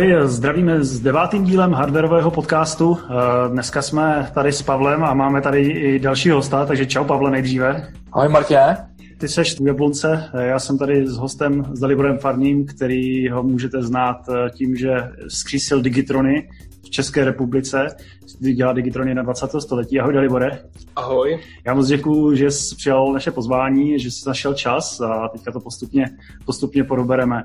Ahoj, 0.00 0.16
zdravíme 0.24 0.84
s 0.84 1.00
devátým 1.00 1.44
dílem 1.44 1.72
hardwareového 1.72 2.30
podcastu. 2.30 2.98
Eh, 3.00 3.48
dneska 3.48 3.82
jsme 3.82 4.30
tady 4.34 4.52
s 4.52 4.62
Pavlem 4.62 5.04
a 5.04 5.14
máme 5.14 5.42
tady 5.42 5.60
i 5.60 5.98
dalšího 5.98 6.36
hosta, 6.36 6.66
takže 6.66 6.86
čau 6.86 7.04
Pavle 7.04 7.30
nejdříve. 7.30 7.92
Ahoj 8.12 8.28
Martě. 8.28 8.60
Ty 9.18 9.28
seš 9.28 9.60
v 9.60 9.66
Jablonce, 9.66 10.30
eh, 10.34 10.46
já 10.46 10.58
jsem 10.58 10.78
tady 10.78 11.06
s 11.06 11.16
hostem, 11.16 11.64
s 11.72 11.80
Daliborem 11.80 12.18
Farným, 12.18 12.66
který 12.66 13.28
ho 13.28 13.42
můžete 13.42 13.82
znát 13.82 14.16
eh, 14.28 14.50
tím, 14.50 14.76
že 14.76 14.90
skřísil 15.28 15.82
Digitrony 15.82 16.48
v 16.82 16.90
České 16.90 17.24
republice, 17.24 17.86
dělá 18.38 18.72
Digitrony 18.72 19.14
na 19.14 19.22
20. 19.22 19.60
století. 19.60 20.00
Ahoj 20.00 20.14
Dalibore. 20.14 20.62
Ahoj. 20.96 21.40
Já 21.66 21.74
moc 21.74 21.88
děkuji, 21.88 22.34
že 22.34 22.50
jsi 22.50 22.76
přijal 22.76 23.12
naše 23.12 23.30
pozvání, 23.30 23.98
že 23.98 24.10
jsi 24.10 24.28
našel 24.28 24.54
čas 24.54 25.00
a 25.00 25.28
teďka 25.28 25.52
to 25.52 25.60
postupně, 25.60 26.04
postupně 26.44 26.84
porobereme. 26.84 27.42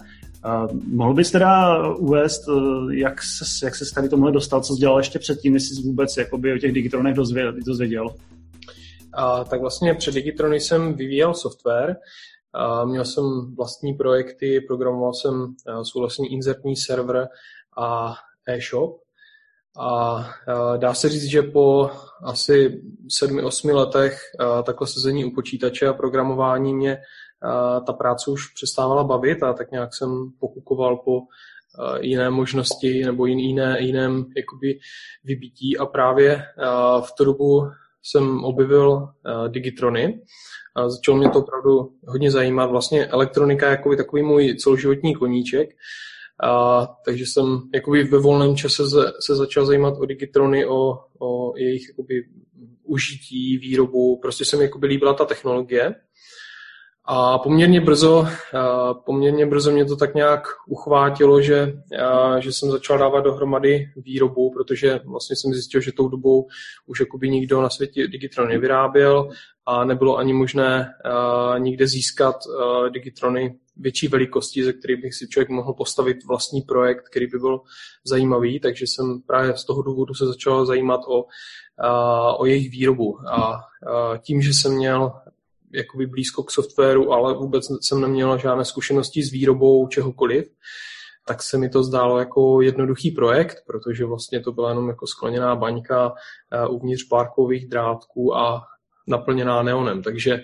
Mohl 0.87 1.13
bys 1.13 1.31
teda 1.31 1.77
uvést, 1.95 2.47
uh, 2.47 2.93
jak 2.93 3.23
se, 3.23 3.65
jak 3.65 3.75
se 3.75 3.95
tady 3.95 4.09
tomuhle 4.09 4.31
dostal, 4.31 4.61
co 4.61 4.73
jsi 4.73 4.79
dělal 4.79 4.97
ještě 4.97 5.19
předtím, 5.19 5.53
jestli 5.53 5.75
jsi 5.75 5.81
vůbec 5.81 6.17
jakoby, 6.17 6.53
o 6.53 6.57
těch 6.57 6.71
digitronech 6.71 7.15
dozvěděl? 7.65 8.05
Uh, 8.05 9.43
tak 9.49 9.61
vlastně 9.61 9.93
před 9.93 10.13
Digitrony 10.13 10.59
jsem 10.59 10.93
vyvíjel 10.93 11.33
software, 11.33 11.95
uh, 12.79 12.89
měl 12.89 13.05
jsem 13.05 13.55
vlastní 13.55 13.93
projekty, 13.93 14.61
programoval 14.67 15.13
jsem 15.13 15.33
uh, 15.33 15.81
svůj 15.83 16.01
vlastní 16.01 16.33
inzertní 16.33 16.75
server 16.75 17.27
a 17.77 18.15
e-shop. 18.47 19.05
A 19.79 20.25
dá 20.77 20.93
se 20.93 21.09
říct, 21.09 21.23
že 21.23 21.41
po 21.41 21.89
asi 22.23 22.81
sedmi, 23.09 23.43
osmi 23.43 23.71
letech 23.71 24.19
takhle 24.63 24.87
sezení 24.87 25.25
u 25.25 25.31
počítače 25.35 25.87
a 25.87 25.93
programování 25.93 26.73
mě 26.73 26.97
ta 27.85 27.93
práce 27.93 28.31
už 28.31 28.53
přestávala 28.53 29.03
bavit 29.03 29.43
a 29.43 29.53
tak 29.53 29.71
nějak 29.71 29.95
jsem 29.95 30.31
pokukoval 30.39 30.97
po 30.97 31.21
jiné 31.99 32.29
možnosti 32.29 33.05
nebo 33.05 33.25
jiné, 33.25 33.77
jiném 33.79 34.25
jakoby 34.37 34.79
vybítí 35.23 35.77
a 35.77 35.85
právě 35.85 36.43
v 37.01 37.11
tu 37.17 37.25
dobu 37.25 37.67
jsem 38.03 38.43
objevil 38.43 39.07
Digitrony. 39.47 40.21
A 40.75 40.89
začalo 40.89 41.17
mě 41.17 41.29
to 41.29 41.39
opravdu 41.39 41.91
hodně 42.07 42.31
zajímat. 42.31 42.65
Vlastně 42.65 43.05
elektronika 43.05 43.65
je 43.65 43.71
jako 43.71 43.95
takový 43.95 44.23
můj 44.23 44.55
celoživotní 44.55 45.15
koníček. 45.15 45.69
A, 46.43 46.85
takže 47.05 47.25
jsem 47.25 47.61
jakoby 47.73 48.03
ve 48.03 48.19
volném 48.19 48.55
čase 48.55 48.89
se, 48.89 49.11
se 49.25 49.35
začal 49.35 49.65
zajímat 49.65 49.93
o 49.99 50.05
Digitrony, 50.05 50.65
o, 50.65 50.99
o 51.19 51.57
jejich 51.57 51.89
jakoby, 51.89 52.23
užití, 52.83 53.57
výrobu. 53.57 54.19
Prostě 54.21 54.45
se 54.45 54.57
mi 54.57 54.63
jakoby 54.63 54.87
líbila 54.87 55.13
ta 55.13 55.25
technologie. 55.25 55.95
A 57.07 57.37
poměrně 57.37 57.81
brzo, 57.81 58.27
poměrně 59.05 59.45
brzo 59.45 59.71
mě 59.71 59.85
to 59.85 59.95
tak 59.95 60.15
nějak 60.15 60.47
uchvátilo, 60.67 61.41
že, 61.41 61.73
že 62.39 62.53
jsem 62.53 62.71
začal 62.71 62.97
dávat 62.97 63.21
dohromady 63.21 63.89
výrobu, 63.95 64.53
protože 64.53 64.99
vlastně 65.05 65.35
jsem 65.35 65.53
zjistil, 65.53 65.81
že 65.81 65.91
tou 65.91 66.07
dobou 66.07 66.47
už 66.85 66.99
jakoby 66.99 67.29
nikdo 67.29 67.61
na 67.61 67.69
světě 67.69 68.07
Digitron 68.07 68.49
nevyráběl 68.49 69.29
a 69.65 69.85
nebylo 69.85 70.17
ani 70.17 70.33
možné 70.33 70.93
nikde 71.57 71.87
získat 71.87 72.35
Digitrony 72.89 73.55
větší 73.77 74.07
velikosti, 74.07 74.63
ze 74.63 74.73
kterých 74.73 75.01
bych 75.01 75.13
si 75.13 75.27
člověk 75.27 75.49
mohl 75.49 75.73
postavit 75.73 76.17
vlastní 76.27 76.61
projekt, 76.61 77.09
který 77.09 77.27
by 77.27 77.37
byl 77.37 77.61
zajímavý, 78.05 78.59
takže 78.59 78.85
jsem 78.87 79.21
právě 79.27 79.57
z 79.57 79.65
toho 79.65 79.81
důvodu 79.81 80.13
se 80.13 80.25
začal 80.25 80.65
zajímat 80.65 81.01
o, 81.07 81.25
o 82.37 82.45
jejich 82.45 82.71
výrobu. 82.71 83.17
A 83.29 83.59
tím, 84.21 84.41
že 84.41 84.53
jsem 84.53 84.73
měl 84.75 85.11
jakoby 85.75 86.05
blízko 86.05 86.43
k 86.43 86.51
softwaru, 86.51 87.13
ale 87.13 87.33
vůbec 87.33 87.65
jsem 87.81 88.01
neměl 88.01 88.37
žádné 88.37 88.65
zkušenosti 88.65 89.23
s 89.23 89.31
výrobou 89.31 89.87
čehokoliv, 89.87 90.45
tak 91.27 91.43
se 91.43 91.57
mi 91.57 91.69
to 91.69 91.83
zdálo 91.83 92.19
jako 92.19 92.61
jednoduchý 92.61 93.11
projekt, 93.11 93.57
protože 93.67 94.05
vlastně 94.05 94.39
to 94.39 94.51
byla 94.51 94.69
jenom 94.69 94.89
jako 94.89 95.07
skleněná 95.07 95.55
baňka 95.55 96.13
uvnitř 96.69 97.03
párkových 97.09 97.67
drátků 97.67 98.35
a 98.35 98.61
naplněná 99.07 99.63
neonem. 99.63 100.03
Takže 100.03 100.43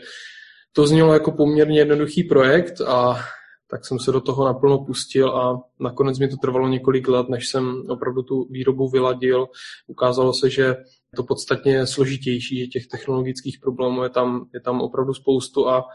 to 0.73 0.87
znělo 0.87 1.13
jako 1.13 1.31
poměrně 1.31 1.79
jednoduchý 1.79 2.23
projekt 2.23 2.81
a 2.81 3.19
tak 3.67 3.85
jsem 3.85 3.99
se 3.99 4.11
do 4.11 4.21
toho 4.21 4.45
naplno 4.45 4.85
pustil 4.85 5.29
a 5.29 5.61
nakonec 5.79 6.19
mi 6.19 6.27
to 6.27 6.35
trvalo 6.37 6.67
několik 6.67 7.07
let, 7.07 7.29
než 7.29 7.47
jsem 7.47 7.83
opravdu 7.89 8.23
tu 8.23 8.47
výrobu 8.49 8.89
vyladil. 8.89 9.47
Ukázalo 9.87 10.33
se, 10.33 10.49
že 10.49 10.75
to 11.15 11.23
podstatně 11.23 11.87
složitější, 11.87 12.59
že 12.59 12.67
těch 12.67 12.87
technologických 12.87 13.59
problémů 13.59 14.03
je 14.03 14.09
tam, 14.09 14.45
je 14.53 14.61
tam 14.61 14.81
opravdu 14.81 15.13
spoustu 15.13 15.69
a 15.69 15.85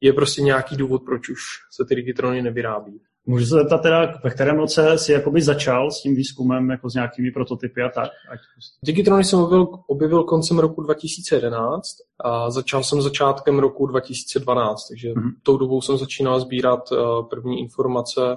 je 0.00 0.12
prostě 0.12 0.42
nějaký 0.42 0.76
důvod, 0.76 1.02
proč 1.04 1.28
už 1.28 1.40
se 1.76 1.84
ty 1.88 1.94
digitrony 1.94 2.42
nevyrábí. 2.42 3.00
Můžu 3.28 3.46
se 3.46 3.54
zeptat 3.54 3.78
teda, 3.78 4.12
ve 4.24 4.30
kterém 4.30 4.56
roce 4.56 4.98
jsi 4.98 5.12
jakoby 5.12 5.42
začal 5.42 5.90
s 5.90 6.02
tím 6.02 6.14
výzkumem 6.14 6.70
jako 6.70 6.90
s 6.90 6.94
nějakými 6.94 7.30
prototypy 7.30 7.82
a 7.82 7.88
tak? 7.88 8.10
Ať... 8.30 8.38
Digitrony 8.84 9.24
jsem 9.24 9.38
objevil, 9.38 9.68
objevil 9.86 10.24
koncem 10.24 10.58
roku 10.58 10.82
2011 10.82 11.86
a 12.20 12.50
začal 12.50 12.84
jsem 12.84 13.02
začátkem 13.02 13.58
roku 13.58 13.86
2012, 13.86 14.88
takže 14.88 15.12
mm-hmm. 15.12 15.32
tou 15.42 15.56
dobou 15.56 15.80
jsem 15.80 15.96
začínal 15.98 16.40
sbírat 16.40 16.92
uh, 16.92 17.28
první 17.28 17.60
informace 17.60 18.20
uh, 18.20 18.36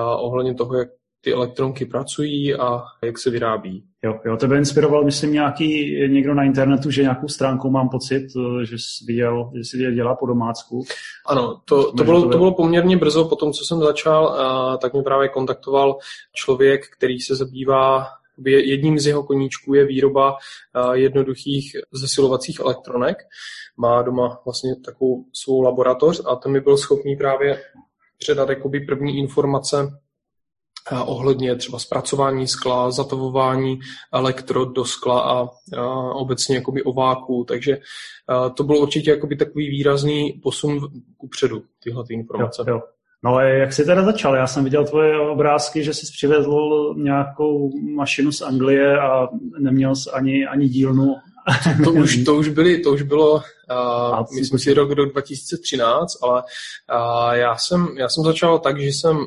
ohledně 0.00 0.54
toho, 0.54 0.78
jak 0.78 0.88
ty 1.20 1.32
elektronky 1.32 1.86
pracují 1.86 2.54
a 2.54 2.82
jak 3.02 3.18
se 3.18 3.30
vyrábí. 3.30 3.84
Jo, 4.06 4.20
jo, 4.24 4.36
tebe 4.36 4.58
inspiroval, 4.58 5.04
myslím, 5.04 5.32
nějaký 5.32 6.00
někdo 6.08 6.34
na 6.34 6.44
internetu, 6.44 6.90
že 6.90 7.02
nějakou 7.02 7.28
stránku 7.28 7.70
mám 7.70 7.88
pocit, 7.88 8.26
eh, 8.36 8.66
že 8.66 8.78
jsi 8.78 9.04
viděl, 9.06 9.50
že 9.56 9.64
si 9.64 9.94
dělá 9.94 10.14
po 10.14 10.26
domácku. 10.26 10.84
Ano, 11.26 11.60
to, 11.64 11.92
to, 11.92 12.04
bylo, 12.04 12.22
to 12.22 12.38
bylo 12.38 12.54
poměrně 12.54 12.96
brzo 12.96 13.24
po 13.24 13.36
tom, 13.36 13.52
co 13.52 13.64
jsem 13.64 13.78
začal, 13.78 14.38
tak 14.78 14.92
mě 14.92 15.02
právě 15.02 15.28
kontaktoval 15.28 15.98
člověk, 16.34 16.80
který 16.96 17.20
se 17.20 17.36
zabývá 17.36 18.06
Jedním 18.44 18.98
z 18.98 19.06
jeho 19.06 19.22
koníčků 19.22 19.74
je 19.74 19.86
výroba 19.86 20.36
jednoduchých 20.92 21.76
zesilovacích 21.92 22.60
elektronek. 22.60 23.16
Má 23.76 24.02
doma 24.02 24.40
vlastně 24.44 24.76
takovou 24.84 25.24
svou 25.32 25.62
laboratoř 25.62 26.20
a 26.26 26.36
ten 26.36 26.52
mi 26.52 26.60
byl 26.60 26.76
schopný 26.76 27.16
právě 27.16 27.62
předat 28.18 28.48
jakoby 28.48 28.80
první 28.80 29.18
informace 29.18 29.76
ohledně 30.92 31.56
třeba 31.56 31.78
zpracování 31.78 32.46
skla, 32.46 32.90
zatavování 32.90 33.78
elektrod 34.12 34.72
do 34.72 34.84
skla 34.84 35.20
a, 35.20 35.48
a 35.78 36.14
obecně 36.14 36.56
jakoby 36.56 36.82
ováků, 36.82 37.44
takže 37.48 37.78
a 38.28 38.48
to 38.48 38.64
bylo 38.64 38.78
určitě 38.78 39.10
jakoby 39.10 39.36
takový 39.36 39.70
výrazný 39.70 40.40
posun 40.42 40.80
kupředu, 41.16 41.62
tyhle 41.82 42.04
ty 42.06 42.14
informace. 42.14 42.64
Jo, 42.68 42.74
jo. 42.74 42.82
No 43.24 43.30
ale 43.30 43.50
jak 43.50 43.72
jsi 43.72 43.84
teda 43.84 44.04
začal? 44.04 44.34
Já 44.34 44.46
jsem 44.46 44.64
viděl 44.64 44.84
tvoje 44.84 45.20
obrázky, 45.20 45.84
že 45.84 45.94
jsi 45.94 46.06
přivezl 46.12 46.94
nějakou 46.96 47.70
mašinu 47.94 48.32
z 48.32 48.42
Anglie 48.42 49.00
a 49.00 49.28
neměl 49.58 49.94
jsi 49.94 50.10
ani, 50.10 50.46
ani 50.46 50.68
dílnu. 50.68 51.14
To 51.84 51.92
už, 51.92 52.24
to 52.24 52.34
už, 52.34 52.48
byly, 52.48 52.78
to 52.78 52.90
už 52.92 53.02
bylo, 53.02 53.34
uh, 53.34 54.24
myslím 54.40 54.58
si, 54.58 54.74
rok 54.74 54.94
do 54.94 55.06
2013, 55.06 56.22
ale 56.22 56.42
uh, 56.42 57.32
já, 57.32 57.56
jsem, 57.56 57.88
já 57.98 58.08
jsem 58.08 58.24
začal 58.24 58.58
tak, 58.58 58.80
že 58.80 58.88
jsem 58.88 59.26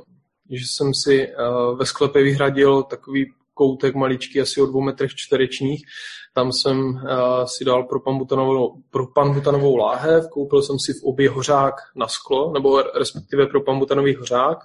že 0.49 0.65
jsem 0.67 0.93
si 0.93 1.27
uh, 1.27 1.77
ve 1.77 1.85
sklepě 1.85 2.23
vyhradil 2.23 2.83
takový 2.83 3.31
koutek 3.53 3.95
maličký, 3.95 4.41
asi 4.41 4.61
o 4.61 4.65
dvou 4.65 4.81
metrech 4.81 5.15
čtverečních. 5.15 5.85
Tam 6.33 6.51
jsem 6.51 6.79
uh, 6.79 7.01
si 7.45 7.65
dal 7.65 7.83
pro 7.83 9.07
pambutanovou 9.13 9.75
láhev, 9.75 10.27
koupil 10.31 10.61
jsem 10.61 10.79
si 10.79 10.93
v 10.93 11.03
obě 11.03 11.29
hořák 11.29 11.75
na 11.95 12.07
sklo, 12.07 12.53
nebo 12.53 12.81
respektive 12.81 13.47
pro 13.47 13.61
pambutanový 13.61 14.15
hořák. 14.15 14.57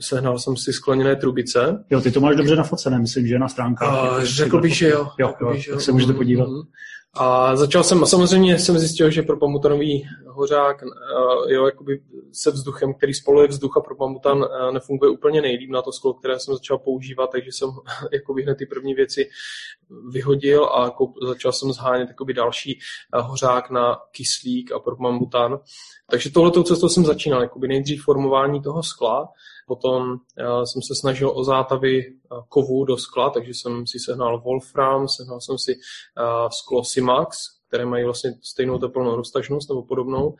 Sehnal 0.00 0.38
jsem 0.38 0.56
si 0.56 0.72
skleněné 0.72 1.16
trubice. 1.16 1.84
Jo, 1.90 2.00
ty 2.00 2.10
to 2.10 2.20
máš 2.20 2.36
dobře 2.36 2.56
nafocené, 2.56 2.98
myslím, 2.98 3.26
že 3.26 3.38
na 3.38 3.48
stránkách. 3.48 4.12
Uh, 4.12 4.22
řekl 4.22 4.60
bych, 4.60 4.76
že 4.76 4.88
jo. 4.88 5.08
Jo, 5.18 5.34
jo, 5.40 5.52
jo. 5.54 5.74
Tak 5.74 5.80
se 5.80 5.92
můžete 5.92 6.12
podívat. 6.12 6.48
Mm-hmm. 6.48 6.62
A 7.14 7.56
začal 7.56 7.84
jsem, 7.84 8.02
a 8.02 8.06
samozřejmě 8.06 8.58
jsem 8.58 8.78
zjistil, 8.78 9.10
že 9.10 9.22
pro 9.22 9.36
pamutanový 9.36 10.04
hořák 10.26 10.82
eh, 10.82 11.54
jo, 11.54 11.66
jakoby 11.66 12.02
se 12.32 12.50
vzduchem, 12.50 12.94
který 12.94 13.14
spoluje 13.14 13.48
vzduch 13.48 13.76
a 13.76 13.80
pro 13.80 13.96
pamutan 13.96 14.44
eh, 14.44 14.72
nefunguje 14.72 15.10
úplně 15.10 15.42
nejlíp 15.42 15.70
na 15.70 15.82
to 15.82 15.92
sklo, 15.92 16.14
které 16.14 16.40
jsem 16.40 16.54
začal 16.54 16.78
používat, 16.78 17.30
takže 17.30 17.52
jsem 17.52 17.70
jakoby 18.12 18.42
hned 18.42 18.54
ty 18.54 18.66
první 18.66 18.94
věci 18.94 19.30
vyhodil 20.10 20.64
a 20.64 20.96
začal 21.26 21.52
jsem 21.52 21.72
zhánět 21.72 22.08
jakoby 22.08 22.34
další 22.34 22.78
eh, 22.78 23.20
hořák 23.20 23.70
na 23.70 23.98
kyslík 24.10 24.72
a 24.72 24.78
pro 24.78 24.96
pamutan. 24.96 25.58
Takže 26.10 26.30
tohletou 26.30 26.62
cestou 26.62 26.88
jsem 26.88 27.04
začínal, 27.04 27.42
jakoby 27.42 27.68
nejdřív 27.68 28.04
formování 28.04 28.62
toho 28.62 28.82
skla, 28.82 29.28
Potom 29.70 30.16
jsem 30.64 30.82
se 30.82 30.94
snažil 31.00 31.32
o 31.34 31.44
zátavy 31.44 32.06
uh, 32.10 32.38
kovů 32.48 32.84
do 32.84 32.96
skla, 32.96 33.30
takže 33.30 33.50
jsem 33.54 33.86
si 33.86 33.98
sehnal 33.98 34.40
Wolfram, 34.40 35.08
sehnal 35.08 35.40
jsem 35.40 35.58
si 35.58 35.74
uh, 35.74 36.48
sklo 36.48 36.84
Simax, 36.84 37.38
které 37.68 37.86
mají 37.86 38.04
vlastně 38.04 38.34
stejnou 38.42 38.78
teplnou 38.78 39.16
roztažnost 39.16 39.68
nebo 39.68 39.82
podobnou 39.82 40.36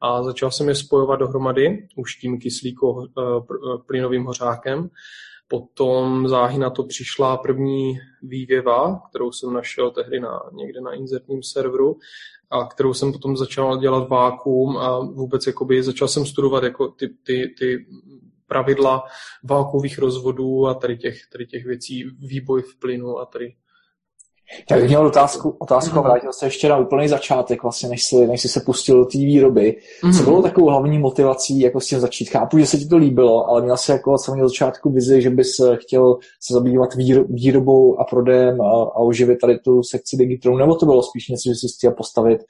a 0.00 0.22
začal 0.22 0.50
jsem 0.50 0.68
je 0.68 0.74
spojovat 0.74 1.16
dohromady 1.16 1.88
už 1.96 2.14
tím 2.14 2.40
kyslíko 2.40 3.06
plynovým 3.86 4.24
hořákem. 4.24 4.90
Potom 5.48 6.28
záhy 6.28 6.58
na 6.58 6.70
to 6.70 6.84
přišla 6.84 7.36
první 7.36 7.94
vývěva, 8.22 9.02
kterou 9.08 9.32
jsem 9.32 9.52
našel 9.52 9.90
tehdy 9.90 10.20
na, 10.20 10.40
někde 10.52 10.80
na 10.80 10.92
inzertním 10.92 11.42
serveru 11.42 11.96
a 12.50 12.64
kterou 12.64 12.94
jsem 12.94 13.12
potom 13.12 13.36
začal 13.36 13.78
dělat 13.78 14.08
vákuum 14.08 14.76
a 14.76 14.98
vůbec 14.98 15.46
jakoby 15.46 15.82
začal 15.82 16.08
jsem 16.08 16.26
studovat 16.26 16.64
jako 16.64 16.88
ty, 16.88 17.08
ty, 17.08 17.54
ty 17.58 17.86
pravidla 18.46 19.04
válkových 19.44 19.98
rozvodů 19.98 20.66
a 20.66 20.74
tady 20.74 20.96
těch, 20.96 21.16
tady 21.32 21.46
těch 21.46 21.64
věcí, 21.64 22.04
výboj 22.18 22.62
v 22.62 22.78
plynu 22.78 23.18
a 23.18 23.26
tady 23.26 23.54
já 24.70 24.76
bych 24.76 24.88
měl 24.88 25.06
otázku, 25.06 25.56
otázku 25.58 25.98
a 25.98 26.00
mhm. 26.00 26.10
vrátil 26.10 26.32
se 26.32 26.46
ještě 26.46 26.68
na 26.68 26.76
úplný 26.76 27.08
začátek, 27.08 27.62
vlastně, 27.62 27.88
než 27.88 28.04
jsi, 28.04 28.26
než 28.26 28.40
jsi 28.40 28.48
se 28.48 28.60
pustil 28.60 28.98
do 28.98 29.04
té 29.04 29.18
výroby. 29.18 29.76
Mm-hmm. 29.76 30.12
Co 30.12 30.16
mhm. 30.16 30.24
bylo 30.24 30.42
takovou 30.42 30.68
hlavní 30.68 30.98
motivací, 30.98 31.60
jako 31.60 31.80
s 31.80 31.86
tím 31.86 32.00
začít? 32.00 32.30
Chápu, 32.30 32.58
že 32.58 32.66
se 32.66 32.78
ti 32.78 32.86
to 32.86 32.96
líbilo, 32.96 33.48
ale 33.48 33.62
měl 33.62 33.76
jsi 33.76 33.90
jako 33.90 34.12
od 34.12 34.18
samého 34.18 34.48
začátku 34.48 34.90
vizi, 34.90 35.22
že 35.22 35.30
bys 35.30 35.60
chtěl 35.74 36.16
se 36.40 36.54
zabývat 36.54 36.94
výrobou 37.28 38.00
a 38.00 38.04
prodejem 38.04 38.60
a, 38.60 38.70
a 38.70 38.96
oživit 38.96 39.38
tady 39.40 39.58
tu 39.58 39.82
sekci 39.82 40.16
Digitronu, 40.16 40.58
nebo 40.58 40.74
to 40.74 40.86
bylo 40.86 41.02
spíš 41.02 41.28
něco, 41.28 41.42
že 41.48 41.54
jsi 41.54 41.66
chtěl 41.78 41.92
postavit 41.92 42.40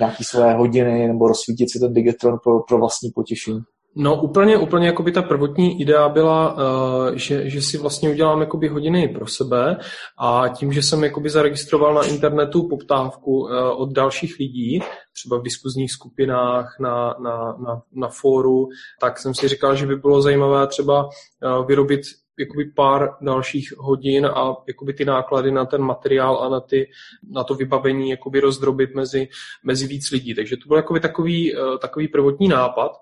nějaké 0.00 0.24
své 0.24 0.54
hodiny 0.54 1.08
nebo 1.08 1.28
rozsvítit 1.28 1.70
si 1.70 1.80
ten 1.80 1.92
Digitron 1.92 2.38
pro, 2.44 2.60
pro 2.60 2.78
vlastní 2.78 3.10
potěšení? 3.14 3.60
No 3.96 4.22
úplně, 4.22 4.58
úplně 4.58 4.86
jako 4.86 5.02
by 5.02 5.12
ta 5.12 5.22
prvotní 5.22 5.80
idea 5.80 6.08
byla, 6.08 6.52
uh, 6.52 7.14
že, 7.14 7.50
že 7.50 7.62
si 7.62 7.78
vlastně 7.78 8.10
udělám 8.10 8.40
jakoby 8.40 8.68
hodiny 8.68 9.08
pro 9.08 9.26
sebe 9.26 9.76
a 10.18 10.48
tím, 10.48 10.72
že 10.72 10.82
jsem 10.82 11.04
jakoby 11.04 11.30
zaregistroval 11.30 11.94
na 11.94 12.02
internetu 12.02 12.68
poptávku 12.68 13.40
uh, 13.40 13.50
od 13.82 13.92
dalších 13.92 14.36
lidí, 14.38 14.80
třeba 15.12 15.38
v 15.38 15.42
diskuzních 15.42 15.92
skupinách, 15.92 16.76
na, 16.80 17.14
na, 17.22 17.56
na, 17.66 17.82
na 17.92 18.08
fóru, 18.08 18.68
tak 19.00 19.18
jsem 19.18 19.34
si 19.34 19.48
říkal, 19.48 19.76
že 19.76 19.86
by 19.86 19.96
bylo 19.96 20.22
zajímavé 20.22 20.66
třeba 20.66 21.04
uh, 21.04 21.66
vyrobit 21.66 22.00
jakoby 22.38 22.64
pár 22.64 23.16
dalších 23.20 23.72
hodin 23.76 24.26
a 24.26 24.56
jakoby 24.66 24.92
ty 24.92 25.04
náklady 25.04 25.50
na 25.50 25.64
ten 25.64 25.82
materiál 25.82 26.42
a 26.42 26.48
na, 26.48 26.60
ty, 26.60 26.90
na 27.30 27.44
to 27.44 27.54
vybavení 27.54 28.10
jakoby 28.10 28.40
rozdrobit 28.40 28.94
mezi, 28.94 29.28
mezi 29.64 29.86
víc 29.86 30.10
lidí. 30.10 30.34
Takže 30.34 30.56
to 30.56 30.68
byl 30.68 30.76
jakoby 30.76 31.00
takový, 31.00 31.56
eh, 31.56 31.78
takový 31.80 32.08
prvotní 32.08 32.48
nápad, 32.48 32.92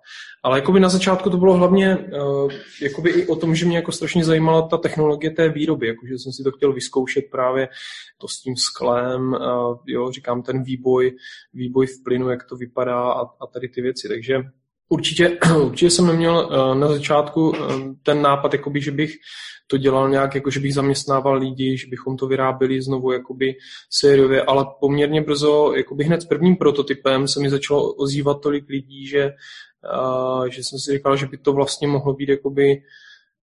ale 0.42 0.58
jakoby 0.58 0.80
na 0.80 0.88
začátku 0.88 1.30
to 1.30 1.36
bylo 1.36 1.54
hlavně 1.54 1.98
eh, 1.98 2.54
jakoby 2.82 3.10
i 3.10 3.26
o 3.26 3.36
tom, 3.36 3.54
že 3.54 3.66
mě 3.66 3.76
jako 3.76 3.92
strašně 3.92 4.24
zajímala 4.24 4.68
ta 4.68 4.76
technologie 4.76 5.30
té 5.30 5.48
výroby, 5.48 5.86
jakože 5.86 6.18
jsem 6.18 6.32
si 6.32 6.42
to 6.42 6.50
chtěl 6.52 6.72
vyzkoušet 6.72 7.24
právě 7.30 7.68
to 8.18 8.28
s 8.28 8.40
tím 8.40 8.56
sklem, 8.56 9.34
eh, 9.34 9.38
jo, 9.86 10.10
říkám 10.12 10.42
ten 10.42 10.62
výboj, 10.62 11.16
výboj 11.54 11.86
v 11.86 12.02
plynu, 12.04 12.30
jak 12.30 12.44
to 12.44 12.56
vypadá 12.56 13.12
a, 13.12 13.20
a 13.20 13.46
tady 13.52 13.68
ty 13.68 13.82
věci. 13.82 14.08
Takže 14.08 14.42
Určitě, 14.88 15.38
určitě 15.62 15.90
jsem 15.90 16.06
neměl 16.06 16.50
eh, 16.52 16.78
na 16.78 16.88
začátku 16.88 17.52
eh, 17.56 17.60
ten 18.02 18.22
nápad, 18.22 18.52
jakoby, 18.52 18.80
že 18.80 18.90
bych 18.90 19.14
to 19.66 19.76
dělal 19.76 20.08
nějak, 20.08 20.34
jako 20.34 20.50
že 20.50 20.60
bych 20.60 20.74
zaměstnával 20.74 21.38
lidi, 21.38 21.78
že 21.78 21.86
bychom 21.90 22.16
to 22.16 22.26
vyráběli 22.26 22.82
znovu 22.82 23.12
jakoby 23.12 23.54
sériově, 23.90 24.42
ale 24.42 24.66
poměrně 24.80 25.22
brzo, 25.22 25.72
jakoby 25.76 26.04
hned 26.04 26.22
s 26.22 26.24
prvním 26.24 26.56
prototypem 26.56 27.28
se 27.28 27.40
mi 27.40 27.50
začalo 27.50 27.92
ozývat 27.92 28.40
tolik 28.42 28.68
lidí, 28.68 29.06
že, 29.06 29.30
uh, 29.94 30.44
že 30.44 30.64
jsem 30.64 30.78
si 30.78 30.92
říkal, 30.92 31.16
že 31.16 31.26
by 31.26 31.38
to 31.38 31.52
vlastně 31.52 31.88
mohlo 31.88 32.14
být 32.14 32.28
jakoby, 32.28 32.82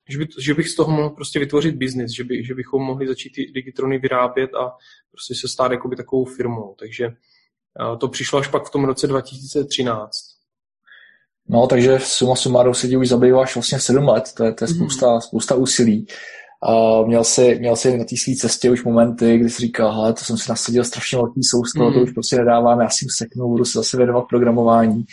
že, 0.09 0.19
by, 0.19 0.27
že 0.39 0.55
bych 0.55 0.69
z 0.69 0.75
toho 0.75 0.93
mohl 0.93 1.11
prostě 1.11 1.39
vytvořit 1.39 1.75
biznis, 1.75 2.11
že, 2.11 2.25
by, 2.25 2.45
že 2.45 2.55
bychom 2.55 2.83
mohli 2.83 3.09
začít 3.09 3.31
ty 3.31 3.53
digitrony 3.55 3.99
vyrábět 3.99 4.55
a 4.55 4.71
prostě 5.11 5.35
se 5.35 5.49
stát 5.49 5.73
jakoby 5.73 5.97
takovou 5.97 6.25
firmou. 6.25 6.75
Takže 6.79 7.09
to 8.01 8.09
přišlo 8.09 8.39
až 8.39 8.49
pak 8.49 8.67
v 8.67 8.71
tom 8.71 8.85
roce 8.85 9.07
2013. 9.07 10.32
No, 11.49 11.67
takže 11.67 11.99
suma 12.03 12.35
sumáru 12.35 12.75
se 12.75 12.97
už 12.97 13.09
zabýváš 13.09 13.55
vlastně 13.57 13.81
7 13.81 14.09
let, 14.09 14.25
to 14.37 14.45
je, 14.45 14.53
to 14.53 14.65
je 14.65 14.69
mhm. 14.69 14.77
spousta, 14.77 15.21
spousta 15.21 15.55
úsilí. 15.55 16.07
A 16.63 17.03
měl 17.03 17.25
jsi, 17.25 17.57
měl 17.59 17.77
jsi 17.77 17.99
na 17.99 18.05
té 18.05 18.17
své 18.17 18.35
cestě 18.35 18.71
už 18.71 18.85
momenty, 18.85 19.39
kdy 19.39 19.51
jsi 19.51 19.63
říkal, 19.63 19.93
hele, 19.93 20.13
to 20.13 20.25
jsem 20.25 20.37
si 20.37 20.51
nasadil 20.51 20.85
strašně 20.85 21.19
velký 21.19 21.41
sousto, 21.43 21.85
mm. 21.85 21.93
to 21.93 21.99
mhm. 21.99 22.03
už 22.03 22.13
prostě 22.13 22.37
nedávám, 22.37 22.81
já 22.81 22.89
si 22.89 23.07
seknu, 23.17 23.49
budu 23.49 23.65
se 23.65 23.79
zase 23.79 23.97
věnovat 23.97 24.25
programování. 24.29 25.05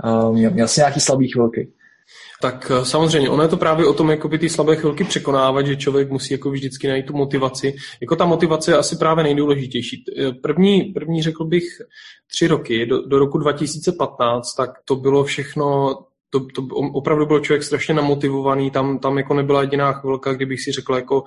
A 0.00 0.30
měl, 0.30 0.50
měl 0.50 0.68
jsi 0.68 0.80
nějaký 0.80 1.00
slabý 1.00 1.28
chvilky? 1.32 1.72
Tak 2.42 2.70
eh, 2.70 2.84
samozřejmě, 2.84 3.30
ono 3.30 3.42
je 3.42 3.48
to 3.48 3.56
právě 3.56 3.86
o 3.86 3.94
tom, 3.94 4.10
jakoby 4.10 4.38
ty 4.38 4.48
slabé 4.48 4.76
chvilky 4.76 5.04
překonávat, 5.04 5.66
že 5.66 5.76
člověk 5.76 6.10
musí 6.10 6.34
jako 6.34 6.50
vždycky 6.50 6.88
najít 6.88 7.06
tu 7.06 7.16
motivaci. 7.16 7.76
Jako 8.00 8.16
ta 8.16 8.24
motivace 8.24 8.70
je 8.70 8.76
asi 8.76 8.96
právě 8.96 9.24
nejdůležitější. 9.24 10.04
Eh, 10.18 10.32
první, 10.32 10.82
první 10.82 11.22
řekl 11.22 11.44
bych 11.44 11.64
tři 12.30 12.46
roky, 12.46 12.86
do, 12.86 13.06
do 13.06 13.18
roku 13.18 13.38
2015, 13.38 14.54
tak 14.54 14.70
to 14.84 14.96
bylo 14.96 15.24
všechno 15.24 15.96
to, 16.30 16.40
to 16.40 16.76
opravdu 16.76 17.26
byl 17.26 17.40
člověk 17.40 17.62
strašně 17.62 17.94
namotivovaný, 17.94 18.70
tam, 18.70 18.98
tam 18.98 19.18
jako 19.18 19.34
nebyla 19.34 19.60
jediná 19.60 19.92
chvilka, 19.92 20.32
kdybych 20.32 20.62
si 20.62 20.72
řekl 20.72 20.94
jako 20.94 21.24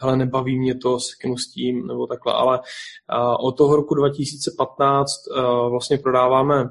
hele, 0.00 0.16
nebaví 0.16 0.58
mě 0.58 0.74
to, 0.74 1.00
seknu 1.00 1.36
s 1.36 1.52
tím, 1.52 1.86
nebo 1.86 2.06
takhle, 2.06 2.32
ale 2.32 2.58
uh, 2.58 3.46
od 3.48 3.52
toho 3.52 3.76
roku 3.76 3.94
2015 3.94 5.10
uh, 5.26 5.70
vlastně 5.70 5.98
prodáváme 5.98 6.64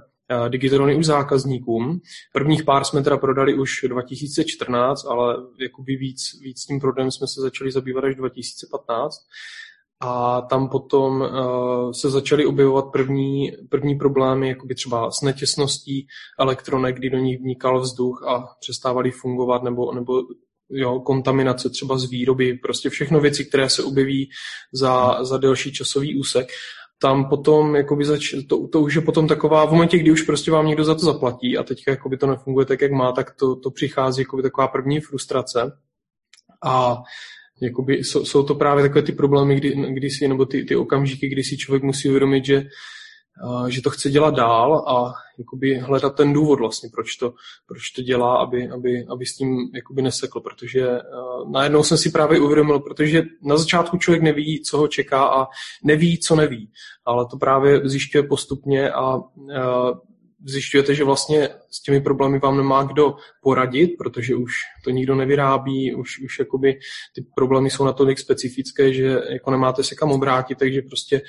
Digitrony 0.49 0.95
už 0.95 1.05
zákazníkům. 1.05 1.99
Prvních 2.33 2.63
pár 2.63 2.83
jsme 2.83 3.03
teda 3.03 3.17
prodali 3.17 3.53
už 3.53 3.85
2014, 3.87 5.05
ale 5.05 5.35
jakoby 5.59 5.95
víc, 5.95 6.39
víc 6.41 6.65
tím 6.65 6.79
prodejem 6.79 7.11
jsme 7.11 7.27
se 7.27 7.41
začali 7.41 7.71
zabývat 7.71 8.03
až 8.03 8.15
2015. 8.15 9.15
A 9.99 10.41
tam 10.41 10.69
potom 10.69 11.21
uh, 11.21 11.91
se 11.91 12.09
začaly 12.09 12.45
objevovat 12.45 12.85
první, 12.91 13.51
první 13.69 13.95
problémy, 13.95 14.49
jakoby 14.49 14.75
třeba 14.75 15.11
s 15.11 15.21
netěsností 15.21 16.07
elektronek, 16.39 16.95
kdy 16.95 17.09
do 17.09 17.17
nich 17.17 17.39
vnikal 17.39 17.81
vzduch 17.81 18.23
a 18.27 18.47
přestávaly 18.59 19.11
fungovat, 19.11 19.63
nebo, 19.63 19.93
nebo 19.93 20.23
jo, 20.69 20.99
kontaminace 20.99 21.69
třeba 21.69 21.97
z 21.97 22.09
výroby, 22.09 22.53
prostě 22.53 22.89
všechno 22.89 23.19
věci, 23.19 23.45
které 23.45 23.69
se 23.69 23.83
objeví 23.83 24.29
za, 24.73 25.23
za 25.23 25.37
delší 25.37 25.73
časový 25.73 26.19
úsek 26.19 26.47
tam 27.01 27.29
potom 27.29 27.75
jakoby 27.75 28.05
zač, 28.05 28.33
to, 28.47 28.67
to 28.67 28.81
už 28.81 28.95
je 28.95 29.01
potom 29.01 29.27
taková, 29.27 29.65
v 29.65 29.71
momentě, 29.71 29.97
kdy 29.97 30.11
už 30.11 30.21
prostě 30.21 30.51
vám 30.51 30.67
někdo 30.67 30.83
za 30.83 30.95
to 30.95 31.05
zaplatí 31.05 31.57
a 31.57 31.63
teďka 31.63 31.91
jakoby 31.91 32.17
to 32.17 32.27
nefunguje 32.27 32.65
tak, 32.65 32.81
jak 32.81 32.91
má, 32.91 33.11
tak 33.11 33.31
to, 33.31 33.55
to 33.55 33.71
přichází 33.71 34.21
jakoby 34.21 34.43
taková 34.43 34.67
první 34.67 34.99
frustrace. 34.99 35.71
A 36.65 36.97
jakoby 37.61 37.93
jsou, 37.93 38.25
jsou 38.25 38.43
to 38.43 38.55
právě 38.55 38.83
takové 38.83 39.01
ty 39.01 39.11
problémy, 39.11 39.55
kdy, 39.55 39.75
kdy 39.93 40.09
si, 40.09 40.27
nebo 40.27 40.45
ty, 40.45 40.63
ty 40.63 40.75
okamžiky, 40.75 41.29
kdy 41.29 41.43
si 41.43 41.57
člověk 41.57 41.83
musí 41.83 42.09
uvědomit, 42.09 42.45
že 42.45 42.63
že 43.67 43.81
to 43.81 43.89
chce 43.89 44.09
dělat 44.09 44.35
dál 44.35 44.75
a 44.87 45.13
jakoby 45.37 45.77
hledat 45.77 46.15
ten 46.15 46.33
důvod 46.33 46.59
vlastně, 46.59 46.89
proč 46.93 47.15
to, 47.15 47.33
proč 47.65 47.89
to 47.89 48.01
dělá, 48.01 48.37
aby, 48.37 48.69
aby, 48.69 49.05
aby 49.09 49.25
s 49.25 49.35
tím 49.35 49.69
jakoby 49.73 50.01
nesekl, 50.01 50.39
protože 50.39 50.87
uh, 50.89 51.51
najednou 51.51 51.83
jsem 51.83 51.97
si 51.97 52.11
právě 52.11 52.39
uvědomil, 52.39 52.79
protože 52.79 53.23
na 53.41 53.57
začátku 53.57 53.97
člověk 53.97 54.23
neví, 54.23 54.61
co 54.63 54.77
ho 54.77 54.87
čeká 54.87 55.27
a 55.27 55.47
neví, 55.83 56.19
co 56.19 56.35
neví, 56.35 56.71
ale 57.05 57.25
to 57.31 57.37
právě 57.37 57.89
zjišťuje 57.89 58.23
postupně 58.23 58.91
a 58.91 59.15
uh, 59.15 59.23
zjišťujete, 60.45 60.95
že 60.95 61.03
vlastně 61.03 61.49
s 61.71 61.81
těmi 61.81 62.01
problémy 62.01 62.39
vám 62.39 62.57
nemá 62.57 62.83
kdo 62.83 63.15
poradit, 63.41 63.87
protože 63.97 64.35
už 64.35 64.53
to 64.83 64.89
nikdo 64.89 65.15
nevyrábí, 65.15 65.95
už, 65.95 66.19
už 66.19 66.39
jakoby 66.39 66.79
ty 67.15 67.25
problémy 67.35 67.69
jsou 67.69 67.85
natolik 67.85 68.19
specifické, 68.19 68.93
že 68.93 69.19
jako 69.29 69.51
nemáte 69.51 69.83
se 69.83 69.95
kam 69.95 70.11
obrátit, 70.11 70.57
takže 70.57 70.81
prostě 70.81 71.17
Ehm, 71.17 71.23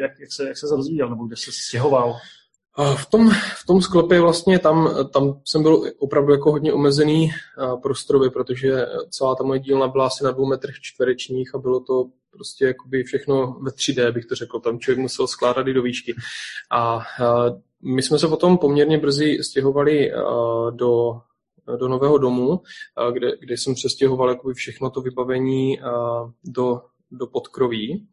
jak, 0.00 0.10
jak, 0.20 0.32
se, 0.32 0.48
jak 0.48 0.58
se 0.58 0.66
rozvíjel, 0.76 1.10
nebo 1.10 1.26
kde 1.26 1.36
se 1.36 1.50
stěhoval? 1.52 2.14
V 2.96 3.10
tom, 3.10 3.30
v 3.30 3.66
tom 3.66 3.82
sklepě 3.82 4.20
vlastně 4.20 4.58
tam, 4.58 4.90
tam 5.12 5.40
jsem 5.44 5.62
byl 5.62 5.82
opravdu 5.98 6.32
jako 6.32 6.52
hodně 6.52 6.72
omezený 6.72 7.30
prostorově, 7.82 8.30
protože 8.30 8.86
celá 9.10 9.34
ta 9.34 9.44
moje 9.44 9.60
dílna 9.60 9.88
byla 9.88 10.06
asi 10.06 10.24
na 10.24 10.30
dvou 10.30 10.46
metrech 10.46 10.74
čtverečních 10.80 11.54
a 11.54 11.58
bylo 11.58 11.80
to 11.80 12.04
prostě 12.36 12.64
jakoby 12.64 13.04
všechno 13.04 13.58
ve 13.60 13.70
3D, 13.70 14.12
bych 14.12 14.26
to 14.26 14.34
řekl. 14.34 14.60
Tam 14.60 14.78
člověk 14.78 14.98
musel 14.98 15.26
skládat 15.26 15.66
i 15.66 15.72
do 15.72 15.82
výšky. 15.82 16.14
A 16.70 17.00
my 17.82 18.02
jsme 18.02 18.18
se 18.18 18.28
potom 18.28 18.58
poměrně 18.58 18.98
brzy 18.98 19.38
stěhovali 19.42 20.12
do, 20.70 21.20
do 21.76 21.88
nového 21.88 22.18
domu, 22.18 22.60
kde, 23.12 23.36
kde 23.40 23.54
jsem 23.54 23.74
přestěhoval 23.74 24.28
jakoby 24.28 24.54
všechno 24.54 24.90
to 24.90 25.00
vybavení 25.00 25.78
do, 26.44 26.82
do 27.10 27.26
podkroví. 27.26 28.06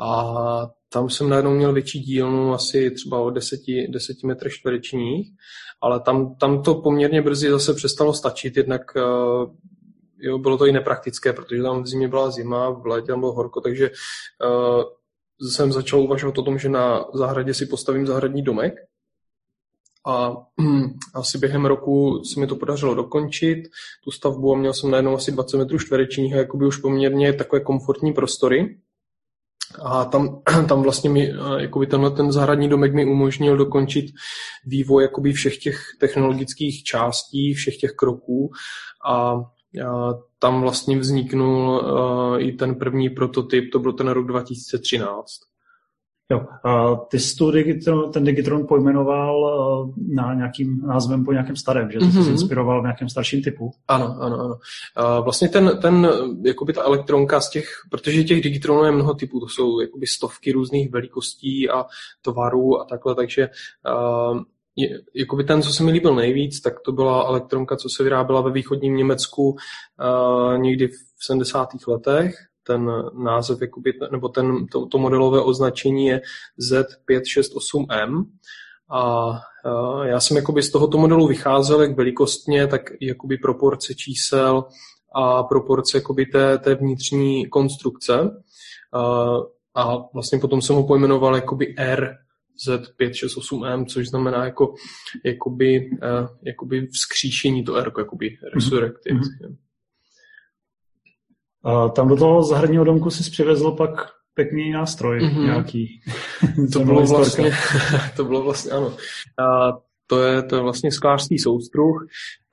A 0.00 0.70
tam 0.88 1.10
jsem 1.10 1.28
najednou 1.28 1.54
měl 1.54 1.72
větší 1.72 2.00
dílnu, 2.00 2.54
asi 2.54 2.90
třeba 2.90 3.20
o 3.20 3.30
10, 3.30 3.60
10 3.88 4.22
metrech 4.22 4.52
čtverečních, 4.52 5.32
ale 5.80 6.00
tam, 6.00 6.34
tam 6.34 6.62
to 6.62 6.74
poměrně 6.74 7.22
brzy 7.22 7.50
zase 7.50 7.74
přestalo 7.74 8.14
stačit, 8.14 8.56
jednak 8.56 8.82
jo, 10.20 10.38
bylo 10.38 10.58
to 10.58 10.66
i 10.66 10.72
nepraktické, 10.72 11.32
protože 11.32 11.62
tam 11.62 11.82
v 11.82 11.86
zimě 11.86 12.08
byla 12.08 12.30
zima, 12.30 12.70
v 12.70 12.86
létě 12.86 13.06
tam 13.06 13.20
bylo 13.20 13.32
horko, 13.32 13.60
takže 13.60 13.90
uh, 13.90 14.82
jsem 15.50 15.72
začal 15.72 16.00
uvažovat 16.00 16.38
o 16.38 16.42
tom, 16.42 16.58
že 16.58 16.68
na 16.68 17.04
zahradě 17.14 17.54
si 17.54 17.66
postavím 17.66 18.06
zahradní 18.06 18.42
domek. 18.42 18.74
A 20.06 20.36
asi 21.14 21.38
během 21.38 21.66
roku 21.66 22.24
se 22.24 22.40
mi 22.40 22.46
to 22.46 22.56
podařilo 22.56 22.94
dokončit, 22.94 23.58
tu 24.04 24.10
stavbu, 24.10 24.52
a 24.52 24.56
měl 24.56 24.72
jsem 24.72 24.90
najednou 24.90 25.14
asi 25.14 25.32
20 25.32 25.56
metrů 25.56 25.78
čtverečních 25.78 26.34
a 26.34 26.38
jakoby 26.38 26.66
už 26.66 26.76
poměrně 26.76 27.32
takové 27.32 27.60
komfortní 27.60 28.12
prostory. 28.12 28.78
A 29.82 30.04
tam, 30.04 30.42
tam 30.68 30.82
vlastně 30.82 31.10
mi, 31.10 31.32
eh, 31.32 31.62
jakoby 31.62 31.86
tenhle 31.86 32.10
ten 32.10 32.32
zahradní 32.32 32.68
domek 32.68 32.94
mi 32.94 33.06
umožnil 33.06 33.56
dokončit 33.56 34.06
vývoj 34.66 35.02
jakoby 35.02 35.32
všech 35.32 35.58
těch 35.58 35.80
technologických 36.00 36.82
částí, 36.82 37.54
všech 37.54 37.76
těch 37.76 37.92
kroků 37.92 38.50
a 39.08 39.40
tam 40.38 40.60
vlastně 40.60 40.98
vzniknul 40.98 41.68
uh, 41.70 42.42
i 42.42 42.52
ten 42.52 42.74
první 42.74 43.10
prototyp, 43.10 43.72
to 43.72 43.78
byl 43.78 43.92
ten 43.92 44.08
rok 44.08 44.26
2013. 44.26 45.48
Jo, 46.30 46.46
a 46.64 46.94
ty 46.94 47.18
jsi 47.20 47.36
tu 47.36 47.50
Digitron, 47.50 48.12
ten 48.12 48.24
Digitron 48.24 48.66
pojmenoval 48.66 49.38
uh, 49.38 49.94
na 50.14 50.34
nějakým 50.34 50.86
názvem 50.86 51.24
po 51.24 51.32
nějakém 51.32 51.56
starém, 51.56 51.90
že? 51.90 51.98
Ty 51.98 52.04
mm-hmm. 52.04 52.24
jsi 52.24 52.30
inspiroval 52.30 52.80
v 52.80 52.84
nějakém 52.84 53.08
starším 53.08 53.42
typu. 53.42 53.70
Ano, 53.88 54.16
ano, 54.20 54.40
ano. 54.40 54.54
Uh, 55.18 55.24
vlastně 55.24 55.48
ten, 55.48 55.78
ten, 55.82 56.08
jakoby 56.44 56.72
ta 56.72 56.82
elektronka 56.82 57.40
z 57.40 57.50
těch, 57.50 57.68
protože 57.90 58.24
těch 58.24 58.42
Digitronů 58.42 58.84
je 58.84 58.92
mnoho 58.92 59.14
typů, 59.14 59.40
to 59.40 59.48
jsou 59.48 59.80
jakoby 59.80 60.06
stovky 60.06 60.52
různých 60.52 60.90
velikostí 60.90 61.70
a 61.70 61.84
tovarů 62.22 62.80
a 62.80 62.84
takhle, 62.84 63.14
takže 63.14 63.48
uh, 64.28 64.42
jakoby 65.14 65.44
ten, 65.44 65.62
co 65.62 65.72
se 65.72 65.82
mi 65.82 65.90
líbil 65.92 66.14
nejvíc, 66.14 66.60
tak 66.60 66.80
to 66.80 66.92
byla 66.92 67.24
elektronka, 67.24 67.76
co 67.76 67.88
se 67.88 68.02
vyráběla 68.02 68.40
ve 68.40 68.52
východním 68.52 68.96
Německu 68.96 69.50
uh, 69.50 70.58
někdy 70.58 70.88
v 70.88 71.24
70. 71.26 71.68
letech. 71.88 72.34
Ten 72.62 72.90
název, 73.24 73.60
jakoby, 73.60 73.92
nebo 74.12 74.28
ten, 74.28 74.66
to, 74.66 74.86
to 74.86 74.98
modelové 74.98 75.40
označení 75.40 76.06
je 76.06 76.20
Z568M. 76.72 78.24
A 78.90 79.28
uh, 79.30 80.02
já 80.02 80.20
jsem 80.20 80.36
jakoby 80.36 80.62
z 80.62 80.70
tohoto 80.70 80.98
modelu 80.98 81.26
vycházel 81.26 81.82
jak 81.82 81.96
velikostně, 81.96 82.66
tak 82.66 82.82
jakoby 83.00 83.36
proporce 83.36 83.94
čísel 83.94 84.64
a 85.14 85.42
proporce 85.42 85.96
jakoby 85.96 86.26
té, 86.26 86.58
té 86.58 86.74
vnitřní 86.74 87.46
konstrukce. 87.46 88.20
Uh, 88.22 89.42
a 89.74 89.96
vlastně 90.14 90.38
potom 90.38 90.62
jsem 90.62 90.76
ho 90.76 90.86
pojmenoval 90.86 91.34
jakoby 91.34 91.74
R 91.78 92.18
Z568M, 92.66 93.84
což 93.84 94.08
znamená 94.08 94.44
jako, 94.44 94.74
jakoby, 95.24 95.90
uh, 95.90 96.28
jakoby 96.42 96.86
vzkříšení 96.86 97.64
to 97.64 97.76
R, 97.76 97.92
jakoby 97.98 98.36
resurrected. 98.54 99.12
Mm-hmm. 99.16 99.56
A 101.64 101.88
tam 101.88 102.08
do 102.08 102.16
toho 102.16 102.42
zahradního 102.42 102.84
domku 102.84 103.10
si 103.10 103.30
přivezl 103.30 103.70
pak 103.70 103.90
pěkný 104.34 104.70
nástroj 104.70 105.20
mm-hmm. 105.20 105.44
nějaký. 105.44 106.00
to 106.72 106.80
bylo 106.80 107.06
vlastně, 107.06 107.50
to 108.16 108.24
bylo 108.24 108.42
vlastně, 108.42 108.72
ano. 108.72 108.96
A 109.38 109.72
to 110.06 110.22
je, 110.22 110.42
to 110.42 110.56
je 110.56 110.62
vlastně 110.62 110.92
sklářský 110.92 111.38
soustruh. 111.38 112.06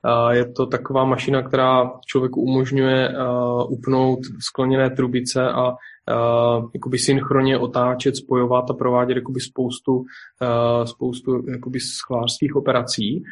A 0.04 0.32
je 0.32 0.52
to 0.52 0.66
taková 0.66 1.04
mašina, 1.04 1.42
která 1.42 1.90
člověku 2.06 2.40
umožňuje 2.40 3.08
uh, 3.08 3.72
upnout 3.72 4.18
skleněné 4.40 4.90
trubice 4.90 5.42
a 5.42 5.72
uh, 6.10 6.70
jakoby 6.74 6.98
synchronně 6.98 7.58
otáčet, 7.58 8.16
spojovat 8.16 8.70
a 8.70 8.74
provádět 8.74 9.16
jakoby 9.16 9.40
spoustu, 9.40 9.92
uh, 9.96 10.84
spoustu 10.84 11.50
jakoby 11.50 11.80
sklářských 11.80 12.56
operací. 12.56 13.22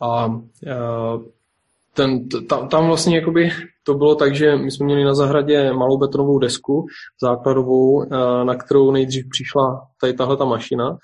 A 0.00 0.26
uh, 0.26 1.22
ten, 1.94 2.28
tam, 2.28 2.68
tam 2.68 2.86
vlastně 2.86 3.16
jakoby 3.16 3.50
to 3.86 3.94
bylo 3.94 4.14
tak, 4.14 4.34
že 4.34 4.56
my 4.56 4.70
jsme 4.70 4.86
měli 4.86 5.04
na 5.04 5.14
zahradě 5.14 5.72
malou 5.72 5.98
betonovou 5.98 6.38
desku 6.38 6.86
základovou, 7.22 8.04
na 8.44 8.54
kterou 8.54 8.90
nejdřív 8.90 9.28
přišla 9.28 9.86
tady 10.00 10.12
tahle 10.12 10.36
ta 10.36 10.44
mašina 10.44 10.96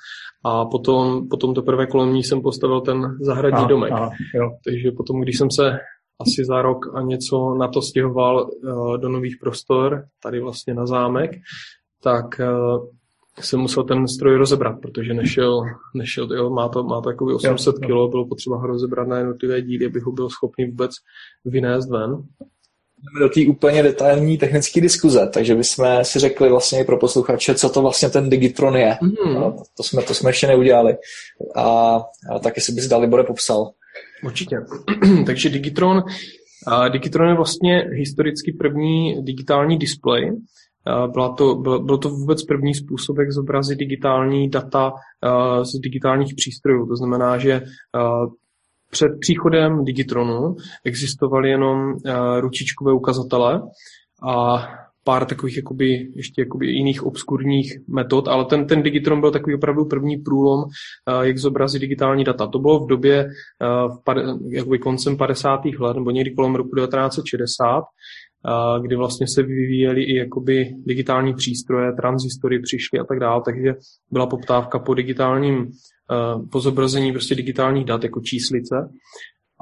a 0.45 0.65
potom, 0.65 1.29
potom 1.29 1.55
teprve 1.55 1.87
kolem 1.87 2.13
ní 2.13 2.23
jsem 2.23 2.43
postavil 2.43 2.81
ten 2.81 3.17
zahradní 3.21 3.65
a, 3.65 3.69
domek. 3.69 3.93
A, 3.93 4.11
jo. 4.35 4.51
Takže 4.65 4.91
potom, 4.97 5.21
když 5.21 5.39
jsem 5.39 5.51
se 5.51 5.79
asi 6.21 6.45
za 6.45 6.63
rok 6.63 6.95
a 6.95 7.03
něco 7.03 7.55
na 7.55 7.69
to 7.69 7.83
stěhoval 7.83 8.51
uh, 8.51 8.99
do 8.99 9.09
nových 9.09 9.37
prostor, 9.41 10.05
tady 10.23 10.41
vlastně 10.41 10.75
na 10.75 10.87
zámek, 10.87 11.31
tak 12.03 12.41
uh, 12.41 12.87
jsem 13.41 13.61
musel 13.61 13.85
ten 13.85 14.09
stroj 14.09 14.37
rozebrat, 14.37 14.81
protože 14.83 15.15
nešel, 15.15 15.63
nešel 15.95 16.33
jo, 16.33 16.51
má 16.51 16.69
to, 16.69 16.83
má 16.83 17.01
to 17.01 17.11
jako 17.11 17.25
800 17.25 17.75
kg, 17.79 17.87
bylo 17.87 18.29
potřeba 18.29 18.57
ho 18.57 18.67
rozebrat 18.67 19.09
na 19.09 19.19
jednotlivé 19.19 19.63
díly, 19.63 19.87
abych 19.87 20.03
ho 20.03 20.13
byl 20.13 20.31
schopný 20.31 20.65
vůbec 20.65 20.91
vynést 21.45 21.91
ven 21.91 22.23
do 23.21 23.29
té 23.29 23.41
úplně 23.49 23.83
detailní 23.83 24.39
technické 24.39 24.81
diskuze, 24.81 25.31
takže 25.35 25.55
bychom 25.55 25.87
si 26.03 26.19
řekli 26.19 26.49
vlastně 26.49 26.85
pro 26.85 26.99
posluchače, 26.99 27.55
co 27.55 27.69
to 27.69 27.83
vlastně 27.83 28.11
ten 28.11 28.31
Digitron 28.31 28.77
je. 28.77 28.99
Mm. 29.03 29.35
No, 29.35 29.57
to, 29.77 29.83
jsme, 29.83 30.03
to 30.03 30.15
jsme 30.15 30.31
ještě 30.31 30.47
neudělali. 30.47 30.97
A, 31.57 31.97
a 32.35 32.39
tak 32.43 32.57
jestli 32.57 32.75
bys 32.75 32.89
Dalibore 32.89 33.25
popsal. 33.25 33.71
Určitě. 34.25 34.57
Takže 35.27 35.49
Digitron, 35.49 36.03
Digitron 36.93 37.29
je 37.29 37.35
vlastně 37.35 37.85
historicky 37.93 38.53
první 38.53 39.25
digitální 39.25 39.79
displej. 39.79 40.33
Byla 41.13 41.35
to, 41.35 41.55
byl, 41.55 41.85
byl 41.85 41.99
to 41.99 42.09
vůbec 42.09 42.43
první 42.43 42.75
způsob, 42.75 43.19
jak 43.19 43.31
zobrazit 43.31 43.79
digitální 43.79 44.51
data 44.51 44.93
z 45.63 45.79
digitálních 45.79 46.35
přístrojů. 46.35 46.87
To 46.87 46.97
znamená, 46.97 47.39
že 47.39 47.63
před 48.91 49.09
příchodem 49.21 49.85
Digitronu 49.85 50.57
existovaly 50.85 51.51
jenom 51.51 51.95
ručičkové 52.41 52.93
ukazatele 52.93 53.63
a 54.29 54.67
pár 55.05 55.25
takových 55.25 55.57
jakoby, 55.57 56.13
ještě 56.17 56.43
jakoby 56.43 56.67
jiných 56.67 57.03
obskurních 57.03 57.79
metod, 57.89 58.29
ale 58.29 58.45
ten, 58.45 58.67
ten 58.67 58.83
Digitron 58.83 59.21
byl 59.21 59.31
takový 59.31 59.55
opravdu 59.55 59.85
první 59.85 60.17
průlom, 60.17 60.61
uh, 60.61 60.69
jak 61.21 61.39
zobrazit 61.39 61.81
digitální 61.81 62.25
data. 62.25 62.47
To 62.47 62.59
bylo 62.59 62.85
v 62.85 62.89
době 62.89 63.25
uh, 63.25 63.97
v 64.49 64.53
jakoby 64.53 64.79
koncem 64.79 65.17
50. 65.17 65.61
let, 65.79 65.97
nebo 65.97 66.11
někdy 66.11 66.35
kolem 66.35 66.55
roku 66.55 66.77
1960, 66.77 67.79
uh, 67.79 68.83
kdy 68.83 68.97
vlastně 68.97 69.27
se 69.29 69.43
vyvíjely 69.43 70.03
i 70.03 70.17
jakoby 70.17 70.71
digitální 70.87 71.35
přístroje, 71.35 71.93
transistory 71.93 72.61
přišly 72.61 72.99
a 72.99 73.05
tak 73.05 73.19
dále, 73.19 73.43
takže 73.45 73.75
byla 74.11 74.27
poptávka 74.27 74.79
po 74.79 74.95
digitálním, 74.95 75.71
po 76.53 76.61
zobrazení 76.61 77.13
prostě 77.13 77.35
digitálních 77.35 77.85
dat 77.85 78.05
jako 78.05 78.21
číslice. 78.21 78.75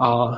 A 0.00 0.30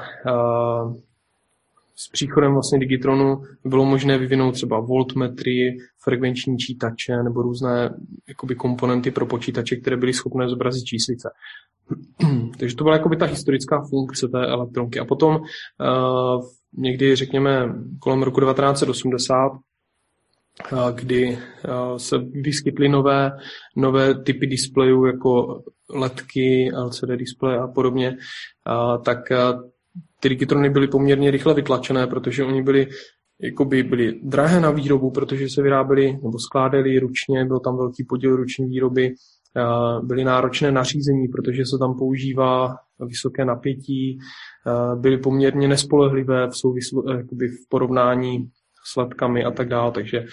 s 2.05 2.09
příchodem 2.09 2.53
vlastně 2.53 2.79
Digitronu 2.79 3.43
bylo 3.65 3.85
možné 3.85 4.19
vyvinout 4.19 4.53
třeba 4.53 4.81
voltmetry, 4.81 5.77
frekvenční 6.05 6.59
čítače 6.59 7.23
nebo 7.25 7.43
různé 7.43 7.95
jakoby, 8.29 8.55
komponenty 8.55 9.11
pro 9.11 9.27
počítače, 9.27 9.77
které 9.77 9.97
byly 9.97 10.13
schopné 10.13 10.49
zobrazit 10.49 10.85
číslice. 10.85 11.31
Takže 12.59 12.77
to 12.77 12.85
byla 12.85 12.97
jakoby 12.97 13.17
ta 13.17 13.27
historická 13.27 13.83
funkce 13.91 14.29
té 14.29 14.47
elektronky. 14.47 15.01
A 15.01 15.05
potom 15.05 15.35
uh, 15.37 16.45
někdy, 16.77 17.17
řekněme, 17.17 17.75
kolem 17.99 18.23
roku 18.23 18.41
1980, 18.41 19.53
uh, 20.73 20.91
kdy 20.95 21.39
uh, 21.39 21.97
se 21.97 22.19
vyskytly 22.19 22.89
nové, 22.89 23.31
nové 23.77 24.23
typy 24.23 24.47
displejů 24.47 25.07
jako 25.07 25.63
ledky, 25.95 26.73
LCD 26.85 27.09
displeje 27.17 27.59
a 27.59 27.67
podobně, 27.67 28.17
tak 29.05 29.19
ty 30.21 30.29
digitrony 30.29 30.71
byly 30.71 30.89
poměrně 30.89 31.31
rychle 31.31 31.55
vytlačené, 31.55 32.07
protože 32.07 32.45
oni 32.45 32.63
byli 32.63 32.87
jakoby 33.43 33.83
byly 33.83 34.21
drahé 34.23 34.61
na 34.61 34.71
výrobu, 34.71 35.11
protože 35.11 35.49
se 35.49 35.63
vyráběly 35.63 36.19
nebo 36.23 36.39
skládaly 36.39 36.99
ručně, 36.99 37.45
byl 37.45 37.61
tam 37.61 37.77
velký 37.77 38.05
podíl 38.05 38.37
ruční 38.37 38.67
výroby 38.67 39.15
byly 40.03 40.25
náročné 40.25 40.73
nařízení, 40.73 41.29
protože 41.29 41.67
se 41.67 41.79
tam 41.79 41.99
používá 41.99 42.77
vysoké 42.99 43.45
napětí, 43.45 44.19
byly 44.95 45.19
poměrně 45.19 45.69
nespolehlivé 45.69 46.47
v, 46.47 46.57
souvislu, 46.57 47.11
jakoby 47.11 47.49
v 47.49 47.69
porovnání 47.69 48.51
s 48.93 48.97
letkami 48.97 49.45
a 49.45 49.51
tak 49.51 49.69
dále, 49.69 49.93
takže 49.93 50.25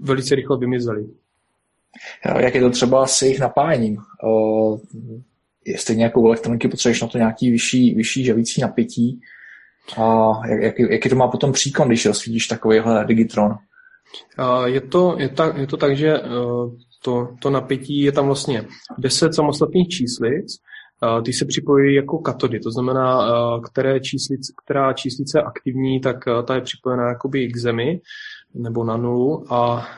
velice 0.00 0.34
rychle 0.34 0.58
vymizely. 0.58 1.06
Jak 2.40 2.54
je 2.54 2.60
to 2.60 2.70
třeba 2.70 3.06
s 3.06 3.22
jejich 3.22 3.40
napájením? 3.40 3.96
Jestli 5.66 5.96
nějakou 5.96 6.26
elektroniky 6.26 6.68
potřebuješ 6.68 7.02
na 7.02 7.08
to 7.08 7.18
nějaký 7.18 7.50
vyšší, 7.50 7.94
vyšší 7.94 8.24
žavící 8.24 8.60
napětí, 8.60 9.20
a 9.96 10.32
jak, 10.48 10.78
jak, 10.78 10.90
jaký 10.90 11.08
to 11.08 11.16
má 11.16 11.28
potom 11.28 11.52
příkon, 11.52 11.88
když 11.88 12.06
rozsvítíš 12.06 12.46
takovýhle 12.46 13.04
Digitron? 13.04 13.54
Je 14.64 14.80
to, 14.80 15.16
je, 15.18 15.28
tak, 15.28 15.56
je 15.56 15.66
to 15.66 15.76
tak, 15.76 15.96
že 15.96 16.08
e, 16.08 16.22
to, 17.02 17.28
to 17.42 17.50
napětí 17.50 18.00
je 18.00 18.12
tam 18.12 18.26
vlastně 18.26 18.64
10 18.98 19.34
samostatných 19.34 19.88
číslic, 19.88 20.56
ty 21.24 21.32
se 21.32 21.44
připojí 21.44 21.94
jako 21.94 22.18
katody, 22.18 22.60
to 22.60 22.70
znamená, 22.70 23.26
e, 23.26 23.30
které 23.70 24.00
číslice, 24.00 24.52
která 24.64 24.92
číslice 24.92 25.38
je 25.38 25.42
aktivní, 25.42 26.00
tak 26.00 26.28
e, 26.28 26.42
ta 26.42 26.54
je 26.54 26.60
připojená 26.60 27.08
jakoby 27.08 27.48
k 27.48 27.56
zemi 27.56 28.00
nebo 28.54 28.84
na 28.84 28.96
nulu 28.96 29.52
a 29.52 29.88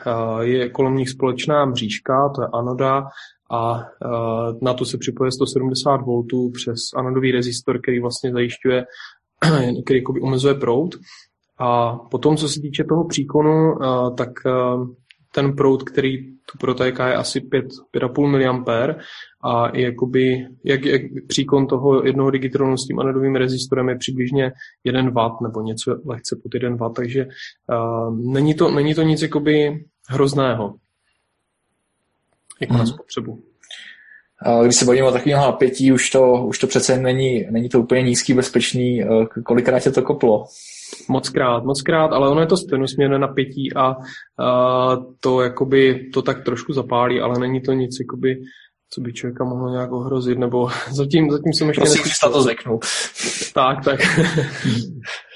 je 0.41 0.69
kolem 0.69 0.95
nich 0.95 1.09
společná 1.09 1.65
mřížka, 1.65 2.29
to 2.35 2.41
je 2.41 2.47
anoda, 2.53 3.07
a 3.51 3.83
na 4.61 4.73
to 4.73 4.85
se 4.85 4.97
připoje 4.97 5.31
170 5.31 5.97
V 5.97 6.51
přes 6.53 6.79
anodový 6.95 7.31
rezistor, 7.31 7.81
který 7.81 7.99
vlastně 7.99 8.31
zajišťuje 8.31 8.85
který 9.85 9.99
jakoby 9.99 10.21
omezuje 10.21 10.53
proud. 10.53 10.95
A 11.59 11.95
potom, 11.95 12.37
co 12.37 12.49
se 12.49 12.61
týče 12.61 12.83
toho 12.83 13.05
příkonu, 13.07 13.73
tak 14.17 14.29
ten 15.35 15.55
proud, 15.55 15.83
který 15.83 16.17
tu 16.51 16.57
protéká, 16.59 17.07
je 17.07 17.15
asi 17.15 17.41
5, 17.41 17.65
5,5 17.95 18.27
mA 18.27 18.95
a 19.43 19.77
jakoby, 19.77 20.47
jak, 20.65 20.85
jak 20.85 21.01
příkon 21.27 21.67
toho 21.67 22.05
jednoho 22.05 22.31
digitronu 22.31 22.77
s 22.77 22.87
tím 22.87 22.99
anodovým 22.99 23.35
rezistorem 23.35 23.89
je 23.89 23.95
přibližně 23.95 24.51
1 24.83 25.01
W 25.01 25.41
nebo 25.43 25.61
něco 25.61 25.95
lehce 26.05 26.39
pod 26.43 26.53
1 26.53 26.69
W, 26.69 26.93
takže 26.93 27.25
uh, 27.25 28.33
není, 28.33 28.53
to, 28.53 28.71
není 28.71 28.95
to 28.95 29.01
nic 29.01 29.21
jakoby 29.21 29.85
hrozného 30.09 30.73
jako 32.61 32.73
hmm. 32.73 32.77
na 32.77 32.83
mhm. 32.83 32.93
spotřebu. 32.93 33.39
Když 34.63 34.75
se 34.75 34.85
bavíme 34.85 35.07
o 35.07 35.11
takového 35.11 35.45
napětí, 35.45 35.91
už 35.91 36.09
to, 36.09 36.45
už 36.45 36.59
to 36.59 36.67
přece 36.67 36.97
není, 36.97 37.45
není 37.49 37.69
to 37.69 37.79
úplně 37.79 38.01
nízký, 38.01 38.33
bezpečný. 38.33 39.03
Eh, 39.03 39.07
kolikrát 39.43 39.79
tě 39.79 39.91
to 39.91 40.01
koplo? 40.01 40.45
Moc 41.09 41.29
krát, 41.29 41.63
moc 41.63 41.81
krát, 41.81 42.11
ale 42.11 42.29
ono 42.29 42.41
je 42.41 42.47
to 42.47 42.57
stejnosměrné 42.57 43.19
napětí 43.19 43.73
a, 43.73 43.95
a 44.43 44.97
to 45.19 45.41
jakoby 45.41 46.09
to 46.13 46.21
tak 46.21 46.43
trošku 46.43 46.73
zapálí, 46.73 47.19
ale 47.19 47.39
není 47.39 47.61
to 47.61 47.73
nic 47.73 47.99
jakoby 47.99 48.37
co 48.89 49.01
by 49.01 49.13
člověka 49.13 49.43
mohlo 49.43 49.69
nějak 49.69 49.91
ohrozit, 49.91 50.37
nebo 50.37 50.69
zatím, 50.91 51.31
zatím 51.31 51.53
jsem 51.53 51.67
ještě... 51.67 51.81
Prosím, 51.81 52.31
to 52.31 52.43
řeknu. 52.43 52.79
Tak, 53.53 53.85
tak. 53.85 53.99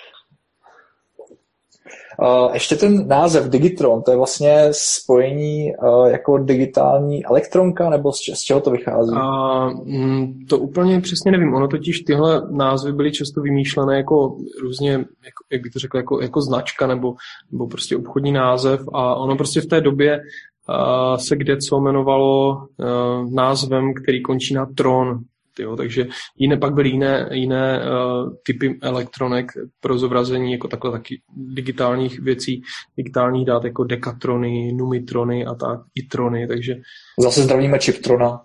ještě 2.53 2.75
ten 2.75 3.07
název 3.07 3.49
Digitron, 3.49 4.01
to 4.01 4.11
je 4.11 4.17
vlastně 4.17 4.67
spojení 4.71 5.71
jako 6.07 6.37
digitální 6.37 7.25
elektronka, 7.25 7.89
nebo 7.89 8.11
z, 8.11 8.41
čeho 8.45 8.61
to 8.61 8.71
vychází? 8.71 9.11
A, 9.15 9.69
mm, 9.69 10.45
to 10.49 10.59
úplně 10.59 11.01
přesně 11.01 11.31
nevím. 11.31 11.53
Ono 11.53 11.67
totiž 11.67 11.99
tyhle 11.99 12.41
názvy 12.51 12.93
byly 12.93 13.11
často 13.11 13.41
vymýšlené 13.41 13.97
jako 13.97 14.37
různě, 14.61 14.91
jako, 14.91 15.43
jak 15.51 15.61
bych 15.61 15.73
to 15.73 15.79
řekl, 15.79 15.97
jako, 15.97 16.21
jako 16.21 16.41
značka 16.41 16.87
nebo, 16.87 17.13
nebo 17.51 17.67
prostě 17.67 17.97
obchodní 17.97 18.31
název 18.31 18.81
a 18.93 19.15
ono 19.15 19.35
prostě 19.35 19.61
v 19.61 19.65
té 19.65 19.81
době 19.81 20.19
se 21.15 21.35
kde 21.35 21.57
co 21.57 21.77
jmenovalo 21.77 22.57
názvem, 23.29 23.93
který 24.03 24.21
končí 24.21 24.53
na 24.53 24.65
tron, 24.77 25.19
Jo, 25.61 25.75
takže 25.75 26.07
jiné 26.37 26.57
pak 26.57 26.73
byly 26.73 26.89
jiné, 26.89 27.29
jiné 27.31 27.79
uh, 27.79 28.33
typy 28.45 28.79
elektronek 28.81 29.51
pro 29.79 29.97
zobrazení 29.97 30.51
jako 30.51 30.67
takhle 30.67 30.91
taky 30.91 31.21
digitálních 31.35 32.19
věcí, 32.19 32.61
digitálních 32.97 33.45
dát 33.45 33.63
jako 33.63 33.83
dekatrony, 33.83 34.73
numitrony 34.73 35.45
a 35.45 35.55
tak, 35.55 35.79
itrony, 35.95 36.47
takže... 36.47 36.75
Zase 37.19 37.41
zdravíme 37.41 37.79
chiptrona. 37.79 38.41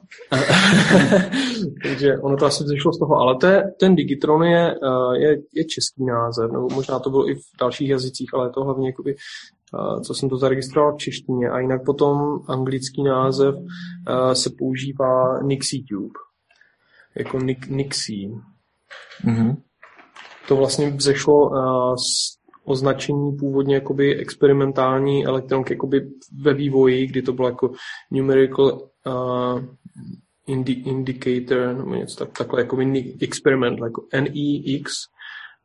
takže 1.83 2.19
ono 2.19 2.37
to 2.37 2.47
asi 2.47 2.65
vzešlo 2.65 2.93
z 2.93 2.99
toho, 2.99 3.17
ale 3.17 3.37
te, 3.37 3.75
ten 3.81 3.95
digitron 3.95 4.45
je, 4.45 4.75
uh, 4.83 5.15
je, 5.15 5.39
je 5.55 5.65
český 5.65 6.05
název, 6.05 6.53
nebo 6.53 6.69
možná 6.75 6.99
to 6.99 7.11
bylo 7.11 7.31
i 7.31 7.35
v 7.35 7.45
dalších 7.61 7.89
jazycích, 7.89 8.35
ale 8.35 8.47
je 8.47 8.51
to 8.51 8.65
hlavně 8.65 8.89
jakoby 8.89 9.15
uh, 9.15 10.03
co 10.03 10.15
jsem 10.15 10.29
to 10.29 10.37
zaregistroval 10.37 10.95
v 10.95 10.99
češtině. 10.99 11.51
A 11.51 11.59
jinak 11.59 11.85
potom 11.85 12.41
anglický 12.49 13.03
název 13.03 13.55
se 14.33 14.51
používá 14.59 15.43
Nixie 15.43 15.83
Tube 15.89 16.26
jako 17.17 17.39
Nick, 17.39 17.67
Nixie. 17.69 18.31
Mm-hmm. 19.25 19.57
To 20.49 20.57
vlastně 20.57 20.91
vzešlo 20.91 21.35
uh, 21.35 21.95
z 21.95 22.37
označení 22.65 23.37
původně 23.37 23.75
jakoby 23.75 24.17
experimentální 24.17 25.27
elektronky 25.27 25.73
jakoby 25.73 26.11
ve 26.43 26.55
vývoji, 26.55 27.07
kdy 27.07 27.23
to 27.23 27.33
bylo 27.33 27.49
jako 27.49 27.71
numerical 28.11 28.89
uh, 29.07 29.65
indi, 30.47 30.73
indicator 30.73 31.77
nebo 31.77 31.95
něco 31.95 32.25
tak, 32.25 32.39
takhle 32.39 32.61
jako 32.61 32.79
experiment, 33.21 33.79
jako 33.79 34.07
NEX 34.15 34.93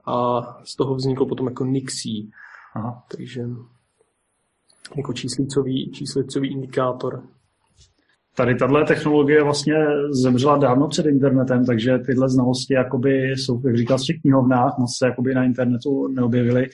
a 0.05 0.41
z 0.63 0.75
toho 0.75 0.95
vzniklo 0.95 1.25
potom 1.25 1.47
jako 1.47 1.65
Nixie. 1.65 2.27
Aha. 2.75 3.03
Takže 3.11 3.41
jako 4.95 5.13
číslicový, 5.13 5.91
číslicový 5.91 6.51
indikátor 6.51 7.23
tady 8.35 8.55
tahle 8.55 8.85
technologie 8.85 9.43
vlastně 9.43 9.75
zemřela 10.09 10.57
dávno 10.57 10.87
před 10.87 11.05
internetem, 11.05 11.65
takže 11.65 11.99
tyhle 12.05 12.29
znalosti 12.29 12.73
jakoby 12.73 13.31
jsou, 13.31 13.61
jak 13.65 13.77
říkal, 13.77 13.97
v 13.97 14.01
těch 14.01 14.21
knihovnách, 14.21 14.77
moc 14.77 14.97
se 14.97 15.05
jakoby 15.05 15.33
na 15.33 15.43
internetu 15.43 16.07
neobjevily. 16.07 16.69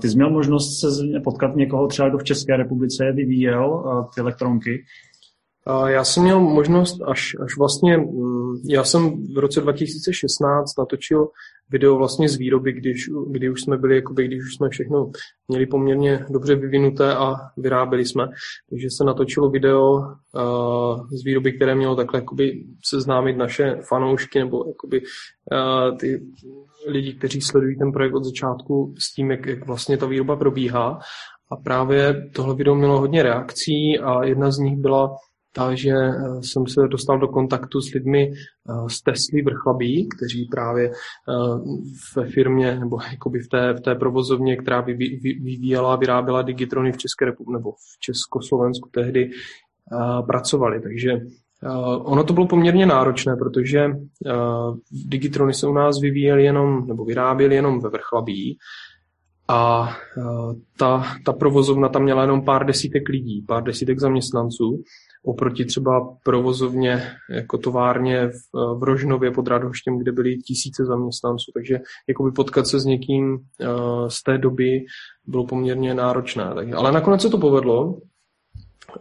Ty 0.00 0.08
jsi 0.08 0.16
měl 0.16 0.30
možnost 0.30 0.80
se 0.80 0.86
potkat 1.24 1.56
někoho 1.56 1.86
třeba, 1.86 2.08
kdo 2.08 2.18
v 2.18 2.24
České 2.24 2.56
republice 2.56 3.04
je 3.04 3.12
vyvíjel 3.12 3.84
ty 4.14 4.20
elektronky. 4.20 4.84
Já 5.86 6.04
jsem 6.04 6.22
měl 6.22 6.40
možnost 6.40 7.00
až, 7.06 7.36
až 7.44 7.56
vlastně, 7.58 7.96
mm, 7.96 8.54
já 8.68 8.84
jsem 8.84 9.26
v 9.34 9.38
roce 9.38 9.60
2016 9.60 10.78
natočil 10.78 11.28
video 11.70 11.96
vlastně 11.96 12.28
z 12.28 12.36
výroby, 12.36 12.72
když, 12.72 13.10
kdy 13.30 13.50
už 13.50 13.62
jsme 13.62 13.76
byli, 13.76 13.96
jakoby, 13.96 14.26
když 14.26 14.38
už 14.44 14.54
jsme 14.54 14.68
všechno 14.68 15.10
měli 15.48 15.66
poměrně 15.66 16.24
dobře 16.30 16.54
vyvinuté 16.54 17.14
a 17.14 17.34
vyráběli 17.56 18.04
jsme. 18.04 18.28
Takže 18.70 18.88
se 18.90 19.04
natočilo 19.04 19.50
video 19.50 19.92
uh, 19.92 21.06
z 21.12 21.24
výroby, 21.24 21.52
které 21.52 21.74
mělo 21.74 21.96
takhle 21.96 22.20
jakoby 22.20 22.64
seznámit 22.84 23.36
naše 23.36 23.76
fanoušky 23.88 24.38
nebo 24.38 24.64
jakoby, 24.68 25.00
uh, 25.00 25.96
ty 25.98 26.20
lidi, 26.86 27.14
kteří 27.14 27.40
sledují 27.40 27.78
ten 27.78 27.92
projekt 27.92 28.14
od 28.14 28.24
začátku 28.24 28.94
s 28.98 29.14
tím, 29.14 29.30
jak, 29.30 29.46
jak 29.46 29.66
vlastně 29.66 29.96
ta 29.96 30.06
výroba 30.06 30.36
probíhá. 30.36 30.98
A 31.50 31.56
právě 31.56 32.30
tohle 32.34 32.54
video 32.54 32.74
mělo 32.74 33.00
hodně 33.00 33.22
reakcí 33.22 33.98
a 33.98 34.24
jedna 34.24 34.50
z 34.50 34.58
nich 34.58 34.78
byla 34.78 35.16
takže 35.58 35.90
eh, 35.90 36.42
jsem 36.42 36.66
se 36.66 36.88
dostal 36.88 37.18
do 37.18 37.28
kontaktu 37.28 37.80
s 37.80 37.92
lidmi 37.92 38.32
eh, 38.32 38.88
z 38.88 39.02
Tesly 39.02 39.42
Vrchlabí, 39.42 40.08
kteří 40.08 40.48
právě 40.50 40.90
eh, 40.90 40.92
ve 42.16 42.26
firmě 42.26 42.78
nebo 42.80 42.98
jakoby 43.10 43.38
v 43.38 43.48
té, 43.48 43.72
v 43.72 43.80
té 43.80 43.94
provozovně, 43.94 44.56
která 44.56 44.80
vyvíjela, 44.80 45.96
vyráběla 45.96 46.42
digitrony 46.42 46.92
v 46.92 46.96
České 46.96 47.24
republice 47.24 47.58
nebo 47.58 47.72
v 47.72 48.00
Československu 48.00 48.88
tehdy 48.92 49.30
pracovali. 50.26 50.80
Takže 50.80 51.12
ono 51.98 52.24
to 52.24 52.32
bylo 52.32 52.46
poměrně 52.46 52.86
náročné, 52.86 53.36
protože 53.36 53.90
digitrony 54.90 55.54
se 55.54 55.66
u 55.66 55.72
nás 55.72 56.00
vyvíjely 56.00 56.44
jenom, 56.44 56.86
nebo 56.86 57.04
vyráběly 57.04 57.54
jenom 57.54 57.80
ve 57.80 57.88
Vrchlabí, 57.88 58.58
a 59.48 59.90
ta, 60.78 61.04
ta 61.24 61.32
provozovna 61.32 61.88
tam 61.88 62.02
měla 62.02 62.22
jenom 62.22 62.44
pár 62.44 62.66
desítek 62.66 63.08
lidí, 63.08 63.44
pár 63.48 63.62
desítek 63.62 64.00
zaměstnanců 64.00 64.82
oproti 65.24 65.64
třeba 65.64 66.16
provozovně 66.24 67.02
jako 67.30 67.58
továrně 67.58 68.28
v, 68.28 68.78
v 68.78 68.82
Rožnově 68.82 69.30
pod 69.30 69.48
Radhoštěm, 69.48 69.98
kde 69.98 70.12
byly 70.12 70.36
tisíce 70.36 70.84
zaměstnanců, 70.84 71.52
takže 71.54 71.78
jakoby 72.08 72.30
potkat 72.30 72.66
se 72.66 72.80
s 72.80 72.84
někým 72.84 73.32
uh, 73.32 74.08
z 74.08 74.22
té 74.22 74.38
doby 74.38 74.84
bylo 75.26 75.46
poměrně 75.46 75.94
náročné. 75.94 76.50
Tak, 76.54 76.72
ale 76.72 76.92
nakonec 76.92 77.22
se 77.22 77.28
to 77.28 77.38
povedlo 77.38 77.98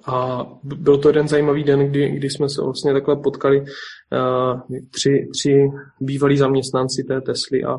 a 0.05 0.45
byl 0.63 0.97
to 0.97 1.09
jeden 1.09 1.27
zajímavý 1.27 1.63
den, 1.63 1.89
kdy, 1.89 2.09
kdy 2.09 2.29
jsme 2.29 2.49
se 2.49 2.61
vlastně 2.61 2.93
takhle 2.93 3.15
potkali 3.15 3.61
uh, 3.61 4.61
tři, 4.91 5.27
tři 5.39 5.69
bývalí 6.01 6.37
zaměstnanci 6.37 7.03
té 7.03 7.21
Tesly 7.21 7.63
a 7.63 7.77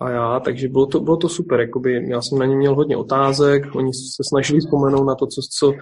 a 0.00 0.10
já, 0.10 0.40
takže 0.40 0.68
bylo 0.68 0.86
to, 0.86 1.00
bylo 1.00 1.16
to 1.16 1.28
super, 1.28 1.60
jakoby 1.60 2.10
já 2.10 2.22
jsem 2.22 2.38
na 2.38 2.46
ně 2.46 2.56
měl 2.56 2.74
hodně 2.74 2.96
otázek, 2.96 3.74
oni 3.74 3.92
se 3.94 4.22
snažili 4.28 4.60
vzpomenout 4.60 5.04
na 5.04 5.14
to, 5.14 5.26
co, 5.26 5.40
co, 5.58 5.72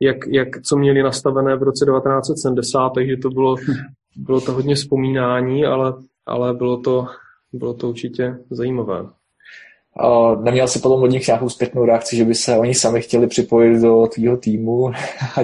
jak, 0.00 0.16
jak, 0.28 0.48
co 0.62 0.76
měli 0.76 1.02
nastavené 1.02 1.56
v 1.56 1.62
roce 1.62 1.84
1970, 1.84 2.90
takže 2.90 3.16
to 3.16 3.30
bylo, 3.30 3.56
bylo 4.16 4.40
to 4.40 4.52
hodně 4.52 4.74
vzpomínání, 4.74 5.64
ale, 5.64 5.94
ale 6.26 6.54
bylo, 6.54 6.76
to, 6.76 7.06
bylo 7.52 7.74
to 7.74 7.88
určitě 7.88 8.38
zajímavé. 8.50 9.06
Neměl 10.42 10.68
si 10.68 10.78
potom 10.78 11.02
od 11.02 11.06
nich 11.06 11.26
nějakou 11.26 11.48
zpětnou 11.48 11.84
reakci, 11.84 12.16
že 12.16 12.24
by 12.24 12.34
se 12.34 12.58
oni 12.58 12.74
sami 12.74 13.00
chtěli 13.00 13.26
připojit 13.26 13.82
do 13.82 14.06
tvýho 14.06 14.36
týmu 14.36 14.88
a 15.36 15.40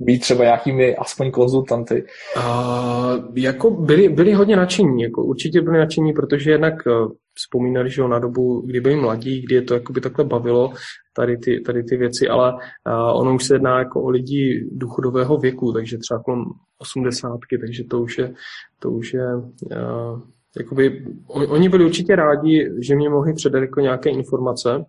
být 0.00 0.18
třeba 0.18 0.44
nějakými 0.44 0.96
aspoň 0.96 1.30
konzultanty? 1.30 2.04
Uh, 2.36 3.38
jako 3.38 3.70
byli, 3.70 4.08
byli 4.08 4.32
hodně 4.32 4.56
nadšení, 4.56 5.02
jako 5.02 5.24
určitě 5.24 5.60
byli 5.60 5.78
nadšení, 5.78 6.12
protože 6.12 6.50
jednak 6.50 6.74
uh, 6.86 7.12
vzpomínali, 7.34 7.90
že 7.90 8.02
na 8.02 8.18
dobu, 8.18 8.60
kdy 8.66 8.80
byli 8.80 8.96
mladí, 8.96 9.42
kdy 9.42 9.54
je 9.54 9.62
to 9.62 9.74
jakoby 9.74 10.00
takhle 10.00 10.24
bavilo, 10.24 10.72
tady 11.16 11.38
ty, 11.38 11.60
tady 11.60 11.82
ty 11.82 11.96
věci, 11.96 12.28
ale 12.28 12.52
uh, 12.52 13.20
ono 13.20 13.34
už 13.34 13.44
se 13.44 13.54
jedná 13.54 13.78
jako 13.78 14.02
o 14.02 14.08
lidi 14.08 14.68
důchodového 14.72 15.38
věku, 15.38 15.72
takže 15.72 15.98
třeba 15.98 16.22
kolem 16.22 16.44
osmdesátky, 16.78 17.58
takže 17.58 17.84
to 17.84 18.00
už 18.00 18.18
je, 18.18 18.34
to 18.78 18.90
už 18.90 19.14
je 19.14 19.36
uh, 19.36 20.20
jakoby, 20.58 21.06
on, 21.26 21.46
oni 21.48 21.68
byli 21.68 21.84
určitě 21.84 22.16
rádi, 22.16 22.70
že 22.78 22.96
mě 22.96 23.08
mohli 23.08 23.34
předat 23.34 23.60
jako 23.60 23.80
nějaké 23.80 24.10
informace, 24.10 24.84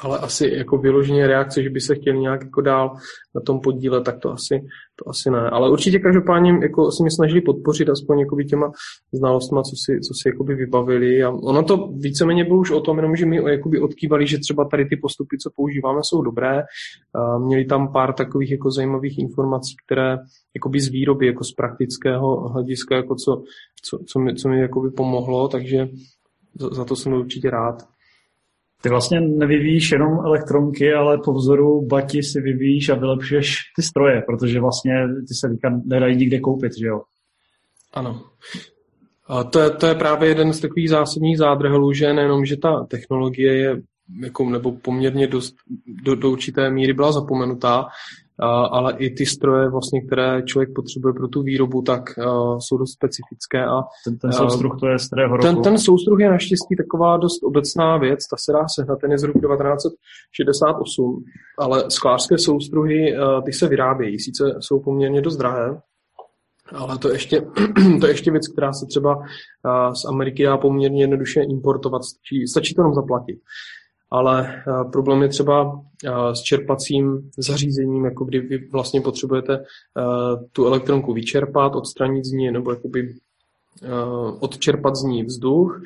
ale 0.00 0.18
asi 0.18 0.52
jako 0.54 0.78
vyloženě 0.78 1.26
reakce, 1.26 1.62
že 1.62 1.70
by 1.70 1.80
se 1.80 1.94
chtěli 1.94 2.18
nějak 2.18 2.44
jako 2.44 2.60
dál 2.60 2.96
na 3.34 3.40
tom 3.40 3.60
podílet, 3.60 4.04
tak 4.04 4.18
to 4.18 4.32
asi, 4.32 4.64
to 4.96 5.10
asi 5.10 5.30
ne. 5.30 5.50
Ale 5.50 5.70
určitě 5.70 5.98
každopádně 5.98 6.58
jako 6.62 6.92
se 6.92 7.04
mi 7.04 7.10
snažili 7.10 7.40
podpořit 7.40 7.88
aspoň 7.88 8.18
jakoby 8.18 8.44
těma 8.44 8.72
znalostma, 9.12 9.62
co 9.62 9.76
si, 9.84 10.00
co 10.00 10.14
si 10.14 10.28
jakoby 10.28 10.54
vybavili. 10.54 11.22
A 11.22 11.30
ono 11.30 11.62
to 11.62 11.88
víceméně 11.92 12.44
bylo 12.44 12.58
už 12.58 12.70
o 12.70 12.80
tom, 12.80 12.96
jenom 12.96 13.16
že 13.16 13.26
mi 13.26 13.36
jakoby 13.50 13.80
odkývali, 13.80 14.26
že 14.26 14.38
třeba 14.38 14.64
tady 14.64 14.84
ty 14.84 14.96
postupy, 14.96 15.38
co 15.38 15.50
používáme, 15.56 16.00
jsou 16.02 16.22
dobré. 16.22 16.62
A 17.14 17.38
měli 17.38 17.64
tam 17.64 17.92
pár 17.92 18.12
takových 18.12 18.50
jako 18.50 18.70
zajímavých 18.70 19.18
informací, 19.18 19.74
které 19.86 20.18
jakoby 20.54 20.80
z 20.80 20.88
výroby, 20.88 21.26
jako 21.26 21.44
z 21.44 21.52
praktického 21.52 22.48
hlediska, 22.48 22.96
jako 22.96 23.14
co, 23.14 23.42
co, 23.82 23.98
co 24.06 24.18
mi, 24.18 24.34
co 24.34 24.48
mi 24.48 24.60
jakoby 24.60 24.90
pomohlo, 24.90 25.48
takže 25.48 25.88
za, 26.60 26.68
za 26.68 26.84
to 26.84 26.96
jsem 26.96 27.12
určitě 27.12 27.50
rád. 27.50 27.95
Ty 28.82 28.88
vlastně 28.88 29.20
nevyvíjíš 29.20 29.92
jenom 29.92 30.12
elektronky, 30.24 30.94
ale 30.94 31.18
po 31.24 31.32
vzoru 31.32 31.86
Bati 31.86 32.22
si 32.22 32.40
vyvíjíš 32.40 32.88
a 32.88 32.94
vylepšuješ 32.94 33.56
ty 33.76 33.82
stroje, 33.82 34.22
protože 34.26 34.60
vlastně 34.60 34.94
ty 35.28 35.34
se 35.34 35.56
nedají 35.84 36.16
nikde 36.16 36.40
koupit, 36.40 36.72
že 36.78 36.86
jo? 36.86 37.02
Ano. 37.94 38.22
A 39.28 39.44
to, 39.44 39.60
je, 39.60 39.70
to 39.70 39.86
je 39.86 39.94
právě 39.94 40.28
jeden 40.28 40.52
z 40.52 40.60
takových 40.60 40.90
zásadních 40.90 41.38
zádrhelů, 41.38 41.92
že 41.92 42.12
nejenom, 42.12 42.44
že 42.44 42.56
ta 42.56 42.84
technologie 42.84 43.54
je 43.54 43.82
jako, 44.22 44.50
nebo 44.50 44.72
poměrně 44.72 45.26
dost, 45.26 45.54
do, 46.04 46.14
do 46.14 46.30
určité 46.30 46.70
míry 46.70 46.92
byla 46.92 47.12
zapomenutá, 47.12 47.86
ale 48.44 48.92
i 48.98 49.10
ty 49.10 49.26
stroje, 49.26 49.70
vlastně, 49.70 50.00
které 50.00 50.42
člověk 50.42 50.70
potřebuje 50.74 51.14
pro 51.14 51.28
tu 51.28 51.42
výrobu, 51.42 51.82
tak 51.82 52.02
jsou 52.58 52.76
dost 52.76 52.92
specifické. 52.92 53.64
A, 53.64 53.82
ten, 54.04 54.18
ten 54.18 54.32
soustruh 54.32 54.76
to 54.80 54.86
je 54.86 54.98
z 54.98 55.06
kterého 55.06 55.36
roku? 55.36 55.46
Ten, 55.46 55.62
ten 55.62 55.78
soustruh 55.78 56.20
je 56.20 56.30
naštěstí 56.30 56.76
taková 56.76 57.16
dost 57.16 57.42
obecná 57.44 57.96
věc, 57.96 58.18
ta 58.30 58.36
se 58.36 58.52
dá 58.52 58.64
sehnat, 58.74 58.98
ten 59.00 59.12
je 59.12 59.18
z 59.18 59.22
roku 59.22 59.40
1968, 59.40 61.24
ale 61.58 61.90
sklářské 61.90 62.38
soustruhy, 62.38 63.18
uh, 63.18 63.44
ty 63.44 63.52
se 63.52 63.68
vyrábějí, 63.68 64.20
sice 64.20 64.44
jsou 64.60 64.80
poměrně 64.80 65.22
dost 65.22 65.36
drahé, 65.36 65.80
ale 66.72 66.98
to 66.98 67.08
ještě, 67.08 67.40
to 68.00 68.06
je 68.06 68.12
ještě 68.12 68.30
věc, 68.30 68.48
která 68.48 68.72
se 68.72 68.86
třeba 68.86 69.22
z 70.02 70.04
Ameriky 70.04 70.44
dá 70.44 70.56
poměrně 70.56 71.02
jednoduše 71.02 71.40
importovat, 71.42 72.04
stačí, 72.04 72.46
stačí 72.46 72.74
to 72.74 72.80
jenom 72.80 72.94
zaplatit 72.94 73.38
ale 74.16 74.48
eh, 74.48 74.90
problém 74.92 75.22
je 75.22 75.28
třeba 75.28 75.80
eh, 76.04 76.34
s 76.34 76.42
čerpacím 76.42 77.30
zařízením, 77.38 78.04
jako 78.04 78.24
kdy 78.24 78.40
vy 78.40 78.68
vlastně 78.72 79.00
potřebujete 79.00 79.54
eh, 79.54 80.46
tu 80.52 80.66
elektronku 80.66 81.12
vyčerpat, 81.12 81.76
odstranit 81.76 82.24
z 82.24 82.32
ní, 82.32 82.50
nebo 82.50 82.70
jakoby 82.70 83.14
odčerpat 84.40 84.96
z 84.96 85.02
ní 85.02 85.24
vzduch, 85.24 85.82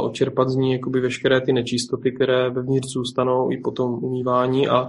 odčerpat 0.00 0.48
z 0.48 0.56
ní 0.56 0.72
jakoby 0.72 1.00
veškeré 1.00 1.40
ty 1.40 1.52
nečistoty, 1.52 2.12
které 2.12 2.50
vevnitř 2.50 2.86
zůstanou 2.88 3.50
i 3.50 3.56
po 3.56 3.70
tom 3.70 4.04
umývání 4.04 4.68
a 4.68 4.88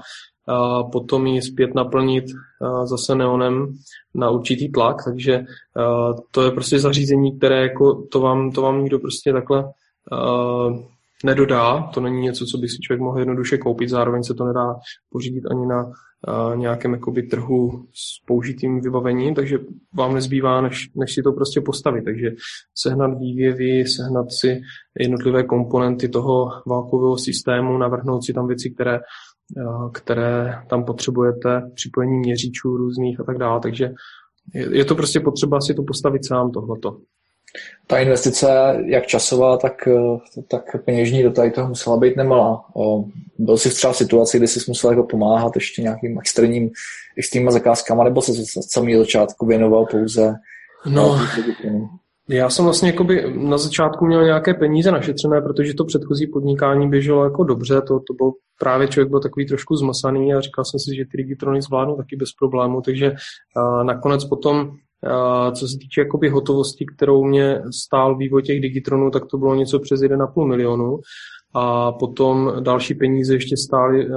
potom 0.91 1.27
ji 1.27 1.41
zpět 1.41 1.75
naplnit 1.75 2.25
zase 2.83 3.15
neonem 3.15 3.73
na 4.15 4.29
určitý 4.29 4.71
tlak, 4.71 4.95
takže 5.05 5.45
to 6.31 6.43
je 6.43 6.51
prostě 6.51 6.79
zařízení, 6.79 7.37
které 7.37 7.61
jako 7.61 8.07
to 8.11 8.19
vám, 8.19 8.51
to 8.51 8.61
vám 8.61 8.79
nikdo 8.79 8.99
prostě 8.99 9.33
takhle 9.33 9.63
nedodá. 11.25 11.81
To 11.93 12.01
není 12.01 12.21
něco, 12.21 12.45
co 12.45 12.57
by 12.57 12.69
si 12.69 12.77
člověk 12.77 13.01
mohl 13.01 13.19
jednoduše 13.19 13.57
koupit, 13.57 13.89
zároveň 13.89 14.23
se 14.23 14.33
to 14.33 14.45
nedá 14.45 14.75
pořídit 15.09 15.43
ani 15.51 15.65
na 15.65 15.85
uh, 15.85 16.55
nějakém 16.55 16.93
jakoby, 16.93 17.23
trhu 17.23 17.85
s 17.93 18.25
použitým 18.25 18.81
vybavením, 18.81 19.35
takže 19.35 19.59
vám 19.93 20.13
nezbývá, 20.13 20.61
než, 20.61 20.89
než 20.95 21.13
si 21.13 21.23
to 21.23 21.31
prostě 21.31 21.61
postavit. 21.61 22.03
Takže 22.03 22.31
sehnat 22.75 23.19
vývěvy, 23.19 23.85
sehnat 23.85 24.25
si 24.31 24.61
jednotlivé 24.99 25.43
komponenty 25.43 26.09
toho 26.09 26.49
válkového 26.67 27.17
systému, 27.17 27.77
navrhnout 27.77 28.25
si 28.25 28.33
tam 28.33 28.47
věci, 28.47 28.69
které, 28.69 28.99
uh, 28.99 29.91
které 29.91 30.53
tam 30.69 30.85
potřebujete, 30.85 31.71
připojení 31.75 32.19
měříčů 32.19 32.77
různých 32.77 33.19
a 33.19 33.23
tak 33.23 33.37
dále. 33.37 33.59
Takže 33.59 33.89
je, 34.53 34.77
je 34.77 34.85
to 34.85 34.95
prostě 34.95 35.19
potřeba 35.19 35.61
si 35.61 35.73
to 35.73 35.83
postavit 35.83 36.25
sám 36.25 36.51
tohleto 36.51 36.97
ta 37.87 37.99
investice, 37.99 38.47
jak 38.85 39.07
časová, 39.07 39.57
tak, 39.57 39.87
eh, 39.87 40.41
tak 40.47 40.85
peněžní 40.85 41.23
do 41.23 41.31
tady 41.31 41.51
toho 41.51 41.67
musela 41.67 41.97
být 41.97 42.15
nemalá. 42.15 42.65
Byl 43.37 43.57
jsi 43.57 43.69
třeba 43.69 43.93
v 43.93 43.97
situaci, 43.97 44.37
kdy 44.37 44.47
jsi 44.47 44.59
musel 44.67 44.89
jako 44.89 45.03
pomáhat 45.03 45.51
ještě 45.55 45.81
nějakým 45.81 46.19
extrémním, 46.19 46.69
extrémníma 47.17 47.51
zakázkama, 47.51 48.03
nebo 48.03 48.21
se 48.21 48.31
samý 48.69 48.95
začátku 48.95 49.45
věnoval 49.45 49.85
pouze 49.85 50.35
No, 50.85 51.19
já 52.29 52.49
jsem 52.49 52.65
vlastně 52.65 52.89
jakoby 52.89 53.33
na 53.37 53.57
začátku 53.57 54.05
měl 54.05 54.23
nějaké 54.23 54.53
peníze 54.53 54.91
našetřené, 54.91 55.41
protože 55.41 55.73
to 55.73 55.85
předchozí 55.85 56.27
podnikání 56.27 56.89
běželo 56.89 57.23
jako 57.23 57.43
dobře, 57.43 57.81
to, 57.81 57.99
to 57.99 58.13
byl 58.13 58.31
právě 58.59 58.87
člověk 58.87 59.09
byl 59.09 59.19
takový 59.19 59.45
trošku 59.45 59.75
zmasaný 59.75 60.33
a 60.33 60.41
říkal 60.41 60.65
jsem 60.65 60.79
si, 60.79 60.95
že 60.95 61.05
ty 61.11 61.17
digitrony 61.17 61.61
zvládnu 61.61 61.95
taky 61.95 62.15
bez 62.15 62.29
problému, 62.39 62.81
takže 62.81 63.11
uh, 63.11 63.83
nakonec 63.83 64.25
potom 64.25 64.71
co 65.51 65.67
se 65.67 65.77
týče 65.77 66.01
jakoby 66.01 66.29
hotovosti, 66.29 66.85
kterou 66.95 67.23
mě 67.23 67.61
stál 67.85 68.17
vývoj 68.17 68.43
těch 68.43 68.61
digitronů, 68.61 69.11
tak 69.11 69.25
to 69.25 69.37
bylo 69.37 69.55
něco 69.55 69.79
přes 69.79 70.01
1,5 70.01 70.47
milionu. 70.47 70.99
A 71.53 71.91
potom 71.91 72.51
další 72.59 72.93
peníze 72.93 73.35
ještě 73.35 73.57
stály, 73.57 74.07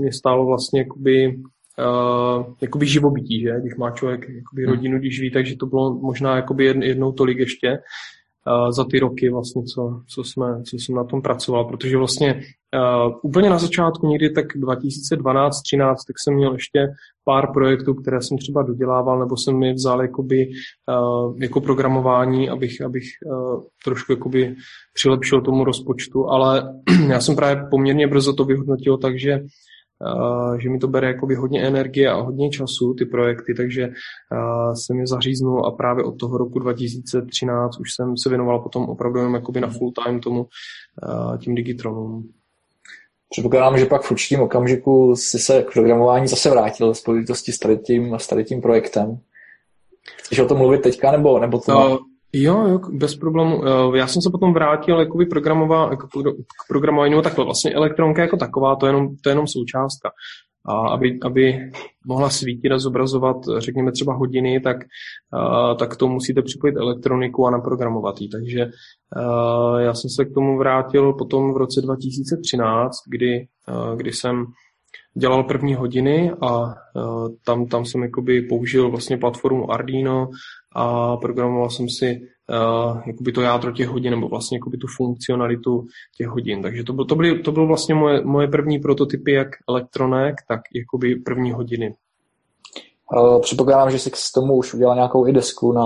mě 0.00 0.12
stálo 0.12 0.46
vlastně 0.46 0.80
jakoby, 0.80 1.36
uh, 1.36 2.54
jakoby 2.62 2.86
živobytí, 2.86 3.40
že? 3.40 3.60
Když 3.60 3.76
má 3.76 3.90
člověk 3.90 4.20
jakoby 4.20 4.62
hmm. 4.64 4.74
rodinu, 4.74 4.98
když 4.98 5.20
ví, 5.20 5.30
takže 5.30 5.56
to 5.56 5.66
bylo 5.66 5.94
možná 5.94 6.36
jakoby 6.36 6.64
jednou 6.64 7.12
tolik 7.12 7.38
ještě 7.38 7.78
za 8.70 8.84
ty 8.84 8.98
roky, 8.98 9.30
vlastně, 9.30 9.62
co, 9.62 10.00
co, 10.14 10.24
jsme, 10.24 10.62
co 10.62 10.76
jsem 10.76 10.94
na 10.94 11.04
tom 11.04 11.22
pracoval, 11.22 11.64
protože 11.64 11.96
vlastně 11.96 12.42
uh, 12.76 13.12
úplně 13.22 13.50
na 13.50 13.58
začátku, 13.58 14.06
někdy 14.06 14.30
tak 14.30 14.46
2012-13, 14.56 15.50
tak 16.06 16.16
jsem 16.18 16.34
měl 16.34 16.52
ještě 16.52 16.88
pár 17.24 17.52
projektů, 17.52 17.94
které 17.94 18.22
jsem 18.22 18.38
třeba 18.38 18.62
dodělával, 18.62 19.18
nebo 19.18 19.36
jsem 19.36 19.58
mi 19.58 19.72
vzal 19.72 20.02
jakoby, 20.02 20.50
uh, 20.88 21.36
jako 21.40 21.60
programování, 21.60 22.50
abych, 22.50 22.80
abych 22.80 23.04
uh, 23.26 23.62
trošku 23.84 24.12
jakoby 24.12 24.54
přilepšil 24.94 25.40
tomu 25.40 25.64
rozpočtu, 25.64 26.26
ale 26.28 26.74
já 27.08 27.20
jsem 27.20 27.36
právě 27.36 27.66
poměrně 27.70 28.06
brzo 28.06 28.32
to 28.32 28.44
vyhodnotil, 28.44 28.98
takže 28.98 29.40
že 30.58 30.70
mi 30.70 30.78
to 30.78 30.88
bere 30.88 31.06
jakoby 31.06 31.34
hodně 31.34 31.66
energie 31.66 32.10
a 32.10 32.20
hodně 32.20 32.50
času, 32.50 32.94
ty 32.94 33.04
projekty, 33.04 33.54
takže 33.54 33.88
jsem 34.74 34.98
je 34.98 35.06
zaříznul 35.06 35.66
a 35.66 35.70
právě 35.70 36.04
od 36.04 36.18
toho 36.18 36.38
roku 36.38 36.58
2013 36.58 37.80
už 37.80 37.88
jsem 37.94 38.16
se 38.16 38.28
věnoval 38.28 38.58
potom 38.58 38.82
opravdu 38.82 39.18
jenom 39.18 39.34
jakoby 39.34 39.60
na 39.60 39.68
full 39.68 39.92
time 40.04 40.20
tomu 40.20 40.46
tím 41.38 41.54
digitronům. 41.54 42.28
Předpokládám, 43.30 43.78
že 43.78 43.86
pak 43.86 44.02
v 44.02 44.10
určitém 44.10 44.40
okamžiku 44.40 45.16
si 45.16 45.38
se 45.38 45.62
k 45.62 45.72
programování 45.72 46.28
zase 46.28 46.50
vrátil 46.50 46.94
z 46.94 46.98
spojitosti 46.98 47.52
s 47.52 47.58
tady 47.58 47.78
tím, 47.78 48.14
s 48.14 48.26
tady 48.26 48.44
tím 48.44 48.60
projektem. 48.60 49.18
Chceš 50.16 50.38
o 50.38 50.46
tom 50.46 50.58
mluvit 50.58 50.82
teďka, 50.82 51.10
nebo, 51.10 51.38
nebo 51.38 51.58
to? 51.58 51.72
No, 51.72 51.98
Jo, 52.32 52.68
jo, 52.68 52.80
bez 52.92 53.16
problému. 53.16 53.62
Eh, 53.66 53.98
já 53.98 54.06
jsem 54.06 54.22
se 54.22 54.30
potom 54.30 54.54
vrátil 54.54 55.00
jakoby 55.00 55.26
programová, 55.26 55.90
jako 55.90 56.08
k 56.08 56.68
programování, 56.68 57.14
no 57.14 57.22
takhle 57.22 57.44
vlastně 57.44 57.72
elektronka 57.72 58.22
jako 58.22 58.36
taková, 58.36 58.76
to 58.76 58.86
je 58.86 58.88
jenom, 58.90 59.16
to 59.16 59.28
je 59.28 59.30
jenom 59.30 59.46
součástka. 59.46 60.10
A 60.68 60.88
aby, 60.88 61.18
aby 61.22 61.70
mohla 62.06 62.30
svítit 62.30 62.72
a 62.72 62.78
zobrazovat, 62.78 63.36
řekněme 63.58 63.92
třeba 63.92 64.14
hodiny, 64.14 64.60
tak, 64.60 64.76
tak 65.78 65.96
to 65.96 66.08
musíte 66.08 66.42
připojit 66.42 66.76
elektroniku 66.76 67.46
a 67.46 67.50
naprogramovat 67.50 68.20
ji. 68.20 68.28
Takže 68.28 68.66
já 69.78 69.94
jsem 69.94 70.10
se 70.10 70.24
k 70.24 70.34
tomu 70.34 70.58
vrátil 70.58 71.12
potom 71.12 71.54
v 71.54 71.56
roce 71.56 71.80
2013, 71.80 72.96
kdy, 73.10 73.46
kdy 73.96 74.12
jsem 74.12 74.46
dělal 75.18 75.44
první 75.44 75.74
hodiny 75.74 76.32
a 76.42 76.74
tam, 77.44 77.66
tam 77.66 77.84
jsem 77.84 78.02
jakoby 78.02 78.42
použil 78.42 78.90
vlastně 78.90 79.16
platformu 79.16 79.70
Arduino 79.70 80.28
a 80.74 81.16
programoval 81.16 81.70
jsem 81.70 81.88
si 81.88 82.20
uh, 82.50 83.02
jakoby 83.06 83.32
to 83.32 83.40
jádro 83.40 83.72
těch 83.72 83.88
hodin, 83.88 84.10
nebo 84.10 84.28
vlastně 84.28 84.56
jakoby 84.58 84.76
tu 84.78 84.86
funkcionalitu 84.96 85.86
těch 86.16 86.28
hodin. 86.28 86.62
Takže 86.62 86.84
to, 86.84 86.92
byl, 86.92 87.04
to, 87.04 87.14
byly, 87.14 87.38
to 87.38 87.52
bylo 87.52 87.66
vlastně 87.66 87.94
moje, 87.94 88.24
moje 88.24 88.48
první 88.48 88.78
prototypy 88.78 89.32
jak 89.32 89.48
elektronek, 89.68 90.34
tak 90.48 90.60
jakoby 90.74 91.16
první 91.16 91.52
hodiny. 91.52 91.94
Uh, 93.16 93.40
předpokládám, 93.40 93.90
že 93.90 93.98
jsi 93.98 94.10
k 94.10 94.14
tomu 94.34 94.54
už 94.54 94.74
udělal 94.74 94.94
nějakou 94.94 95.26
i 95.26 95.32
desku 95.32 95.72
na 95.72 95.84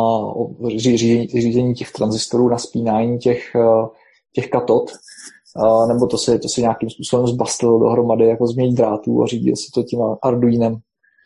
řízení, 0.76 1.26
řízení 1.26 1.74
těch 1.74 1.92
tranzistorů, 1.92 2.48
na 2.48 2.58
spínání 2.58 3.18
těch, 3.18 3.50
uh, 3.54 3.88
těch 4.32 4.48
katod. 4.48 4.90
a, 5.56 5.86
nebo 5.86 6.06
to 6.06 6.18
si, 6.18 6.38
to 6.38 6.48
si 6.48 6.60
nějakým 6.60 6.90
způsobem 6.90 7.26
zbastil 7.26 7.78
dohromady 7.78 8.26
jako 8.26 8.46
změnit 8.46 8.76
drátů 8.76 9.22
a 9.22 9.26
řídil 9.26 9.56
si 9.56 9.70
to 9.74 9.82
tím 9.82 10.00
Arduinem? 10.22 10.80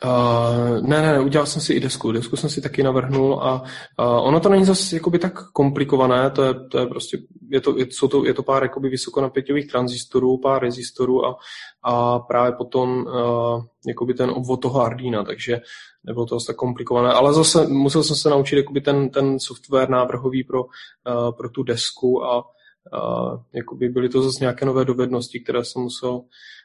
Uh, 0.05 0.81
ne, 0.89 1.03
ne, 1.03 1.21
udělal 1.21 1.47
jsem 1.47 1.63
si 1.63 1.73
i 1.73 1.81
desku. 1.81 2.13
Desku 2.13 2.37
jsem 2.37 2.51
si 2.51 2.61
taky 2.61 2.83
navrhnul 2.83 3.41
a 3.43 3.63
uh, 3.63 4.27
ono 4.27 4.41
to 4.41 4.49
není 4.49 4.65
zase 4.65 4.97
jakoby 4.97 5.19
tak 5.19 5.51
komplikované, 5.53 6.31
to 6.31 6.43
je, 6.43 6.55
to 6.55 6.79
je 6.79 6.87
prostě, 6.87 7.19
je 7.49 7.61
to, 7.61 7.79
je, 7.79 7.87
jsou 7.91 8.09
to, 8.09 8.25
je 8.25 8.35
to 8.35 8.43
pár 8.43 8.63
jakoby 8.63 8.89
vysokonapěťových 8.89 9.67
tranzistorů, 9.67 10.39
pár 10.39 10.63
rezistorů 10.63 11.27
a, 11.27 11.37
a 11.83 12.19
právě 12.19 12.53
potom 12.53 13.07
uh, 13.07 13.65
jakoby 13.89 14.15
ten 14.15 14.31
obvod 14.31 14.63
toho 14.63 14.81
Ardína, 14.81 15.25
takže 15.25 15.61
nebylo 16.05 16.27
to 16.27 16.35
zase 16.35 16.47
tak 16.47 16.57
komplikované, 16.57 17.13
ale 17.13 17.33
zase 17.33 17.67
musel 17.67 18.03
jsem 18.03 18.17
se 18.17 18.31
naučit 18.31 18.57
jakoby 18.57 18.81
ten, 18.81 19.11
ten 19.11 19.41
software 19.41 19.91
návrhový 19.91 20.45
pro, 20.45 20.65
uh, 20.65 21.33
pro 21.37 21.49
tu 21.49 21.63
desku 21.63 22.25
a 22.25 22.39
uh, 22.39 23.41
jakoby 23.53 23.89
byly 23.89 24.09
to 24.09 24.23
zase 24.23 24.45
nějaké 24.45 24.67
nové 24.67 24.85
dovednosti, 24.85 25.41
které 25.41 25.65
jsem 25.65 25.83
musel 25.83 26.21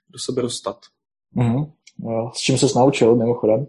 do 0.10 0.20
sebe 0.20 0.42
dostat. 0.42 0.78
Mm-hmm. 1.36 1.72
S 2.34 2.38
čím 2.38 2.58
se 2.58 2.66
naučil 2.76 3.16
mimochodem? 3.16 3.68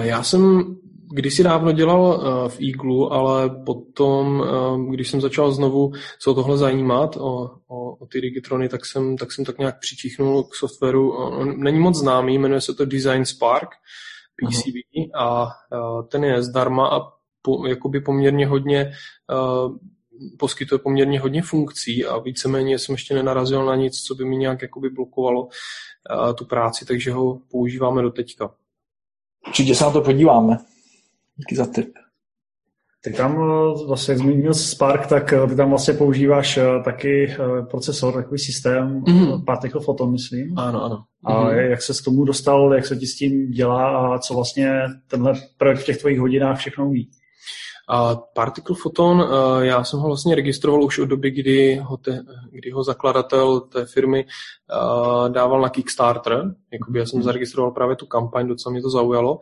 Já 0.00 0.22
jsem 0.22 0.74
kdysi 1.14 1.42
dávno 1.42 1.72
dělal 1.72 2.18
v 2.48 2.58
Eagle, 2.60 3.08
ale 3.10 3.50
potom, 3.50 4.44
když 4.90 5.10
jsem 5.10 5.20
začal 5.20 5.52
znovu 5.52 5.92
se 6.18 6.30
o 6.30 6.34
tohle 6.34 6.58
zajímat, 6.58 7.16
o, 7.16 7.50
o, 7.68 7.96
o 7.96 8.06
ty 8.06 8.20
digitrony, 8.20 8.68
tak 8.68 8.86
jsem, 8.86 9.16
tak 9.16 9.32
jsem 9.32 9.44
tak 9.44 9.58
nějak 9.58 9.78
přičíchnul 9.80 10.42
k 10.42 10.54
softwaru. 10.54 11.12
On 11.12 11.60
není 11.60 11.78
moc 11.78 11.98
známý, 11.98 12.38
jmenuje 12.38 12.60
se 12.60 12.74
to 12.74 12.84
Design 12.84 13.24
Spark, 13.24 13.68
PCB, 14.36 14.74
uh-huh. 14.96 15.10
a 15.18 15.48
ten 16.08 16.24
je 16.24 16.42
zdarma 16.42 16.88
a 16.88 17.00
po, 17.42 17.66
jakoby 17.66 18.00
poměrně 18.00 18.46
hodně 18.46 18.92
poskytuje 20.38 20.78
poměrně 20.78 21.20
hodně 21.20 21.42
funkcí 21.42 22.04
a 22.04 22.18
víceméně 22.18 22.78
jsem 22.78 22.92
ještě 22.92 23.14
nenarazil 23.14 23.64
na 23.64 23.76
nic, 23.76 24.02
co 24.02 24.14
by 24.14 24.24
mi 24.24 24.36
nějak 24.36 24.62
jakoby 24.62 24.90
blokovalo 24.90 25.44
uh, 25.44 26.34
tu 26.34 26.44
práci, 26.44 26.84
takže 26.84 27.12
ho 27.12 27.38
používáme 27.50 28.02
do 28.02 28.10
teďka. 28.10 28.54
Určitě 29.46 29.74
se 29.74 29.84
na 29.84 29.90
to 29.90 30.00
podíváme. 30.00 30.58
Díky 31.36 31.56
za 31.56 31.66
tip. 31.66 31.92
Ty 33.04 33.12
tam 33.12 33.32
eh, 33.32 33.86
vlastně, 33.86 34.12
jak 34.12 34.18
zmínil 34.18 34.54
Spark, 34.54 35.06
tak 35.06 35.32
eh, 35.32 35.46
ty 35.46 35.56
tam 35.56 35.70
vlastně 35.70 35.94
používáš 35.94 36.58
taky 36.84 37.36
procesor, 37.70 38.14
takový 38.14 38.38
systém, 38.38 39.00
mm-hmm. 39.00 39.44
Particle 39.44 39.80
Photon, 39.80 40.12
myslím. 40.12 40.58
Ano, 40.58 40.84
ano. 40.84 41.04
A 41.24 41.44
mm-hmm. 41.44 41.70
jak 41.70 41.82
se 41.82 41.92
k 42.02 42.04
tomu 42.04 42.24
dostal, 42.24 42.74
jak 42.74 42.86
se 42.86 42.96
ti 42.96 43.06
s 43.06 43.16
tím 43.16 43.50
dělá 43.50 44.14
a 44.14 44.18
co 44.18 44.34
vlastně 44.34 44.82
tenhle 45.08 45.34
projekt 45.58 45.78
v 45.78 45.84
těch 45.84 45.98
tvojich 45.98 46.18
hodinách 46.18 46.58
všechno 46.58 46.86
umí? 46.86 47.08
A 47.92 48.16
Particle 48.16 48.76
Photon, 48.82 49.22
eh, 49.22 49.66
já 49.66 49.84
jsem 49.84 49.98
ho 50.00 50.06
vlastně 50.06 50.34
registroval 50.34 50.84
už 50.84 50.98
od 50.98 51.04
doby, 51.04 51.30
kdy 51.30 51.76
ho, 51.76 51.96
te, 51.96 52.24
kdy 52.50 52.70
ho 52.70 52.84
zakladatel 52.84 53.60
té 53.60 53.84
firmy 53.86 54.26
eh, 54.26 55.30
dával 55.30 55.60
na 55.60 55.68
Kickstarter. 55.68 56.54
Jakoby 56.72 56.98
já 56.98 57.06
jsem 57.06 57.18
mhm. 57.18 57.24
zaregistroval 57.24 57.70
právě 57.70 57.96
tu 57.96 58.06
kampaň, 58.06 58.48
docela 58.48 58.72
mě 58.72 58.82
to 58.82 58.90
zaujalo. 58.90 59.38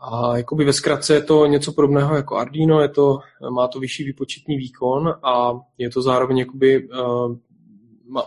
A 0.00 0.36
jakoby 0.36 0.64
ve 0.64 0.72
zkratce 0.72 1.14
je 1.14 1.22
to 1.22 1.46
něco 1.46 1.72
podobného 1.72 2.16
jako 2.16 2.36
Arduino, 2.36 2.80
je 2.80 2.88
to, 2.88 3.18
má 3.50 3.68
to 3.68 3.80
vyšší 3.80 4.04
výpočetní 4.04 4.56
výkon 4.56 5.14
a 5.22 5.52
je 5.78 5.90
to 5.90 6.02
zároveň 6.02 6.38
jakoby, 6.38 6.88
uh, 6.88 7.36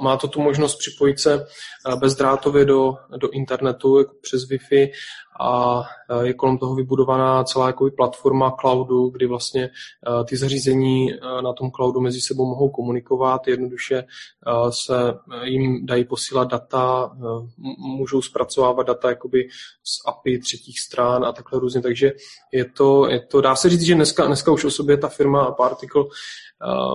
má 0.02 0.18
to 0.18 0.28
tu 0.28 0.42
možnost 0.42 0.76
připojit 0.76 1.20
se 1.20 1.46
bezdrátově 2.00 2.66
do, 2.66 2.94
do 3.18 3.30
internetu 3.30 3.98
jako 3.98 4.16
přes 4.22 4.50
Wi-Fi 4.50 4.90
a 5.40 5.84
je 6.22 6.34
kolem 6.34 6.58
toho 6.58 6.76
vybudovaná 6.76 7.44
celá 7.44 7.68
jako 7.68 7.90
platforma 7.98 8.52
cloudu, 8.60 9.10
kdy 9.10 9.26
vlastně 9.26 9.70
ty 10.26 10.38
zařízení 10.38 11.08
na 11.44 11.54
tom 11.54 11.72
cloudu 11.72 12.02
mezi 12.02 12.22
sebou 12.22 12.46
mohou 12.46 12.70
komunikovat, 12.70 13.48
jednoduše 13.48 14.04
se 14.70 15.14
jim 15.44 15.86
dají 15.86 16.06
posílat 16.06 16.52
data, 16.52 17.12
můžou 17.78 18.22
zpracovávat 18.22 18.88
data 18.88 19.10
jakoby 19.10 19.48
z 19.84 20.08
API 20.08 20.40
třetích 20.40 20.80
stran 20.80 21.26
a 21.26 21.32
takhle 21.32 21.60
různě, 21.60 21.82
takže 21.82 22.12
je 22.54 22.66
to, 22.66 23.08
je 23.08 23.20
to 23.20 23.42
dá 23.42 23.56
se 23.56 23.70
říct, 23.70 23.82
že 23.82 23.96
dneska, 23.96 24.26
dneska 24.26 24.52
už 24.52 24.66
o 24.66 24.72
sobě 24.72 24.98
ta 24.98 25.08
firma 25.08 25.52
Particle 25.52 26.04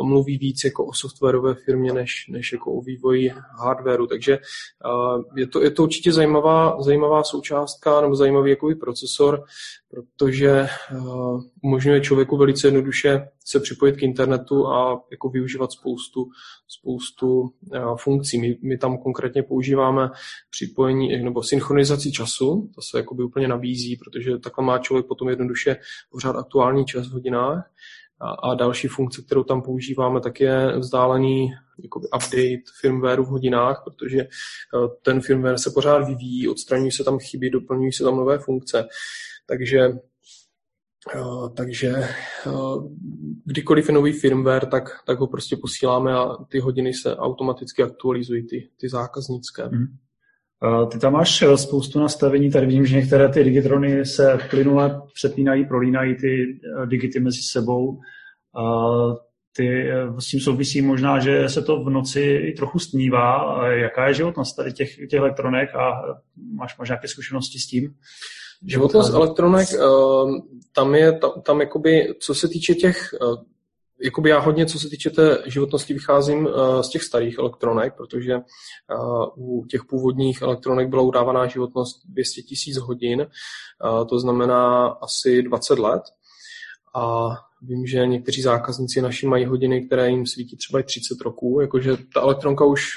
mluví 0.03 0.39
víc 0.39 0.65
jako 0.65 0.85
o 0.85 0.93
softwarové 0.93 1.55
firmě, 1.55 1.93
než, 1.93 2.27
než 2.29 2.53
jako 2.53 2.73
o 2.73 2.81
vývoji 2.81 3.33
hardwareu. 3.59 4.07
Takže 4.07 4.39
je, 5.37 5.47
to, 5.47 5.63
je 5.63 5.71
to 5.71 5.83
určitě 5.83 6.13
zajímavá, 6.13 6.83
zajímavá 6.83 7.23
součástka 7.23 8.01
nebo 8.01 8.17
zajímavý 8.35 8.51
jakoby 8.51 8.75
procesor, 8.75 9.45
protože 9.91 10.69
uh, 10.93 11.43
umožňuje 11.63 12.01
člověku 12.01 12.37
velice 12.37 12.67
jednoduše 12.67 13.29
se 13.45 13.61
připojit 13.61 13.97
k 13.97 14.03
internetu 14.03 14.67
a 14.67 15.03
jako 15.11 15.29
využívat 15.29 15.73
spoustu, 15.73 16.29
spoustu 16.69 17.41
uh, 17.41 17.97
funkcí. 17.97 18.41
My, 18.41 18.59
my 18.63 18.79
tam 18.79 18.99
konkrétně 18.99 19.43
používáme 19.43 20.11
připojení 20.51 21.23
nebo 21.23 21.43
synchronizaci 21.43 22.13
času, 22.13 22.71
to 22.75 22.83
se 22.83 22.99
jakoby 22.99 23.25
úplně 23.25 23.49
nabízí, 23.49 23.97
protože 23.97 24.39
takhle 24.39 24.65
má 24.65 24.79
člověk 24.79 25.07
potom 25.07 25.29
jednoduše 25.29 25.77
pořád 26.11 26.37
aktuální 26.37 26.85
čas 26.85 27.09
v 27.09 27.13
hodinách. 27.13 27.71
A, 28.21 28.31
a 28.31 28.55
další 28.55 28.89
funkce, 28.89 29.23
kterou 29.23 29.45
tam 29.45 29.63
používáme, 29.63 30.21
tak 30.21 30.41
je 30.41 30.79
vzdálený 30.79 31.51
jakoby 31.83 32.07
update 32.07 32.63
firmwareu 32.81 33.25
v 33.25 33.29
hodinách, 33.29 33.83
protože 33.85 34.21
eh, 34.21 34.29
ten 35.03 35.21
firmware 35.21 35.59
se 35.59 35.71
pořád 35.75 35.99
vyvíjí, 35.99 36.49
odstraňují 36.49 36.93
se 36.93 37.05
tam 37.05 37.19
chyby, 37.19 37.51
doplňují 37.51 37.93
se 37.93 38.05
tam 38.05 38.17
nové 38.17 38.39
funkce. 38.39 38.89
Takže 39.47 39.81
eh, 41.15 41.51
takže 41.57 41.89
eh, 41.97 42.51
kdykoliv 43.45 43.89
je 43.89 43.95
nový 43.95 44.13
firmware, 44.13 44.67
tak, 44.67 44.85
tak 45.07 45.19
ho 45.19 45.27
prostě 45.27 45.57
posíláme 45.57 46.13
a 46.13 46.37
ty 46.49 46.59
hodiny 46.59 46.95
se 46.95 47.17
automaticky 47.17 47.83
aktualizují, 47.83 48.47
ty, 48.47 48.71
ty 48.81 48.89
zákaznické. 48.89 49.69
Mm. 49.69 49.87
Ty 50.91 50.99
tam 50.99 51.13
máš 51.13 51.43
eh, 51.43 51.57
spoustu 51.57 52.01
nastavení, 52.01 52.51
tady 52.51 52.67
vidím, 52.67 52.87
že 52.87 52.97
některé 52.97 53.29
ty 53.29 53.45
digitrony 53.45 54.05
se 54.05 54.39
plynule 54.51 55.03
přepínají, 55.15 55.65
prolínají 55.65 56.17
ty 56.17 56.61
eh, 56.83 56.87
digity 56.87 57.21
mezi 57.21 57.43
sebou. 57.43 57.99
Ty 59.57 59.91
eh, 59.91 60.21
s 60.21 60.27
tím 60.27 60.41
souvisí 60.41 60.83
možná, 60.83 61.19
že 61.19 61.49
se 61.49 61.63
to 61.63 61.85
v 61.85 61.91
noci 61.91 62.21
i 62.21 62.53
trochu 62.53 62.79
stnívá. 62.79 63.59
Jaká 63.69 64.09
je 64.09 64.15
životnost 64.15 64.57
tady 64.57 64.73
těch, 64.73 64.97
těch 64.97 65.21
elektronek 65.21 65.75
a 65.75 66.03
máš, 66.55 66.79
máš 66.79 66.89
nějaké 66.89 67.09
zkušenosti 67.09 67.59
s 67.59 67.67
tím? 67.67 67.95
Životnost 68.67 69.15
elektronek, 69.15 69.69
tam 70.73 70.95
je, 70.95 71.13
tam, 71.13 71.31
tam 71.43 71.61
jakoby, 71.61 72.15
co 72.21 72.35
se 72.35 72.49
týče 72.49 72.75
těch 72.75 73.15
jakoby 74.03 74.31
já 74.31 74.39
hodně, 74.39 74.67
co 74.67 74.79
se 74.79 74.89
týče 74.89 75.11
té 75.11 75.43
životnosti, 75.47 75.95
vycházím 75.95 76.47
uh, 76.47 76.81
z 76.81 76.89
těch 76.89 77.03
starých 77.03 77.39
elektronek, 77.39 77.95
protože 77.97 78.37
uh, 78.37 79.27
u 79.37 79.67
těch 79.67 79.85
původních 79.85 80.43
elektronek 80.43 80.89
byla 80.89 81.03
udávaná 81.03 81.47
životnost 81.47 82.07
200 82.09 82.43
tisíc 82.43 82.77
hodin, 82.77 83.21
uh, 83.21 84.07
to 84.07 84.19
znamená 84.19 84.87
asi 84.87 85.43
20 85.43 85.79
let. 85.79 86.03
A 86.95 87.29
vím, 87.63 87.87
že 87.87 88.07
někteří 88.07 88.43
zákazníci 88.43 89.03
naši 89.03 89.27
mají 89.27 89.45
hodiny, 89.45 89.87
které 89.87 90.11
jim 90.11 90.27
svítí 90.27 90.57
třeba 90.57 90.81
i 90.81 90.83
30 90.83 91.21
roků, 91.21 91.61
jakože 91.61 91.97
ta 92.15 92.21
elektronka 92.21 92.65
už 92.65 92.89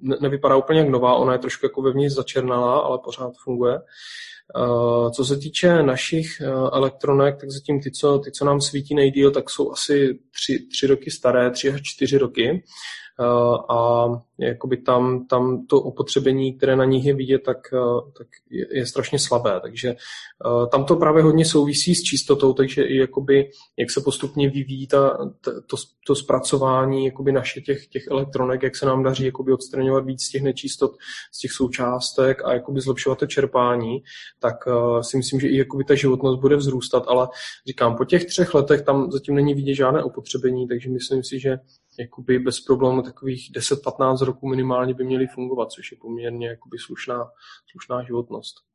ne- 0.00 0.16
nevypadá 0.20 0.56
úplně 0.56 0.80
jak 0.80 0.88
nová, 0.88 1.14
ona 1.14 1.32
je 1.32 1.38
trošku 1.38 1.66
jako 1.66 1.82
vevnitř 1.82 2.14
začernalá, 2.14 2.80
ale 2.80 2.98
pořád 3.04 3.32
funguje. 3.44 3.78
Co 5.14 5.24
se 5.24 5.36
týče 5.36 5.82
našich 5.82 6.40
eh, 6.40 6.46
elektronek, 6.72 7.40
tak 7.40 7.50
zatím 7.50 7.80
ty, 7.80 7.90
co, 7.90 8.18
ty, 8.18 8.32
co 8.32 8.44
nám 8.44 8.60
svítí 8.60 8.94
nejdíl, 8.94 9.30
tak 9.30 9.50
jsou 9.50 9.72
asi 9.72 10.18
tři, 10.34 10.66
tři 10.72 10.86
roky 10.86 11.10
staré, 11.10 11.50
tři 11.50 11.72
až 11.72 11.80
čtyři 11.82 12.18
roky. 12.18 12.62
Eh, 13.20 13.74
a 13.74 14.08
jakoby 14.38 14.76
tam, 14.76 15.26
tam 15.26 15.66
to 15.66 15.82
opotřebení, 15.82 16.56
které 16.56 16.76
na 16.76 16.84
nich 16.84 17.04
je 17.04 17.14
vidět, 17.14 17.38
tak, 17.38 17.58
eh, 17.72 18.10
tak 18.18 18.26
je, 18.50 18.78
je 18.78 18.86
strašně 18.86 19.18
slabé. 19.18 19.60
Takže 19.62 19.96
tam 20.72 20.84
to 20.84 20.96
právě 20.96 21.22
hodně 21.22 21.44
souvisí 21.44 21.94
s 21.94 22.02
čistotou, 22.02 22.52
takže 22.52 22.82
i 22.82 22.96
jakoby, 22.96 23.50
jak 23.78 23.90
se 23.90 24.00
postupně 24.00 24.50
vyvíjí 24.50 24.86
ta, 24.86 25.18
to, 25.66 25.76
to 26.06 26.14
zpracování 26.14 27.04
jakoby 27.04 27.32
naše 27.32 27.60
těch, 27.60 27.86
těch 27.86 28.06
elektronek, 28.10 28.62
jak 28.62 28.76
se 28.76 28.86
nám 28.86 29.02
daří 29.02 29.32
odstraňovat 29.32 30.04
víc 30.04 30.28
těch 30.28 30.42
nečistot, 30.42 30.92
z 31.32 31.38
těch 31.38 31.52
součástek 31.52 32.44
a 32.44 32.52
jakoby 32.52 32.80
zlepšovat 32.80 33.18
to 33.18 33.26
čerpání, 33.26 34.02
tak 34.40 34.56
si 35.00 35.16
myslím, 35.16 35.40
že 35.40 35.48
i 35.48 35.56
jakoby 35.56 35.84
ta 35.84 35.94
životnost 35.94 36.40
bude 36.40 36.56
vzrůstat, 36.56 37.04
ale 37.08 37.28
říkám, 37.66 37.96
po 37.96 38.04
těch 38.04 38.24
třech 38.24 38.54
letech 38.54 38.82
tam 38.82 39.10
zatím 39.10 39.34
není 39.34 39.54
vidět 39.54 39.74
žádné 39.74 40.02
opotřebení, 40.02 40.68
takže 40.68 40.90
myslím 40.90 41.24
si, 41.24 41.40
že 41.40 41.58
jakoby 41.98 42.38
bez 42.38 42.60
problémů 42.60 43.02
takových 43.02 43.52
10-15 43.56 44.24
roků 44.24 44.48
minimálně 44.48 44.94
by 44.94 45.04
měly 45.04 45.26
fungovat, 45.26 45.72
což 45.72 45.92
je 45.92 45.98
poměrně 46.00 46.48
jakoby 46.48 46.78
slušná, 46.78 47.30
slušná 47.70 48.02
životnost. 48.02 48.69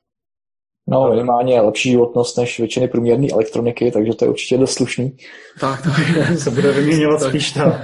No, 0.88 1.10
minimálně 1.10 1.62
lepší 1.62 1.92
životnost 1.92 2.38
než 2.38 2.60
většiny 2.60 2.88
průměrné 2.88 3.28
elektroniky, 3.34 3.92
takže 3.92 4.14
to 4.14 4.26
je 4.26 4.30
určitě 4.30 4.58
dost 4.58 4.74
slušný. 4.74 5.18
Tak, 5.60 5.82
tak. 5.82 6.38
se 6.38 6.52
bude 6.52 6.72
vyměňovat 6.72 7.22
spíš 7.22 7.52
ta, 7.52 7.82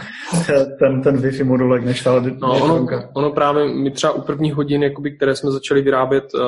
ten, 0.79 1.01
ten 1.01 1.17
Wi-Fi 1.17 1.45
modulek, 1.45 1.83
než 1.83 2.03
ta 2.03 2.19
no, 2.19 2.63
ono, 2.63 2.87
ono, 3.15 3.31
právě, 3.31 3.65
my 3.65 3.91
třeba 3.91 4.13
u 4.13 4.21
prvních 4.21 4.53
hodin, 4.53 4.83
jakoby, 4.83 5.15
které 5.15 5.35
jsme 5.35 5.51
začali 5.51 5.81
vyrábět 5.81 6.33
uh, 6.33 6.41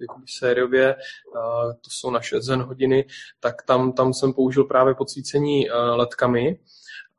jakoby 0.00 0.24
sériově, 0.38 0.94
uh, 0.94 1.72
to 1.72 1.90
jsou 1.90 2.10
naše 2.10 2.40
Zen 2.40 2.62
hodiny, 2.62 3.04
tak 3.40 3.54
tam, 3.66 3.92
tam 3.92 4.12
jsem 4.12 4.32
použil 4.32 4.64
právě 4.64 4.94
podsvícení 4.94 5.70
uh, 5.70 5.76
ledkami, 5.96 6.58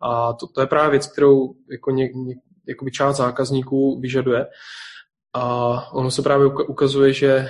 a 0.01 0.33
to, 0.33 0.47
to 0.47 0.61
je 0.61 0.67
právě 0.67 0.91
věc, 0.91 1.07
kterou 1.07 1.53
jako 1.71 1.91
ně, 1.91 2.07
ně, 2.07 2.35
jakoby 2.67 2.91
část 2.91 3.17
zákazníků 3.17 3.99
vyžaduje. 3.99 4.45
A 5.33 5.75
ono 5.93 6.11
se 6.11 6.21
právě 6.21 6.47
ukazuje, 6.47 7.13
že 7.13 7.47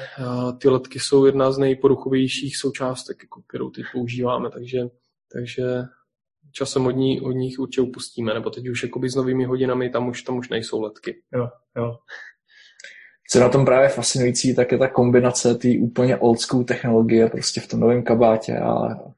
ty 0.58 0.70
letky 0.70 1.00
jsou 1.00 1.26
jedna 1.26 1.52
z 1.52 1.58
nejporuchovějších 1.58 2.58
součástek, 2.58 3.18
jako 3.24 3.42
kterou 3.48 3.70
teď 3.70 3.86
používáme, 3.94 4.50
takže, 4.50 4.80
takže 5.34 5.64
časem 6.52 6.86
od, 6.86 6.92
ní, 6.92 7.22
od 7.22 7.32
nich 7.32 7.60
určitě 7.60 7.82
upustíme, 7.82 8.34
nebo 8.34 8.50
teď 8.50 8.68
už 8.68 8.84
jakoby 8.84 9.10
s 9.10 9.16
novými 9.16 9.46
hodinami 9.46 9.90
tam 9.90 10.08
už, 10.08 10.22
tam 10.22 10.38
už 10.38 10.50
nejsou 10.50 10.82
letky. 10.82 11.22
Jo, 11.34 11.50
jo. 11.78 11.98
Co 13.32 13.40
na 13.40 13.50
tom 13.50 13.66
právě 13.66 13.90
fascinující, 13.90 14.56
tak 14.56 14.72
je 14.72 14.78
ta 14.78 14.88
kombinace 14.88 15.56
té 15.56 15.68
úplně 15.82 16.18
old 16.18 16.40
school 16.40 16.64
technologie 16.64 17.30
prostě 17.30 17.62
v 17.62 17.68
tom 17.68 17.80
novém 17.80 18.04
kabátě 18.04 18.58
a 18.58 18.74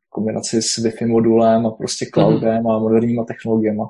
kombinaci 0.09 0.61
s 0.61 0.77
Wi-Fi 0.77 1.07
modulem 1.07 1.65
a 1.67 1.71
prostě 1.71 2.05
cloudem 2.13 2.63
mm-hmm. 2.63 2.75
a 2.75 2.79
moderníma 2.79 3.23
technologiemi. 3.23 3.81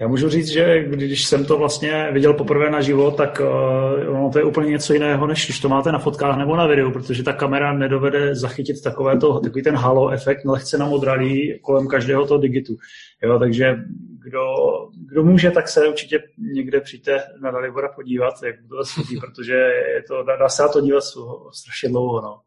Já 0.00 0.08
můžu 0.08 0.28
říct, 0.28 0.48
že 0.48 0.82
když 0.82 1.24
jsem 1.24 1.44
to 1.44 1.58
vlastně 1.58 2.08
viděl 2.12 2.34
poprvé 2.34 2.70
na 2.70 2.80
život, 2.80 3.16
tak 3.16 3.40
uh, 3.40 4.16
ono 4.16 4.30
to 4.30 4.38
je 4.38 4.44
úplně 4.44 4.70
něco 4.70 4.92
jiného, 4.92 5.26
než 5.26 5.46
když 5.46 5.60
to 5.60 5.68
máte 5.68 5.92
na 5.92 5.98
fotkách 5.98 6.38
nebo 6.38 6.56
na 6.56 6.66
videu, 6.66 6.90
protože 6.90 7.22
ta 7.22 7.32
kamera 7.32 7.72
nedovede 7.72 8.34
zachytit 8.34 8.82
takové 8.82 9.18
to, 9.18 9.40
takový 9.40 9.62
ten 9.62 9.76
halo 9.76 10.10
efekt 10.10 10.44
lehce 10.44 10.78
namodralý 10.78 11.58
kolem 11.62 11.88
každého 11.88 12.26
toho 12.26 12.40
digitu. 12.40 12.76
Jo, 13.22 13.38
takže 13.38 13.76
kdo, 14.24 14.40
kdo 15.10 15.24
může, 15.24 15.50
tak 15.50 15.68
se 15.68 15.88
určitě 15.88 16.22
někde 16.54 16.80
přijďte 16.80 17.18
na 17.42 17.50
Dalibora 17.50 17.88
podívat, 17.88 18.34
jak 18.44 18.54
to 18.68 18.84
svítí, 18.84 19.16
protože 19.16 19.54
je 19.94 20.02
to, 20.08 20.22
dá 20.22 20.48
se 20.48 20.62
na 20.62 20.68
to 20.68 20.80
dívat 20.80 21.04
strašně 21.52 21.88
dlouho. 21.88 22.20
No. 22.20 22.38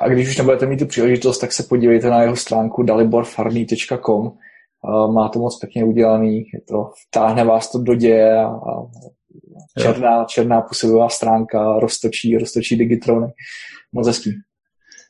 A 0.00 0.08
když 0.08 0.28
už 0.28 0.38
nebudete 0.38 0.66
mít 0.66 0.78
tu 0.78 0.86
příležitost, 0.86 1.38
tak 1.38 1.52
se 1.52 1.62
podívejte 1.62 2.10
na 2.10 2.22
jeho 2.22 2.36
stránku 2.36 2.82
daliborfarný.com, 2.82 4.32
má 5.12 5.28
to 5.28 5.38
moc 5.38 5.58
pěkně 5.58 5.84
udělaný, 5.84 6.36
je 6.36 6.60
to, 6.68 6.90
vtáhne 7.08 7.44
vás 7.44 7.72
to 7.72 7.78
do 7.78 7.94
děje 7.94 8.40
a, 8.40 8.48
a 8.48 8.82
černá, 9.78 10.24
černá 10.24 10.60
působivá 10.60 11.08
stránka 11.08 11.78
roztočí, 11.78 12.38
roztočí 12.38 12.76
digitrony. 12.76 13.26
Moc 13.92 14.06
hezký. 14.06 14.30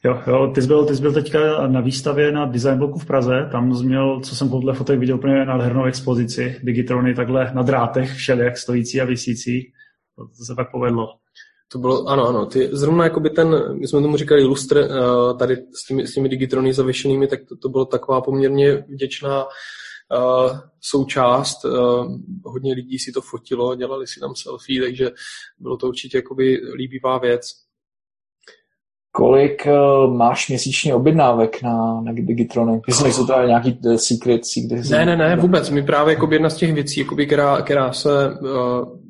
Jo, 0.04 0.22
jo, 0.26 0.52
ty 0.54 0.62
jsi, 0.62 0.68
byl, 0.68 0.86
ty 0.86 0.96
jsi 0.96 1.02
byl 1.02 1.12
teďka 1.12 1.66
na 1.66 1.80
výstavě 1.80 2.32
na 2.32 2.46
Design 2.46 2.78
Bloku 2.78 2.98
v 2.98 3.06
Praze, 3.06 3.48
tam 3.52 3.74
jsi 3.74 3.86
měl, 3.86 4.20
co 4.20 4.36
jsem 4.36 4.48
podle 4.48 4.74
fotek 4.74 4.98
viděl, 4.98 5.16
úplně 5.16 5.44
nádhernou 5.44 5.84
expozici, 5.84 6.56
Digitrony 6.62 7.14
takhle 7.14 7.52
na 7.54 7.62
drátech, 7.62 8.12
všelijak 8.12 8.58
stojící 8.58 9.00
a 9.00 9.04
vysící. 9.04 9.72
To, 10.16 10.24
to 10.24 10.44
se 10.44 10.54
tak 10.54 10.70
povedlo. 10.70 11.06
To 11.72 11.78
bylo, 11.78 12.06
ano, 12.06 12.28
ano. 12.28 12.46
Ty, 12.46 12.68
zrovna 12.72 13.04
jakoby 13.04 13.30
ten, 13.30 13.78
my 13.80 13.88
jsme 13.88 14.00
tomu 14.02 14.16
říkali 14.16 14.44
lustr, 14.44 14.78
eh, 14.78 15.34
tady 15.38 15.56
s 15.56 15.86
těmi, 15.88 16.06
s 16.06 16.14
těmi 16.14 16.28
digitrony 16.28 16.74
zavěšenými, 16.74 17.26
tak 17.26 17.40
to, 17.48 17.56
to 17.56 17.68
bylo 17.68 17.84
taková 17.84 18.20
poměrně 18.20 18.84
vděčná 18.88 19.44
uh, 19.44 20.58
součást. 20.80 21.64
Uh, 21.64 22.18
hodně 22.44 22.74
lidí 22.74 22.98
si 22.98 23.12
to 23.12 23.20
fotilo, 23.20 23.74
dělali 23.74 24.06
si 24.06 24.20
tam 24.20 24.34
selfie, 24.34 24.82
takže 24.82 25.10
bylo 25.58 25.76
to 25.76 25.88
určitě 25.88 26.18
jakoby 26.18 26.60
líbivá 26.76 27.18
věc. 27.18 27.65
Kolik 29.16 29.66
uh, 29.66 30.14
máš 30.14 30.48
měsíčně 30.48 30.94
objednávek 30.94 31.62
na, 31.62 32.00
na 32.00 32.12
Digitrony? 32.12 32.80
Jestli 32.88 33.04
nejsou 33.04 33.26
to 33.26 33.32
nějaký 33.46 33.78
uh, 33.84 33.94
secret, 33.94 34.46
secret? 34.46 34.90
Ne, 34.90 35.06
ne, 35.06 35.16
ne, 35.16 35.36
vůbec. 35.36 35.70
My 35.70 35.82
právě 35.82 36.14
jako 36.14 36.28
jedna 36.32 36.50
z 36.50 36.56
těch 36.56 36.74
věcí, 36.74 37.00
jakoby, 37.00 37.26
která, 37.26 37.62
která 37.62 37.92
se 37.92 38.08
uh, 38.28 38.48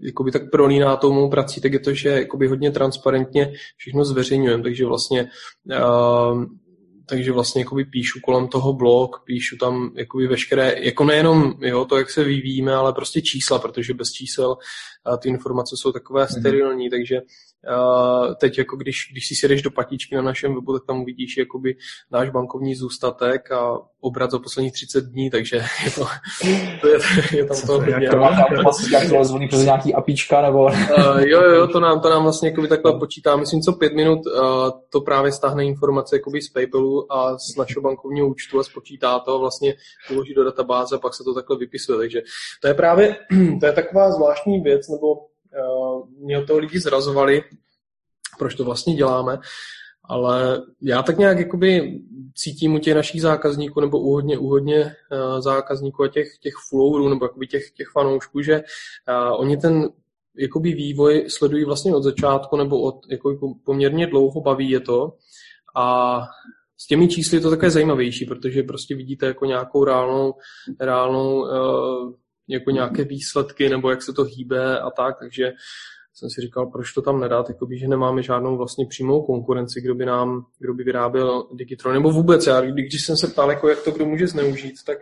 jakoby 0.03 0.33
tak 0.33 0.51
prolíná 0.51 0.97
tomu 0.97 1.31
prací, 1.31 1.61
tak 1.61 1.73
je 1.73 1.79
to, 1.79 1.95
že 1.95 2.09
jakoby 2.09 2.49
hodně 2.49 2.71
transparentně 2.71 3.53
všechno 3.77 4.05
zveřejňujeme, 4.05 4.63
takže 4.63 4.87
vlastně 4.87 5.29
uh, 5.65 6.45
takže 7.09 7.33
vlastně 7.33 7.61
jakoby 7.61 7.85
píšu 7.85 8.19
kolem 8.25 8.49
toho 8.49 8.73
blog, 8.73 9.23
píšu 9.25 9.57
tam 9.57 9.91
jakoby 9.97 10.27
veškeré, 10.27 10.75
jako 10.79 11.05
nejenom 11.05 11.55
jo, 11.61 11.85
to, 11.85 11.99
jak 11.99 12.11
se 12.11 12.25
vyvíjíme, 12.25 12.75
ale 12.75 12.93
prostě 12.93 13.23
čísla, 13.23 13.59
protože 13.59 13.95
bez 13.95 14.13
čísel 14.13 14.57
ty 15.19 15.29
informace 15.29 15.77
jsou 15.77 15.93
takové 15.93 16.23
mhm. 16.23 16.41
sterilní, 16.41 16.87
mm-hmm. 16.87 16.91
takže 16.91 17.21
teď 18.41 18.59
jako 18.59 18.77
když, 18.77 19.09
když 19.13 19.29
si 19.29 19.35
sedeš 19.35 19.63
do 19.63 19.71
patičky 19.71 20.15
na 20.15 20.23
našem 20.23 20.55
webu, 20.55 20.73
tak 20.73 20.87
tam 20.87 21.01
uvidíš 21.01 21.37
jakoby 21.37 21.77
náš 22.11 22.31
bankovní 22.31 22.75
zůstatek 22.75 23.53
a 23.53 23.79
obrat 24.01 24.31
za 24.31 24.39
posledních 24.39 24.73
30 24.73 25.05
dní, 25.05 25.31
takže 25.31 25.57
je 25.85 25.91
to, 25.91 26.07
to 26.81 26.89
je, 26.89 26.99
je 27.33 27.45
tam 27.45 27.57
to 27.67 27.73
hodně. 27.73 28.11
To 28.11 28.17
máte 28.17 28.43
automaticky 28.43 28.97
zvoní 29.23 29.49
přes 29.49 29.65
nějaký 29.65 29.95
apíčka, 29.95 30.43
nebo? 30.43 30.65
Uh, 30.65 31.21
jo, 31.21 31.43
jo, 31.43 31.67
to 31.67 31.81
nám, 31.81 32.01
to 32.01 32.11
nám 32.11 32.23
vlastně 32.23 32.49
jakoby 32.49 32.69
takhle 32.69 32.99
počítá. 32.99 33.37
Myslím, 33.37 33.61
co 33.61 33.73
pět 33.73 33.93
minut 33.93 34.21
uh, 34.27 34.43
to 34.91 35.01
právě 35.01 35.33
stáhne 35.33 35.65
informace 35.65 36.17
jakoby 36.17 36.43
z 36.43 36.49
PayPalu 36.49 37.13
a 37.13 37.39
z 37.39 37.57
našeho 37.57 37.83
bankovního 37.83 38.29
účtu 38.29 38.61
a 38.61 38.65
spočítá 38.65 39.19
to 39.19 39.35
a 39.35 39.39
vlastně 39.39 39.75
uloží 40.13 40.35
do 40.35 40.45
databáze 40.45 40.97
a 40.97 40.99
pak 40.99 41.15
se 41.15 41.25
to 41.25 41.35
takhle 41.35 41.59
vypisuje. 41.59 41.99
Takže 41.99 42.23
to 42.63 42.69
je 42.69 42.75
právě, 42.75 43.17
to 43.61 43.67
je 43.67 43.73
taková 43.73 44.13
zvláštní 44.13 44.61
věc, 44.61 44.89
nebo 44.89 45.15
mě 46.19 46.39
od 46.39 46.47
toho 46.47 46.59
lidi 46.59 46.81
zrazovali, 46.81 47.43
proč 48.39 48.55
to 48.55 48.65
vlastně 48.65 48.95
děláme, 48.95 49.39
ale 50.05 50.63
já 50.83 51.03
tak 51.03 51.19
nějak 51.19 51.39
jakoby 51.39 52.01
cítím 52.35 52.75
u 52.75 52.79
těch 52.79 52.95
našich 52.95 53.23
zákazníků 53.23 53.81
nebo 53.81 54.01
u 54.01 54.13
hodně, 54.13 54.39
u 54.39 54.47
hodně 54.47 54.85
uh, 54.85 55.41
zákazníků 55.41 56.03
a 56.03 56.09
těch, 56.09 56.39
těch 56.41 56.55
followerů 56.71 57.09
nebo 57.09 57.25
jakoby 57.25 57.47
těch, 57.47 57.71
těch 57.71 57.89
fanoušků, 57.93 58.43
že 58.43 58.57
uh, 58.57 59.41
oni 59.41 59.57
ten 59.57 59.89
jakoby 60.37 60.73
vývoj 60.73 61.25
sledují 61.29 61.65
vlastně 61.65 61.95
od 61.95 62.03
začátku 62.03 62.57
nebo 62.57 62.81
od 62.81 63.01
jakoby 63.11 63.39
poměrně 63.65 64.07
dlouho 64.07 64.41
baví 64.41 64.71
je 64.71 64.81
to. 64.81 65.13
A 65.77 66.21
s 66.79 66.87
těmi 66.87 67.09
čísly 67.09 67.37
je 67.37 67.41
to 67.41 67.51
také 67.51 67.71
zajímavější, 67.71 68.25
protože 68.25 68.63
prostě 68.63 68.97
vidíte 68.97 69.27
jako 69.27 69.45
nějakou 69.45 69.85
reálnou, 69.85 70.35
reálnou 70.81 71.41
uh, 71.41 72.13
jako 72.49 72.71
nějaké 72.71 73.05
výsledky 73.05 73.69
nebo 73.69 73.91
jak 73.91 74.03
se 74.03 74.13
to 74.13 74.25
hýbe 74.25 74.81
a 74.81 74.91
tak, 74.91 75.19
takže 75.19 75.53
jsem 76.15 76.31
si 76.31 76.41
říkal, 76.41 76.67
proč 76.67 76.93
to 76.93 77.03
tam 77.03 77.21
nedát, 77.21 77.49
jakoby, 77.49 77.79
že 77.79 77.89
nemáme 77.89 78.23
žádnou 78.23 78.57
vlastně 78.57 78.87
přímou 78.87 79.23
konkurenci, 79.23 79.81
kdo 79.81 79.95
by 79.95 80.07
nám, 80.07 80.47
kdo 80.59 80.75
by 80.75 80.85
vyráběl 80.85 81.49
Digitron, 81.55 81.95
nebo 81.95 82.11
vůbec 82.11 82.47
já, 82.47 82.61
když 82.61 83.05
jsem 83.05 83.17
se 83.17 83.27
ptal, 83.27 83.51
jako, 83.51 83.69
jak 83.69 83.83
to 83.83 83.91
kdo 83.91 84.07
může 84.07 84.27
zneužít, 84.27 84.75
tak 84.87 84.99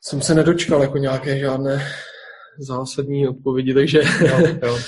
jsem 0.00 0.22
se 0.22 0.34
nedočkal 0.34 0.82
jako 0.82 0.98
nějaké 0.98 1.38
žádné 1.38 1.86
zásadní 2.58 3.28
odpovědi, 3.28 3.74
takže... 3.74 4.02
Jo, 4.28 4.48
jo. 4.62 4.78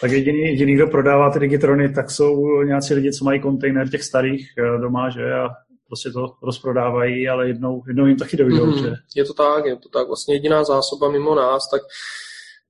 Tak 0.00 0.10
jediný, 0.10 0.38
jediný, 0.38 0.74
kdo 0.74 0.86
prodává 0.86 1.30
ty 1.30 1.38
Digitrony, 1.38 1.92
tak 1.92 2.10
jsou 2.10 2.62
nějací 2.62 2.94
lidi, 2.94 3.12
co 3.12 3.24
mají 3.24 3.40
kontejner 3.40 3.88
těch 3.88 4.02
starých 4.02 4.50
eh, 4.58 4.78
doma, 4.78 5.10
že 5.10 5.32
a 5.32 5.48
prostě 5.90 6.10
to 6.10 6.26
rozprodávají, 6.42 7.28
ale 7.28 7.48
jednou, 7.48 7.82
jednou 7.86 8.06
jim 8.06 8.16
taky 8.16 8.36
dojdou. 8.36 8.66
Mm-hmm. 8.66 8.82
Že? 8.82 8.94
Je 9.16 9.24
to 9.24 9.34
tak, 9.34 9.64
je 9.64 9.76
to 9.76 9.88
tak. 9.88 10.06
Vlastně 10.06 10.34
jediná 10.34 10.64
zásoba 10.64 11.10
mimo 11.10 11.34
nás, 11.34 11.70
tak 11.70 11.82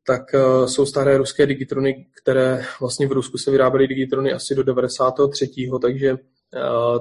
tak 0.06 0.22
uh, 0.34 0.66
jsou 0.66 0.86
staré 0.86 1.18
ruské 1.18 1.46
digitrony, 1.46 2.06
které 2.22 2.64
vlastně 2.80 3.06
v 3.06 3.12
Rusku 3.12 3.38
se 3.38 3.50
vyráběly 3.50 3.88
digitrony 3.88 4.32
asi 4.32 4.54
do 4.54 4.62
93. 4.62 5.50
Takže 5.82 6.12
uh, 6.12 6.18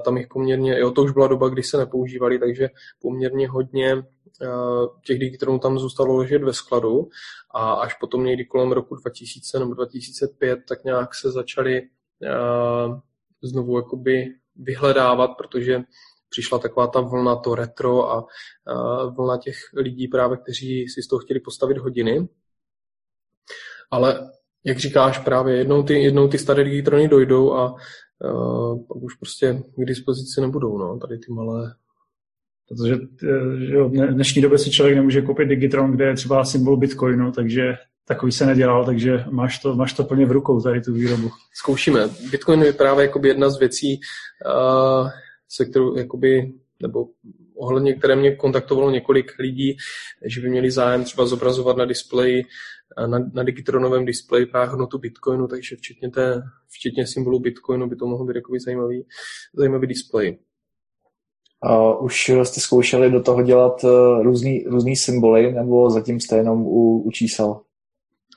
tam 0.04 0.16
jich 0.16 0.26
poměrně, 0.28 0.78
jo, 0.78 0.90
to 0.90 1.02
už 1.02 1.12
byla 1.12 1.26
doba, 1.26 1.48
kdy 1.48 1.62
se 1.62 1.76
nepoužívali, 1.76 2.38
takže 2.38 2.68
poměrně 3.02 3.48
hodně 3.48 3.94
uh, 3.94 4.02
těch 5.06 5.18
digitronů 5.18 5.58
tam 5.58 5.78
zůstalo 5.78 6.16
ležet 6.16 6.42
ve 6.42 6.52
skladu 6.52 7.08
a 7.54 7.72
až 7.72 7.94
potom 7.94 8.24
někdy 8.24 8.44
kolem 8.44 8.72
roku 8.72 8.96
2000 8.96 9.58
nebo 9.58 9.74
2005 9.74 10.58
tak 10.68 10.84
nějak 10.84 11.14
se 11.14 11.30
začaly 11.30 11.82
znovu 13.42 13.76
jakoby 13.76 14.24
vyhledávat, 14.56 15.30
protože 15.38 15.82
přišla 16.30 16.58
taková 16.58 16.86
ta 16.86 17.00
vlna 17.00 17.36
to 17.36 17.54
retro 17.54 18.12
a 18.12 18.26
vlna 19.16 19.38
těch 19.38 19.56
lidí 19.76 20.08
právě, 20.08 20.36
kteří 20.36 20.88
si 20.88 21.02
z 21.02 21.08
toho 21.08 21.20
chtěli 21.20 21.40
postavit 21.40 21.78
hodiny. 21.78 22.28
Ale 23.90 24.30
jak 24.64 24.78
říkáš, 24.78 25.18
právě 25.18 25.56
jednou 25.56 25.82
ty, 25.82 26.02
jednou 26.02 26.28
ty 26.28 26.38
staré 26.38 26.64
digitrony 26.64 27.08
dojdou 27.08 27.52
a 27.52 27.72
uh, 27.72 28.86
pak 28.86 28.96
už 28.96 29.14
prostě 29.14 29.62
k 29.76 29.84
dispozici 29.84 30.40
nebudou, 30.40 30.78
no, 30.78 30.98
tady 30.98 31.18
ty 31.18 31.32
malé. 31.32 31.74
Protože 32.68 32.94
že 33.68 33.82
v 33.82 34.14
dnešní 34.14 34.42
době 34.42 34.58
si 34.58 34.70
člověk 34.70 34.96
nemůže 34.96 35.22
koupit 35.22 35.48
Digitron, 35.48 35.92
kde 35.92 36.04
je 36.04 36.14
třeba 36.14 36.44
symbol 36.44 36.76
Bitcoinu, 36.76 37.32
takže 37.32 37.62
takový 38.04 38.32
se 38.32 38.46
nedělal, 38.46 38.84
takže 38.84 39.24
máš 39.30 39.58
to, 39.58 39.74
máš 39.74 39.92
to 39.92 40.04
plně 40.04 40.26
v 40.26 40.32
rukou, 40.32 40.60
tady 40.60 40.80
tu 40.80 40.92
výrobu. 40.92 41.30
Zkoušíme. 41.54 42.08
Bitcoin 42.30 42.62
je 42.62 42.72
právě 42.72 43.06
jakoby 43.06 43.28
jedna 43.28 43.50
z 43.50 43.58
věcí, 43.58 44.00
uh, 44.46 45.10
se 45.50 45.64
kterou 45.64 45.96
jakoby, 45.96 46.52
nebo 46.82 47.06
ohledně 47.56 47.94
které 47.94 48.16
mě 48.16 48.36
kontaktovalo 48.36 48.90
několik 48.90 49.38
lidí, 49.38 49.76
že 50.24 50.40
by 50.40 50.50
měli 50.50 50.70
zájem 50.70 51.04
třeba 51.04 51.26
zobrazovat 51.26 51.76
na 51.76 51.84
displeji, 51.84 52.44
na, 53.06 53.18
na 53.32 53.42
digitronovém 53.42 54.04
displeji 54.04 54.46
právě 54.46 54.68
hodnotu 54.68 54.98
Bitcoinu, 54.98 55.48
takže 55.48 55.76
včetně, 55.76 56.10
té, 56.10 56.42
včetně 56.68 57.06
symbolu 57.06 57.40
Bitcoinu 57.40 57.88
by 57.88 57.96
to 57.96 58.06
mohlo 58.06 58.26
být 58.26 58.36
jakoby 58.36 58.60
zajímavý, 58.60 59.06
zajímavý 59.54 59.86
displej. 59.86 60.38
Uh, 61.68 62.04
už 62.04 62.28
jste 62.28 62.60
zkoušeli 62.60 63.10
do 63.10 63.22
toho 63.22 63.42
dělat 63.42 63.84
uh, 63.84 64.22
různý, 64.22 64.64
různý 64.64 64.96
symboly, 64.96 65.52
nebo 65.52 65.90
zatím 65.90 66.20
jste 66.20 66.36
jenom 66.36 66.62
u, 66.62 67.02
u 67.02 67.10
čísel? 67.10 67.60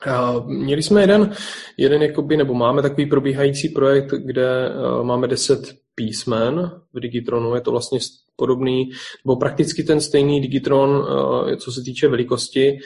Uh, 0.06 0.50
měli 0.50 0.82
jsme 0.82 1.00
jeden, 1.00 1.32
jeden 1.76 2.02
jakoby, 2.02 2.36
nebo 2.36 2.54
máme 2.54 2.82
takový 2.82 3.06
probíhající 3.06 3.68
projekt, 3.68 4.10
kde 4.10 4.70
uh, 4.70 5.04
máme 5.04 5.28
10 5.28 5.83
písmen 5.94 6.80
v 6.92 7.00
Digitronu. 7.00 7.54
Je 7.54 7.60
to 7.60 7.70
vlastně 7.70 7.98
podobný, 8.36 8.90
nebo 9.24 9.36
prakticky 9.36 9.82
ten 9.82 10.00
stejný 10.00 10.40
Digitron, 10.40 11.06
eh, 11.52 11.56
co 11.56 11.72
se 11.72 11.82
týče 11.82 12.08
velikosti. 12.08 12.78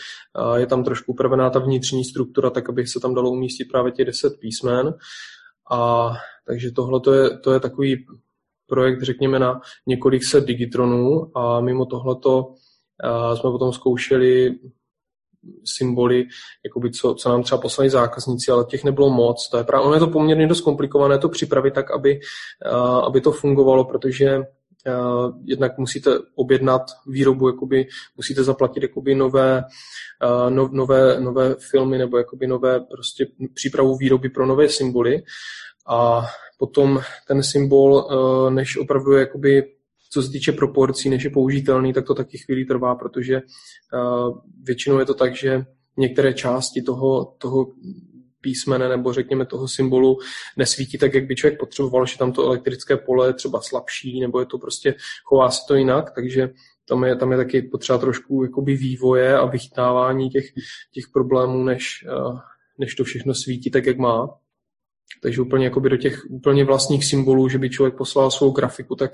Je 0.57 0.67
tam 0.67 0.85
trošku 0.85 1.13
upravená 1.13 1.51
ta 1.51 1.59
vnitřní 1.59 2.05
struktura, 2.05 2.51
tak 2.51 2.69
aby 2.69 2.87
se 2.87 3.01
tam 3.01 3.15
dalo 3.15 3.31
umístit 3.31 3.65
právě 3.65 3.93
těch 3.93 4.07
10 4.07 4.33
písmen. 4.41 4.95
A 5.71 6.13
takže 6.47 6.71
tohle 6.71 7.01
to 7.01 7.13
je, 7.13 7.39
to 7.39 7.53
je 7.53 7.61
takový 7.61 8.07
projekt, 8.67 9.03
řekněme, 9.03 9.39
na 9.39 9.61
několik 9.87 10.25
set 10.25 10.45
digitronů 10.45 11.39
a 11.39 11.61
mimo 11.61 11.87
tohleto 11.87 12.47
uh, 12.47 13.35
jsme 13.35 13.51
potom 13.51 13.73
zkoušeli 13.73 14.51
symboly, 15.65 16.25
jakoby 16.65 16.91
co, 16.91 17.15
co 17.15 17.29
nám 17.29 17.43
třeba 17.43 17.61
poslali 17.61 17.91
zákazníci, 17.91 18.51
ale 18.51 18.65
těch 18.65 18.85
nebylo 18.85 19.11
moc. 19.11 19.49
To 19.51 19.59
je 19.59 19.65
právě, 19.65 19.87
ono 19.87 19.95
je 19.95 20.01
to 20.01 20.07
poměrně 20.07 20.47
dost 20.47 20.61
komplikované 20.61 21.19
to 21.19 21.29
připravit 21.29 21.75
tak, 21.75 21.91
aby, 21.91 22.21
uh, 22.73 23.05
aby 23.05 23.21
to 23.21 23.33
fungovalo, 23.33 23.85
protože 23.85 24.41
Uh, 24.87 25.33
jednak 25.45 25.79
musíte 25.79 26.11
objednat 26.35 26.83
výrobu, 27.07 27.49
jakoby, 27.49 27.87
musíte 28.17 28.45
zaplatit 28.45 28.83
jakoby 28.83 29.15
nové, 29.15 29.63
uh, 30.25 30.51
no, 30.51 30.69
nové, 30.73 31.21
nové 31.21 31.55
filmy 31.71 31.99
nebo 31.99 32.19
jakoby 32.19 32.47
nové 32.47 32.81
prostě 32.81 33.27
přípravu 33.55 33.97
výroby 33.97 34.29
pro 34.29 34.47
nové 34.47 34.69
symboly 34.69 35.23
a 35.89 36.27
potom 36.59 37.01
ten 37.29 37.43
symbol, 37.43 38.09
než 38.51 38.77
opravdu 38.77 39.13
jakoby 39.13 39.78
co 40.11 40.23
se 40.23 40.31
týče 40.31 40.53
proporcí, 40.53 41.11
než 41.11 41.25
je 41.25 41.31
použitelný, 41.31 41.93
tak 41.93 42.07
to 42.07 42.15
taky 42.15 42.39
chvíli 42.39 42.65
trvá, 42.65 42.95
protože 42.95 43.41
uh, 43.41 44.39
většinou 44.63 44.99
je 44.99 45.05
to 45.05 45.15
tak, 45.15 45.37
že 45.37 45.65
některé 45.97 46.35
části 46.35 46.83
toho, 46.83 47.35
toho 47.39 47.67
písmene 48.41 48.89
nebo 48.89 49.13
řekněme 49.13 49.47
toho 49.47 49.69
symbolu 49.69 50.19
nesvítí 50.57 50.99
tak, 50.99 51.15
jak 51.15 51.27
by 51.27 51.37
člověk 51.37 51.61
potřeboval, 51.61 52.07
že 52.07 52.19
tam 52.19 52.33
to 52.33 52.47
elektrické 52.47 52.97
pole 52.97 53.29
je 53.29 53.33
třeba 53.33 53.61
slabší, 53.61 54.21
nebo 54.21 54.41
je 54.41 54.47
to 54.47 54.59
prostě, 54.59 54.95
chová 55.25 55.51
se 55.51 55.61
to 55.69 55.75
jinak, 55.75 56.11
takže 56.15 56.51
tam 56.89 57.05
je, 57.05 57.17
tam 57.17 57.33
je 57.33 57.37
taky 57.37 57.63
potřeba 57.63 57.99
trošku 57.99 58.45
jakoby 58.45 58.77
vývoje 58.77 59.37
a 59.37 59.47
vychytávání 59.47 60.31
těch, 60.31 60.45
těch 60.93 61.05
problémů, 61.13 61.65
než, 61.65 62.07
uh, 62.17 62.39
než 62.79 62.95
to 62.95 63.05
všechno 63.05 63.35
svítí 63.35 63.71
tak, 63.71 63.87
jak 63.87 63.99
má. 63.99 64.29
Takže 65.23 65.43
úplně 65.43 65.65
jakoby 65.65 65.89
do 65.89 65.97
těch 65.97 66.31
úplně 66.31 66.65
vlastních 66.65 67.05
symbolů, 67.05 67.49
že 67.49 67.59
by 67.59 67.71
člověk 67.71 67.97
poslal 67.97 68.31
svou 68.31 68.51
grafiku, 68.51 68.97
tak 68.97 69.11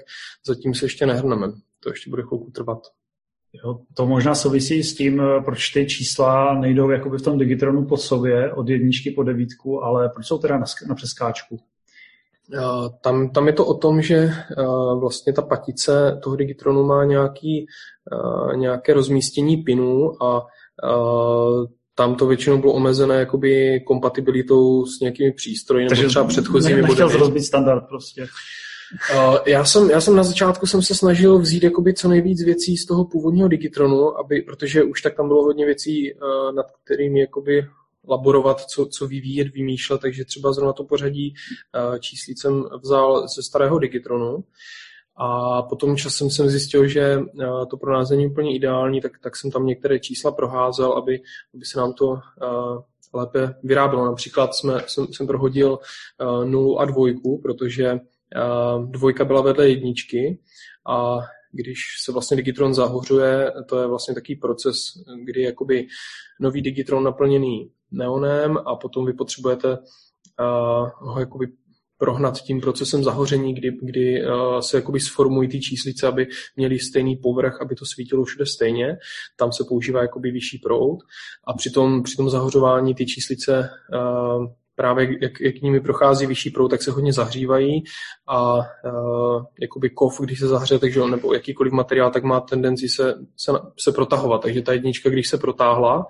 zatím 0.46 0.74
se 0.74 0.84
ještě 0.84 1.06
nehrneme. 1.06 1.52
To 1.80 1.90
ještě 1.90 2.10
bude 2.10 2.22
chvilku 2.22 2.50
trvat. 2.50 2.78
Jo, 3.64 3.80
to 3.94 4.06
možná 4.06 4.34
souvisí 4.34 4.82
s 4.82 4.94
tím, 4.94 5.20
eh, 5.20 5.40
proč 5.44 5.68
ty 5.68 5.86
čísla 5.86 6.54
nejdou 6.60 6.90
jakoby 6.90 7.18
v 7.18 7.22
tom 7.22 7.38
Digitronu 7.38 7.86
po 7.86 7.96
sobě 7.96 8.52
od 8.52 8.68
jedničky 8.68 9.10
po 9.10 9.22
devítku, 9.22 9.84
ale 9.84 10.08
proč 10.08 10.26
jsou 10.26 10.38
teda 10.38 10.58
na, 10.58 10.64
na 10.88 10.94
přeskáčku? 10.94 11.60
Eh, 12.54 12.58
tam, 13.00 13.30
tam 13.30 13.46
je 13.46 13.52
to 13.52 13.66
o 13.66 13.74
tom, 13.74 14.02
že 14.02 14.16
eh, 14.16 14.64
vlastně 15.00 15.32
ta 15.32 15.42
patice 15.42 16.20
toho 16.22 16.36
Digitronu 16.36 16.84
má 16.84 17.04
nějaký, 17.04 17.66
nějaké 18.54 18.94
rozmístění 18.94 19.56
pinů 19.56 20.22
a 20.22 20.46
tam 21.94 22.14
to 22.14 22.26
většinou 22.26 22.58
bylo 22.58 22.72
omezené 22.72 23.14
jakoby 23.14 23.80
kompatibilitou 23.86 24.86
s 24.86 25.00
nějakými 25.00 25.32
přístroji 25.32 25.86
nebo 25.90 26.08
třeba 26.08 26.24
předchozími 26.24 26.82
ne, 26.82 26.88
nechtěl 26.88 27.08
rozbít 27.08 27.44
standard 27.44 27.84
prostě. 27.88 28.26
Uh, 29.14 29.36
já, 29.46 29.64
jsem, 29.64 29.90
já 29.90 30.00
jsem 30.00 30.16
na 30.16 30.22
začátku 30.22 30.66
jsem 30.66 30.82
se 30.82 30.94
snažil 30.94 31.38
vzít 31.38 31.62
jakoby 31.62 31.94
co 31.94 32.08
nejvíc 32.08 32.44
věcí 32.44 32.76
z 32.76 32.86
toho 32.86 33.04
původního 33.04 33.48
Digitronu, 33.48 34.18
aby, 34.18 34.42
protože 34.42 34.82
už 34.82 35.02
tak 35.02 35.14
tam 35.16 35.28
bylo 35.28 35.42
hodně 35.42 35.66
věcí, 35.66 36.14
uh, 36.14 36.54
nad 36.54 36.66
kterými 36.84 37.20
jakoby 37.20 37.66
laborovat, 38.08 38.60
co, 38.60 38.86
co 38.86 39.06
vyvíjet, 39.06 39.48
vymýšlet, 39.48 40.00
takže 40.00 40.24
třeba 40.24 40.52
zrovna 40.52 40.72
to 40.72 40.84
pořadí 40.84 41.34
uh, 41.90 41.98
číslic 41.98 42.40
jsem 42.40 42.64
vzal 42.82 43.28
ze 43.28 43.42
starého 43.42 43.78
Digitronu. 43.78 44.44
A 45.16 45.62
potom 45.62 45.96
časem 45.96 46.30
jsem 46.30 46.48
zjistil, 46.48 46.88
že 46.88 47.20
eh, 47.40 47.66
to 47.70 47.76
pro 47.76 47.92
nás 47.92 48.10
není 48.10 48.26
úplně 48.26 48.54
ideální, 48.54 49.00
tak, 49.00 49.12
tak 49.22 49.36
jsem 49.36 49.50
tam 49.50 49.66
některé 49.66 49.98
čísla 49.98 50.32
proházel, 50.32 50.92
aby, 50.92 51.20
aby 51.54 51.64
se 51.64 51.78
nám 51.78 51.92
to 51.92 52.06
uh, 52.06 52.18
lépe 53.12 53.54
vyrábělo. 53.62 54.04
Například 54.04 54.54
jsme, 54.54 54.80
jsem, 54.86 55.06
jsem 55.06 55.26
prohodil 55.26 55.78
uh, 56.20 56.44
nulu 56.44 56.80
a 56.80 56.84
dvojku, 56.84 57.40
protože 57.42 57.92
uh, 57.92 58.90
dvojka 58.90 59.24
byla 59.24 59.40
vedle 59.40 59.68
jedničky 59.68 60.38
a 60.86 61.18
když 61.52 61.78
se 62.04 62.12
vlastně 62.12 62.36
Digitron 62.36 62.74
zahořuje, 62.74 63.52
to 63.68 63.80
je 63.80 63.86
vlastně 63.86 64.14
takový 64.14 64.36
proces, 64.36 64.76
kdy 65.24 65.42
jakoby 65.42 65.86
nový 66.40 66.62
Digitron 66.62 67.04
naplněný 67.04 67.70
neonem 67.90 68.58
a 68.66 68.76
potom 68.76 69.06
vy 69.06 69.12
potřebujete 69.12 69.68
uh, 69.68 70.90
ho 70.98 71.20
jakoby 71.20 71.46
prohnat 72.04 72.38
tím 72.38 72.60
procesem 72.60 73.04
zahoření, 73.04 73.54
kdy, 73.54 73.72
kdy 73.82 74.26
uh, 74.26 74.58
se 74.60 74.76
jakoby 74.76 75.00
sformují 75.00 75.48
ty 75.48 75.60
číslice, 75.60 76.06
aby 76.06 76.26
měly 76.56 76.78
stejný 76.78 77.16
povrch, 77.16 77.62
aby 77.62 77.74
to 77.74 77.84
svítilo 77.86 78.24
všude 78.24 78.46
stejně. 78.46 78.96
Tam 79.36 79.52
se 79.52 79.64
používá 79.68 80.02
jakoby 80.02 80.30
vyšší 80.30 80.58
proud 80.58 80.98
a 81.46 81.52
při 81.52 81.70
tom, 81.70 82.02
při 82.02 82.16
tom 82.16 82.30
zahořování 82.30 82.94
ty 82.94 83.06
číslice 83.06 83.70
uh, 83.94 84.46
právě 84.76 85.08
jak, 85.22 85.40
jak 85.40 85.54
nimi 85.54 85.80
prochází 85.80 86.26
vyšší 86.26 86.50
proud, 86.50 86.68
tak 86.68 86.82
se 86.82 86.90
hodně 86.90 87.12
zahřívají 87.12 87.82
a 88.28 88.56
uh, 88.56 89.44
jakoby 89.60 89.90
kov, 89.90 90.20
když 90.20 90.38
se 90.38 90.48
zahře, 90.48 90.78
takže 90.78 91.00
on, 91.00 91.10
nebo 91.10 91.34
jakýkoliv 91.34 91.72
materiál, 91.72 92.10
tak 92.10 92.24
má 92.24 92.40
tendenci 92.40 92.88
se, 92.88 93.14
se, 93.36 93.52
se 93.78 93.92
protahovat. 93.92 94.42
Takže 94.42 94.62
ta 94.62 94.72
jednička, 94.72 95.10
když 95.10 95.28
se 95.28 95.38
protáhla, 95.38 96.06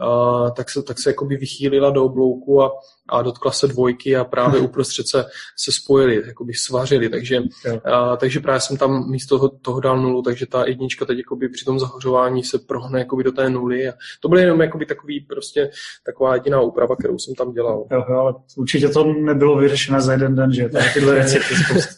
uh, 0.00 0.50
tak 0.50 0.70
se, 0.70 0.82
tak 0.82 0.98
se 0.98 1.10
jakoby 1.10 1.36
vychýlila 1.36 1.90
do 1.90 2.04
oblouku 2.04 2.62
a, 2.62 2.72
a 3.08 3.22
dotkla 3.22 3.50
se 3.50 3.68
dvojky 3.68 4.16
a 4.16 4.24
právě 4.24 4.60
uprostřed 4.60 5.08
se, 5.08 5.24
se 5.58 5.72
spojili, 5.72 6.22
jakoby 6.26 6.54
svařili, 6.54 7.08
takže, 7.08 7.40
uh, 7.40 8.16
takže 8.16 8.40
právě 8.40 8.60
jsem 8.60 8.76
tam 8.76 9.10
místo 9.10 9.38
toho, 9.38 9.48
toho 9.48 9.80
dal 9.80 10.02
nulu, 10.02 10.22
takže 10.22 10.46
ta 10.46 10.66
jednička 10.66 11.04
teď 11.04 11.18
jakoby 11.18 11.48
při 11.48 11.64
tom 11.64 11.78
zahořování 11.78 12.44
se 12.44 12.58
prohne 12.58 12.98
jakoby 12.98 13.24
do 13.24 13.32
té 13.32 13.50
nuly 13.50 13.88
a 13.88 13.92
to 14.20 14.28
byly 14.28 14.42
jenom 14.42 14.60
jakoby 14.60 14.86
takový 14.86 15.20
prostě 15.20 15.70
taková 16.06 16.34
jediná 16.34 16.60
úprava, 16.60 16.96
kterou 16.96 17.18
jsem 17.18 17.34
tam 17.34 17.52
dělal. 17.52 17.86
Jo, 17.90 18.04
jo, 18.10 18.18
ale 18.18 18.34
určitě 18.56 18.88
to 18.88 19.04
nebylo 19.04 19.56
vyřešené 19.56 20.00
za 20.00 20.12
jeden 20.12 20.34
den, 20.34 20.52
že? 20.52 20.70
tyhle 20.94 21.14
věci 21.14 21.38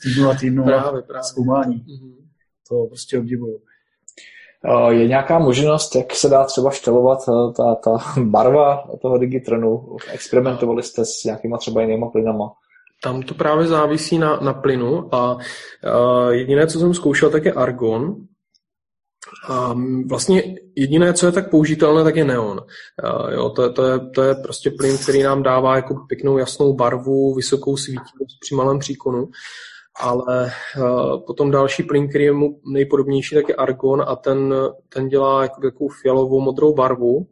týdnu 0.02 0.30
a 0.30 0.34
týdnu 0.34 0.64
právě, 0.64 1.02
právě. 1.02 1.24
zkoumání. 1.24 1.76
Mm-hmm. 1.76 2.14
To 2.68 2.86
prostě 2.86 3.18
obdivuju. 3.18 3.60
Eh, 4.64 4.94
je 4.94 5.08
nějaká 5.08 5.38
možnost, 5.38 5.96
jak 5.96 6.14
se 6.14 6.28
dá 6.28 6.44
třeba 6.44 6.70
štelovat 6.70 7.18
eh, 7.28 7.52
ta, 7.56 7.74
ta 7.74 8.20
barva 8.22 8.84
toho 9.02 9.18
Digitronu? 9.18 9.96
Experimentovali 10.12 10.82
jste 10.82 11.04
s 11.04 11.24
nějakýma 11.24 11.58
třeba 11.58 11.80
jinýma 11.80 12.10
plynama? 12.10 12.52
Tam 13.02 13.22
to 13.22 13.34
právě 13.34 13.66
závisí 13.66 14.18
na, 14.18 14.40
na 14.40 14.52
plynu 14.52 15.14
a 15.14 15.34
uh, 15.34 16.30
jediné, 16.30 16.66
co 16.66 16.78
jsem 16.78 16.94
zkoušel, 16.94 17.30
tak 17.30 17.44
je 17.44 17.52
argon. 17.52 18.16
A 19.48 19.74
vlastně 20.06 20.42
jediné, 20.76 21.12
co 21.12 21.26
je 21.26 21.32
tak 21.32 21.50
použitelné, 21.50 22.04
tak 22.04 22.16
je 22.16 22.24
neon. 22.24 22.60
Uh, 23.04 23.32
jo, 23.32 23.50
to, 23.50 23.72
to, 23.72 23.86
je, 23.86 23.98
to 24.14 24.22
je 24.22 24.34
prostě 24.34 24.70
plyn, 24.70 24.98
který 24.98 25.22
nám 25.22 25.42
dává 25.42 25.76
jako 25.76 25.94
pěknou 26.08 26.38
jasnou 26.38 26.74
barvu, 26.74 27.34
vysokou 27.34 27.76
svítivost 27.76 28.40
při 28.40 28.54
malém 28.54 28.78
příkonu 28.78 29.28
ale 30.00 30.52
uh, 30.78 31.20
potom 31.26 31.50
další 31.50 31.82
plyn, 31.82 32.08
který 32.08 32.24
je 32.24 32.32
mu 32.32 32.60
nejpodobnější, 32.72 33.34
tak 33.34 33.48
je 33.48 33.54
argon 33.54 34.04
a 34.06 34.16
ten, 34.16 34.54
ten 34.88 35.08
dělá 35.08 35.42
jako 35.42 35.60
takovou 35.60 35.88
fialovou 35.88 36.40
modrou 36.40 36.74
barvu, 36.74 37.26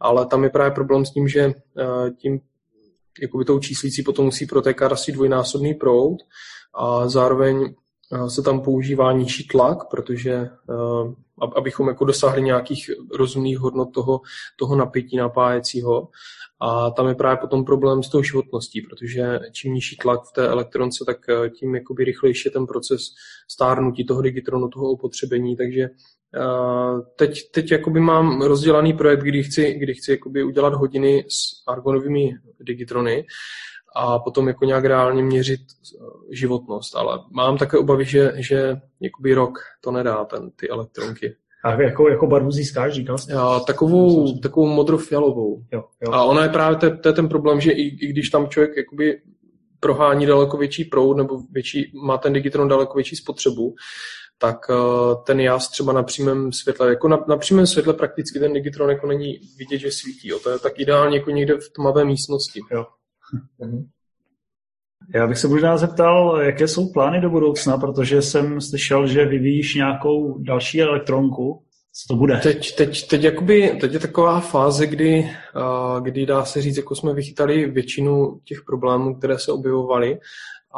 ale 0.00 0.26
tam 0.26 0.44
je 0.44 0.50
právě 0.50 0.70
problém 0.70 1.04
s 1.04 1.12
tím, 1.12 1.28
že 1.28 1.46
uh, 1.46 2.10
tím 2.10 2.40
jakoby 3.22 3.44
tou 3.44 3.58
číslící 3.58 4.02
potom 4.02 4.24
musí 4.24 4.46
protékat 4.46 4.92
asi 4.92 5.12
dvojnásobný 5.12 5.74
proud 5.74 6.18
a 6.74 7.08
zároveň 7.08 7.74
uh, 8.12 8.26
se 8.26 8.42
tam 8.42 8.60
používá 8.60 9.12
nižší 9.12 9.48
tlak, 9.48 9.78
protože 9.90 10.48
abychom 11.56 11.88
jako 11.88 12.04
dosáhli 12.04 12.42
nějakých 12.42 12.90
rozumných 13.14 13.58
hodnot 13.58 13.92
toho, 13.92 14.20
toho 14.56 14.76
napětí 14.76 15.16
napájecího. 15.16 16.08
A 16.60 16.90
tam 16.90 17.08
je 17.08 17.14
právě 17.14 17.36
potom 17.36 17.64
problém 17.64 18.02
s 18.02 18.08
tou 18.08 18.22
životností, 18.22 18.80
protože 18.80 19.38
čím 19.52 19.74
nižší 19.74 19.96
tlak 19.96 20.20
v 20.20 20.32
té 20.32 20.48
elektronce, 20.48 21.04
tak 21.06 21.28
eh, 21.28 21.50
tím 21.50 21.74
jakoby 21.74 22.04
rychlejší 22.04 22.42
je 22.48 22.50
ten 22.50 22.66
proces 22.66 23.00
stárnutí 23.50 24.06
toho 24.06 24.22
digitronu, 24.22 24.68
toho 24.68 24.90
opotřebení. 24.90 25.56
Takže 25.56 25.82
eh, 25.82 27.02
teď, 27.16 27.50
teď 27.50 27.72
jakoby 27.72 28.00
mám 28.00 28.42
rozdělaný 28.42 28.92
projekt, 28.92 29.20
kdy 29.20 29.42
chci, 29.42 29.74
kdy 29.74 29.94
chci 29.94 30.10
jakoby 30.10 30.42
udělat 30.42 30.74
hodiny 30.74 31.24
s 31.28 31.62
argonovými 31.66 32.30
digitrony 32.60 33.26
a 33.96 34.18
potom 34.18 34.48
jako 34.48 34.64
nějak 34.64 34.84
reálně 34.84 35.22
měřit 35.22 35.60
eh, 35.60 36.04
životnost. 36.30 36.96
Ale 36.96 37.18
mám 37.30 37.58
také 37.58 37.78
obavy, 37.78 38.04
že, 38.04 38.32
že 38.36 38.76
jakoby 39.00 39.34
rok 39.34 39.58
to 39.80 39.90
nedá, 39.90 40.24
ten, 40.24 40.50
ty 40.50 40.68
elektronky. 40.68 41.36
A 41.66 41.82
jako, 41.82 42.08
jako 42.08 42.26
barvu 42.26 42.50
získáš, 42.50 42.92
říkal 42.92 43.18
jsi? 43.18 43.32
Já, 43.32 43.60
takovou, 43.60 44.38
takovou 44.38 44.66
modrofialovou. 44.66 45.62
Jo, 45.72 45.84
jo. 46.02 46.12
A 46.12 46.24
ona 46.24 46.42
je 46.42 46.48
právě, 46.48 46.76
to, 46.76 46.96
to 46.96 47.08
je 47.08 47.12
ten 47.12 47.28
problém, 47.28 47.60
že 47.60 47.72
i, 47.72 47.82
i 47.82 48.06
když 48.06 48.30
tam 48.30 48.48
člověk 48.48 48.76
jakoby 48.76 49.20
prohání 49.80 50.26
daleko 50.26 50.56
větší 50.56 50.84
proud 50.84 51.16
nebo 51.16 51.40
větší, 51.50 51.92
má 52.06 52.18
ten 52.18 52.32
digitron 52.32 52.68
daleko 52.68 52.94
větší 52.94 53.16
spotřebu, 53.16 53.74
tak 54.38 54.56
uh, 54.68 55.24
ten 55.24 55.40
jas 55.40 55.68
třeba 55.68 55.92
na 55.92 56.02
přímém 56.02 56.52
světle, 56.52 56.88
jako 56.88 57.08
na, 57.08 57.24
na 57.28 57.36
přímém 57.36 57.66
světle 57.66 57.94
prakticky 57.94 58.38
ten 58.38 58.52
digitron 58.52 58.90
jako 58.90 59.06
není 59.06 59.38
vidět, 59.58 59.78
že 59.78 59.90
svítí. 59.90 60.28
Jo. 60.28 60.38
To 60.38 60.50
je 60.50 60.58
tak 60.58 60.80
ideálně 60.80 61.18
jako 61.18 61.30
někde 61.30 61.54
v 61.54 61.72
tmavé 61.72 62.04
místnosti. 62.04 62.60
Jo. 62.70 62.86
Mhm. 63.58 63.88
Já 65.14 65.26
bych 65.26 65.38
se 65.38 65.48
možná 65.48 65.76
zeptal, 65.76 66.40
jaké 66.40 66.68
jsou 66.68 66.92
plány 66.92 67.20
do 67.20 67.30
budoucna, 67.30 67.78
protože 67.78 68.22
jsem 68.22 68.60
slyšel, 68.60 69.06
že 69.06 69.24
vyvíjíš 69.24 69.74
nějakou 69.74 70.38
další 70.38 70.82
elektronku. 70.82 71.62
Co 71.92 72.14
to 72.14 72.18
bude? 72.18 72.40
Teď, 72.42 72.76
teď, 72.76 73.08
teď, 73.08 73.22
jakoby, 73.22 73.78
teď 73.80 73.92
je 73.92 73.98
taková 73.98 74.40
fáze, 74.40 74.86
kdy, 74.86 75.30
kdy 76.00 76.26
dá 76.26 76.44
se 76.44 76.62
říct, 76.62 76.76
jako 76.76 76.94
jsme 76.94 77.14
vychytali 77.14 77.70
většinu 77.70 78.40
těch 78.44 78.62
problémů, 78.66 79.14
které 79.14 79.38
se 79.38 79.52
objevovaly 79.52 80.18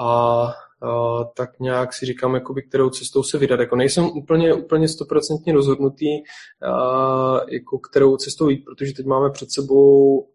a 0.00 0.48
Uh, 0.82 1.24
tak 1.36 1.60
nějak 1.60 1.92
si 1.92 2.06
říkám, 2.06 2.34
jakoby, 2.34 2.62
kterou 2.62 2.90
cestou 2.90 3.22
se 3.22 3.38
vydat. 3.38 3.60
Jako 3.60 3.76
nejsem 3.76 4.04
úplně, 4.04 4.54
úplně 4.54 4.88
stoprocentně 4.88 5.52
rozhodnutý, 5.52 6.06
uh, 6.06 7.40
jako 7.52 7.78
kterou 7.78 8.16
cestou 8.16 8.48
jít, 8.48 8.64
protože 8.64 8.94
teď 8.94 9.06
máme 9.06 9.30
před 9.30 9.50
sebou 9.50 10.26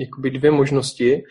jakoby 0.00 0.30
dvě 0.30 0.50
možnosti. 0.50 1.22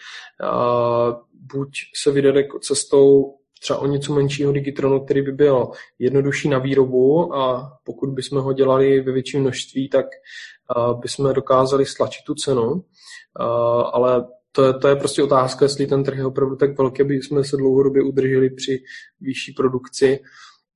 Uh, 0.44 1.16
buď 1.54 1.70
se 2.04 2.12
vydat 2.12 2.36
jako 2.36 2.60
cestou 2.60 3.34
třeba 3.62 3.80
o 3.80 3.88
něco 3.88 4.14
menšího 4.14 4.52
digitronu, 4.52 5.06
který 5.06 5.22
by 5.22 5.32
byl 5.32 5.72
jednodušší 6.00 6.50
na 6.50 6.60
výrobu 6.60 7.36
a 7.36 7.72
pokud 7.84 8.10
bychom 8.10 8.42
ho 8.42 8.54
dělali 8.54 9.02
ve 9.02 9.12
větším 9.12 9.42
množství, 9.42 9.90
tak 9.90 10.06
uh, 10.78 11.00
bychom 11.00 11.34
dokázali 11.34 11.86
stlačit 11.86 12.26
tu 12.26 12.36
cenu, 12.36 12.72
uh, 12.72 12.82
ale 13.94 14.26
to 14.52 14.66
je, 14.66 14.74
to 14.74 14.88
je 14.88 14.96
prostě 14.96 15.24
otázka, 15.24 15.66
jestli 15.66 15.88
ten 15.88 16.04
trh 16.04 16.18
je 16.18 16.26
opravdu 16.26 16.56
tak 16.56 16.78
velký, 16.78 17.02
aby 17.02 17.16
jsme 17.16 17.44
se 17.44 17.58
dlouhodobě 17.58 18.04
udrželi 18.04 18.50
při 18.50 18.84
vyšší 19.22 19.54
produkci 19.54 20.20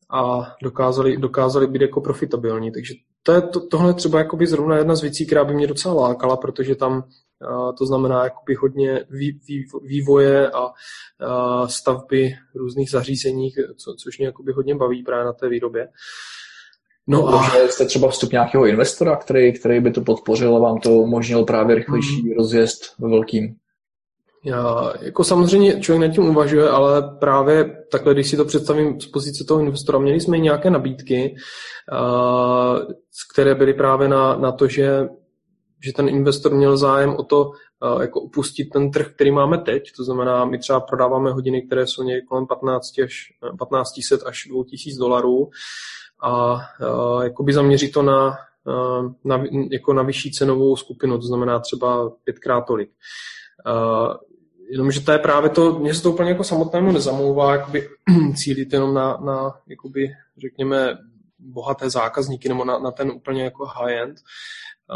a 0.10 0.54
dokázali, 0.64 1.18
dokázali 1.18 1.68
být 1.68 1.82
jako 1.82 2.02
profitabilní. 2.02 2.72
Takže 2.72 2.94
to 3.24 3.32
je, 3.32 3.42
to, 3.42 3.68
tohle 3.68 3.94
třeba 3.94 4.20
jakoby 4.20 4.48
zrovna 4.48 4.78
jedna 4.78 4.96
z 4.96 5.02
věcí, 5.02 5.26
která 5.26 5.46
by 5.46 5.54
mě 5.54 5.68
docela 5.68 5.94
lákala, 5.94 6.38
protože 6.38 6.76
tam 6.76 7.04
to 7.78 7.86
znamená 7.86 8.24
jakoby 8.24 8.56
hodně 8.56 9.06
vývoje 9.84 10.52
a 10.52 10.72
stavby 11.68 12.34
různých 12.56 12.90
zařízení, 12.90 13.52
co, 13.78 13.94
což 13.94 14.18
mě 14.18 14.28
jakoby 14.28 14.52
hodně 14.52 14.76
baví 14.76 15.04
právě 15.04 15.26
na 15.26 15.34
té 15.34 15.50
výrobě. 15.50 15.88
No 17.08 17.28
a... 17.28 17.52
Jste 17.70 17.86
třeba 17.86 18.10
vstup 18.10 18.32
nějakého 18.32 18.66
investora, 18.66 19.16
který, 19.16 19.54
který 19.54 19.80
by 19.80 19.92
to 19.92 20.02
podpořil 20.02 20.56
a 20.56 20.60
vám 20.60 20.80
to 20.80 20.90
umožnil 20.90 21.44
právě 21.46 21.76
rychlejší 21.76 22.22
hmm. 22.22 22.38
rozjezd 22.38 23.00
ve 23.00 23.10
velkým? 23.10 23.56
Já, 24.46 24.94
jako 25.02 25.24
samozřejmě 25.24 25.82
člověk 25.82 26.10
nad 26.10 26.16
tím 26.16 26.30
uvažuje, 26.30 26.70
ale 26.70 27.18
právě 27.20 27.84
takhle, 27.92 28.14
když 28.14 28.30
si 28.30 28.38
to 28.38 28.46
představím 28.46 29.02
z 29.02 29.08
pozice 29.08 29.44
toho 29.44 29.60
investora, 29.60 30.00
měli 30.00 30.20
jsme 30.20 30.38
i 30.38 30.42
nějaké 30.42 30.70
nabídky, 30.70 31.36
které 33.34 33.56
byly 33.56 33.74
právě 33.74 34.08
na, 34.08 34.38
na 34.38 34.52
to, 34.52 34.68
že 34.68 35.08
že 35.84 35.94
ten 35.94 36.10
investor 36.10 36.54
měl 36.54 36.78
zájem 36.78 37.16
o 37.16 37.24
to 37.24 37.46
uh, 37.46 38.02
jako 38.02 38.22
opustit 38.22 38.70
ten 38.70 38.92
trh, 38.92 39.08
který 39.16 39.32
máme 39.32 39.58
teď. 39.58 39.92
To 39.98 40.04
znamená, 40.04 40.46
my 40.46 40.60
třeba 40.60 40.80
prodáváme 40.80 41.32
hodiny, 41.32 41.62
které 41.62 41.88
jsou 41.88 42.04
někde 42.04 42.22
kolem 42.22 42.48
15 42.48 43.00
až 43.04 43.34
1500 43.60 44.24
až 44.24 44.48
2000 44.50 45.00
dolarů 45.00 45.50
a 46.24 46.54
uh, 46.54 47.24
jakoby 47.24 47.54
zaměřit 47.54 47.92
to 47.92 48.02
na, 48.02 48.38
na, 49.24 49.44
jako 49.72 49.94
na 49.94 50.04
vyšší 50.04 50.32
cenovou 50.32 50.76
skupinu, 50.76 51.18
to 51.18 51.26
znamená 51.28 51.60
třeba 51.60 52.10
pětkrát 52.24 52.66
tolik. 52.66 52.90
Jenomže 54.72 55.02
to 55.02 55.12
je 55.12 55.20
právě 55.20 55.50
to, 55.50 55.80
mně 55.80 55.94
se 55.94 56.04
to 56.04 56.12
úplně 56.12 56.30
jako 56.30 56.44
samotnému 56.44 56.92
nezamlouvá, 56.92 57.56
jakoby 57.56 57.90
cílit 58.36 58.74
jenom 58.74 58.94
na, 58.94 59.18
na 59.18 59.54
jakoby, 59.68 60.10
řekněme, 60.38 60.98
bohaté 61.40 61.90
zákazníky 61.90 62.50
nebo 62.50 62.66
na, 62.66 62.80
na 62.80 62.92
ten 62.92 63.12
úplně 63.12 63.44
jako 63.44 63.66
high-end. 63.66 64.18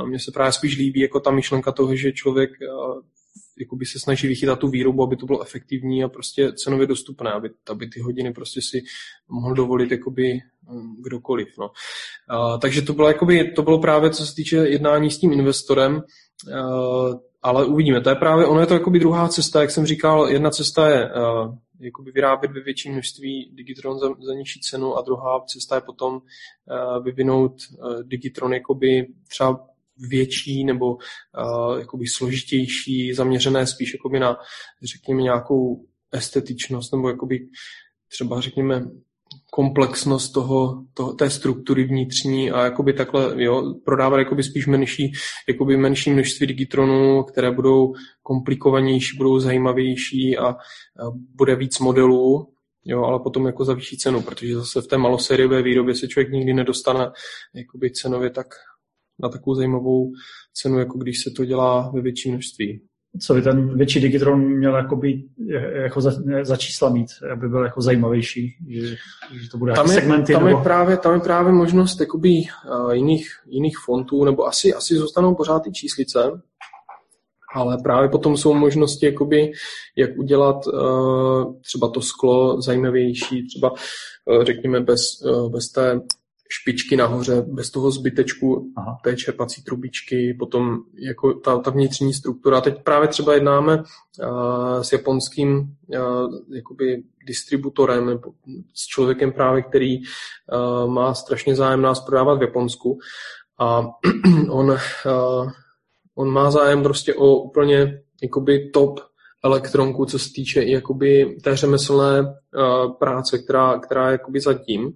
Mně 0.05 0.19
se 0.19 0.31
právě 0.31 0.51
spíš 0.51 0.77
líbí 0.77 0.99
jako 0.99 1.19
ta 1.19 1.31
myšlenka 1.31 1.71
toho, 1.71 1.95
že 1.95 2.11
člověk 2.11 2.49
jakoby 3.59 3.85
se 3.85 3.99
snaží 3.99 4.27
vychytat 4.27 4.59
tu 4.59 4.67
výrobu, 4.67 5.03
aby 5.03 5.15
to 5.15 5.25
bylo 5.25 5.41
efektivní 5.41 6.03
a 6.03 6.09
prostě 6.09 6.53
cenově 6.53 6.87
dostupné, 6.87 7.31
aby, 7.31 7.49
aby 7.69 7.87
ty 7.87 7.99
hodiny 7.99 8.33
prostě 8.33 8.61
si 8.61 8.83
mohl 9.29 9.53
dovolit 9.53 9.91
jakoby 9.91 10.39
um, 10.69 10.97
kdokoliv. 11.03 11.47
No. 11.59 11.71
A, 12.29 12.57
takže 12.57 12.81
to 12.81 12.93
bylo, 12.93 13.07
jakoby, 13.07 13.51
to 13.51 13.61
bylo 13.61 13.79
právě, 13.79 14.09
co 14.09 14.25
se 14.25 14.35
týče 14.35 14.57
jednání 14.57 15.11
s 15.11 15.17
tím 15.17 15.33
investorem, 15.33 16.01
a, 16.53 17.09
ale 17.41 17.65
uvidíme. 17.65 18.01
To 18.01 18.09
je 18.09 18.15
právě, 18.15 18.45
ono 18.45 18.59
je 18.59 18.67
to 18.67 18.73
jakoby 18.73 18.99
druhá 18.99 19.27
cesta, 19.27 19.61
jak 19.61 19.71
jsem 19.71 19.85
říkal, 19.85 20.29
jedna 20.29 20.49
cesta 20.49 20.89
je 20.89 21.05
uh, 21.05 21.55
jakoby 21.79 22.11
vyrábět 22.11 22.51
ve 22.51 22.61
větším 22.61 22.93
množství 22.93 23.51
Digitron 23.53 23.99
za, 23.99 24.07
za 24.07 24.33
nižší 24.33 24.59
cenu 24.59 24.97
a 24.97 25.01
druhá 25.01 25.41
cesta 25.47 25.75
je 25.75 25.81
potom 25.81 26.13
uh, 26.13 27.03
vyvinout 27.03 27.51
uh, 27.51 28.03
Digitron 28.03 28.53
jakoby 28.53 29.07
třeba 29.29 29.67
větší 29.97 30.63
nebo 30.63 30.95
uh, 30.95 31.79
jakoby 31.79 32.07
složitější, 32.07 33.13
zaměřené 33.13 33.67
spíš 33.67 33.93
jakoby 33.93 34.19
na, 34.19 34.37
řekněme, 34.83 35.21
nějakou 35.21 35.85
estetičnost 36.11 36.93
nebo 36.93 37.09
jakoby 37.09 37.47
třeba, 38.07 38.41
řekněme, 38.41 38.85
komplexnost 39.51 40.33
toho, 40.33 40.83
toho, 40.93 41.13
té 41.13 41.29
struktury 41.29 41.83
vnitřní 41.83 42.51
a 42.51 42.63
jakoby 42.63 42.93
takhle 42.93 43.43
jo, 43.43 43.73
prodávat 43.85 44.17
jakoby 44.17 44.43
spíš 44.43 44.67
menší, 44.67 45.11
jakoby 45.47 45.77
menší 45.77 46.11
množství 46.11 46.47
digitronů, 46.47 47.23
které 47.23 47.51
budou 47.51 47.93
komplikovanější, 48.23 49.17
budou 49.17 49.39
zajímavější 49.39 50.37
a, 50.37 50.47
a 50.47 50.55
bude 51.35 51.55
víc 51.55 51.79
modelů, 51.79 52.53
jo, 52.85 53.03
ale 53.03 53.19
potom 53.19 53.45
jako 53.45 53.65
za 53.65 53.73
vyšší 53.73 53.97
cenu, 53.97 54.21
protože 54.21 54.55
zase 54.55 54.81
v 54.81 54.87
té 54.87 54.97
malosériové 54.97 55.61
výrobě 55.61 55.95
se 55.95 56.07
člověk 56.07 56.31
nikdy 56.31 56.53
nedostane 56.53 57.11
jakoby 57.53 57.91
cenově 57.91 58.29
tak 58.29 58.47
na 59.19 59.29
takovou 59.29 59.55
zajímavou 59.55 60.11
cenu, 60.53 60.79
jako 60.79 60.97
když 60.97 61.23
se 61.23 61.31
to 61.31 61.45
dělá 61.45 61.91
ve 61.93 62.01
větším 62.01 62.31
množství 62.31 62.81
co 63.21 63.33
by 63.33 63.41
ten 63.41 63.77
větší 63.77 63.99
Digitron 63.99 64.57
měl 64.57 64.75
jako, 64.75 64.95
být, 64.95 65.25
jako 65.83 66.01
za, 66.01 66.11
za 66.41 66.55
čísla 66.57 66.89
mít, 66.89 67.07
aby 67.31 67.49
byl 67.49 67.63
jako 67.63 67.81
zajímavější, 67.81 68.55
že, 68.69 68.87
že 69.41 69.49
to 69.51 69.57
bude 69.57 69.73
tam 69.73 69.87
je, 69.87 69.93
segmenty. 69.93 70.33
Tam, 70.33 70.45
nebo... 70.45 70.57
je 70.57 70.63
právě, 70.63 70.97
tam 70.97 71.13
je 71.13 71.19
právě 71.19 71.53
možnost 71.53 71.99
jakoby, 71.99 72.29
uh, 72.29 72.91
jiných, 72.91 73.27
jiných 73.47 73.77
fontů, 73.85 74.25
nebo 74.25 74.47
asi, 74.47 74.73
asi 74.73 74.95
zůstanou 74.95 75.35
pořád 75.35 75.59
ty 75.59 75.71
číslice, 75.71 76.41
ale 77.55 77.77
právě 77.83 78.09
potom 78.09 78.37
jsou 78.37 78.53
možnosti, 78.53 79.05
jakoby, 79.05 79.51
jak 79.95 80.17
udělat 80.17 80.67
uh, 80.67 81.55
třeba 81.61 81.89
to 81.89 82.01
sklo 82.01 82.61
zajímavější, 82.61 83.47
třeba 83.47 83.71
uh, 83.71 84.43
řekněme 84.43 84.79
bez, 84.81 85.01
uh, 85.25 85.51
bez 85.51 85.69
té 85.69 86.01
špičky 86.49 86.97
nahoře, 86.97 87.41
bez 87.41 87.69
toho 87.69 87.91
zbytečku 87.91 88.73
Aha. 88.77 88.97
té 89.03 89.15
čerpací 89.15 89.63
trubičky, 89.63 90.35
potom 90.39 90.77
jako 90.93 91.33
ta, 91.33 91.57
ta 91.57 91.71
vnitřní 91.71 92.13
struktura. 92.13 92.61
Teď 92.61 92.83
právě 92.83 93.07
třeba 93.07 93.33
jednáme 93.33 93.77
uh, 93.77 94.81
s 94.81 94.91
japonským 94.91 95.57
uh, 95.57 96.55
jakoby 96.55 97.03
distributorem 97.27 98.05
nebo 98.05 98.31
s 98.73 98.87
člověkem 98.87 99.31
právě, 99.31 99.61
který 99.61 99.97
uh, 99.99 100.91
má 100.91 101.13
strašně 101.13 101.55
zájem 101.55 101.81
nás 101.81 101.99
prodávat 101.99 102.39
v 102.39 102.41
Japonsku 102.41 102.99
a 103.59 103.81
on, 104.49 104.69
uh, 104.69 105.51
on 106.15 106.29
má 106.29 106.51
zájem 106.51 106.83
prostě 106.83 107.13
o 107.13 107.35
úplně 107.35 108.01
jakoby 108.23 108.69
top 108.69 108.99
elektronku, 109.45 110.05
co 110.05 110.19
se 110.19 110.29
týče 110.31 110.61
i 110.61 110.71
jakoby 110.71 111.37
té 111.43 111.55
řemeslné 111.55 112.21
uh, 112.21 112.97
práce, 112.99 113.39
která, 113.39 113.79
která 113.79 114.07
je 114.07 114.11
jakoby 114.11 114.39
zatím. 114.39 114.91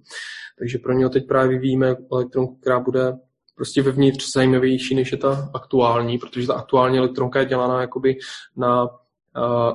Takže 0.58 0.78
pro 0.78 0.92
něho 0.92 1.10
teď 1.10 1.26
právě 1.26 1.48
vyvíjíme 1.48 1.96
elektronku, 2.12 2.56
která 2.56 2.80
bude 2.80 3.12
prostě 3.56 3.82
vevnitř 3.82 4.32
zajímavější, 4.32 4.94
než 4.94 5.12
je 5.12 5.18
ta 5.18 5.50
aktuální, 5.54 6.18
protože 6.18 6.46
ta 6.46 6.54
aktuální 6.54 6.98
elektronka 6.98 7.38
je 7.40 7.46
dělaná 7.46 7.80
jakoby 7.80 8.18
na 8.56 8.82
uh, 8.84 8.90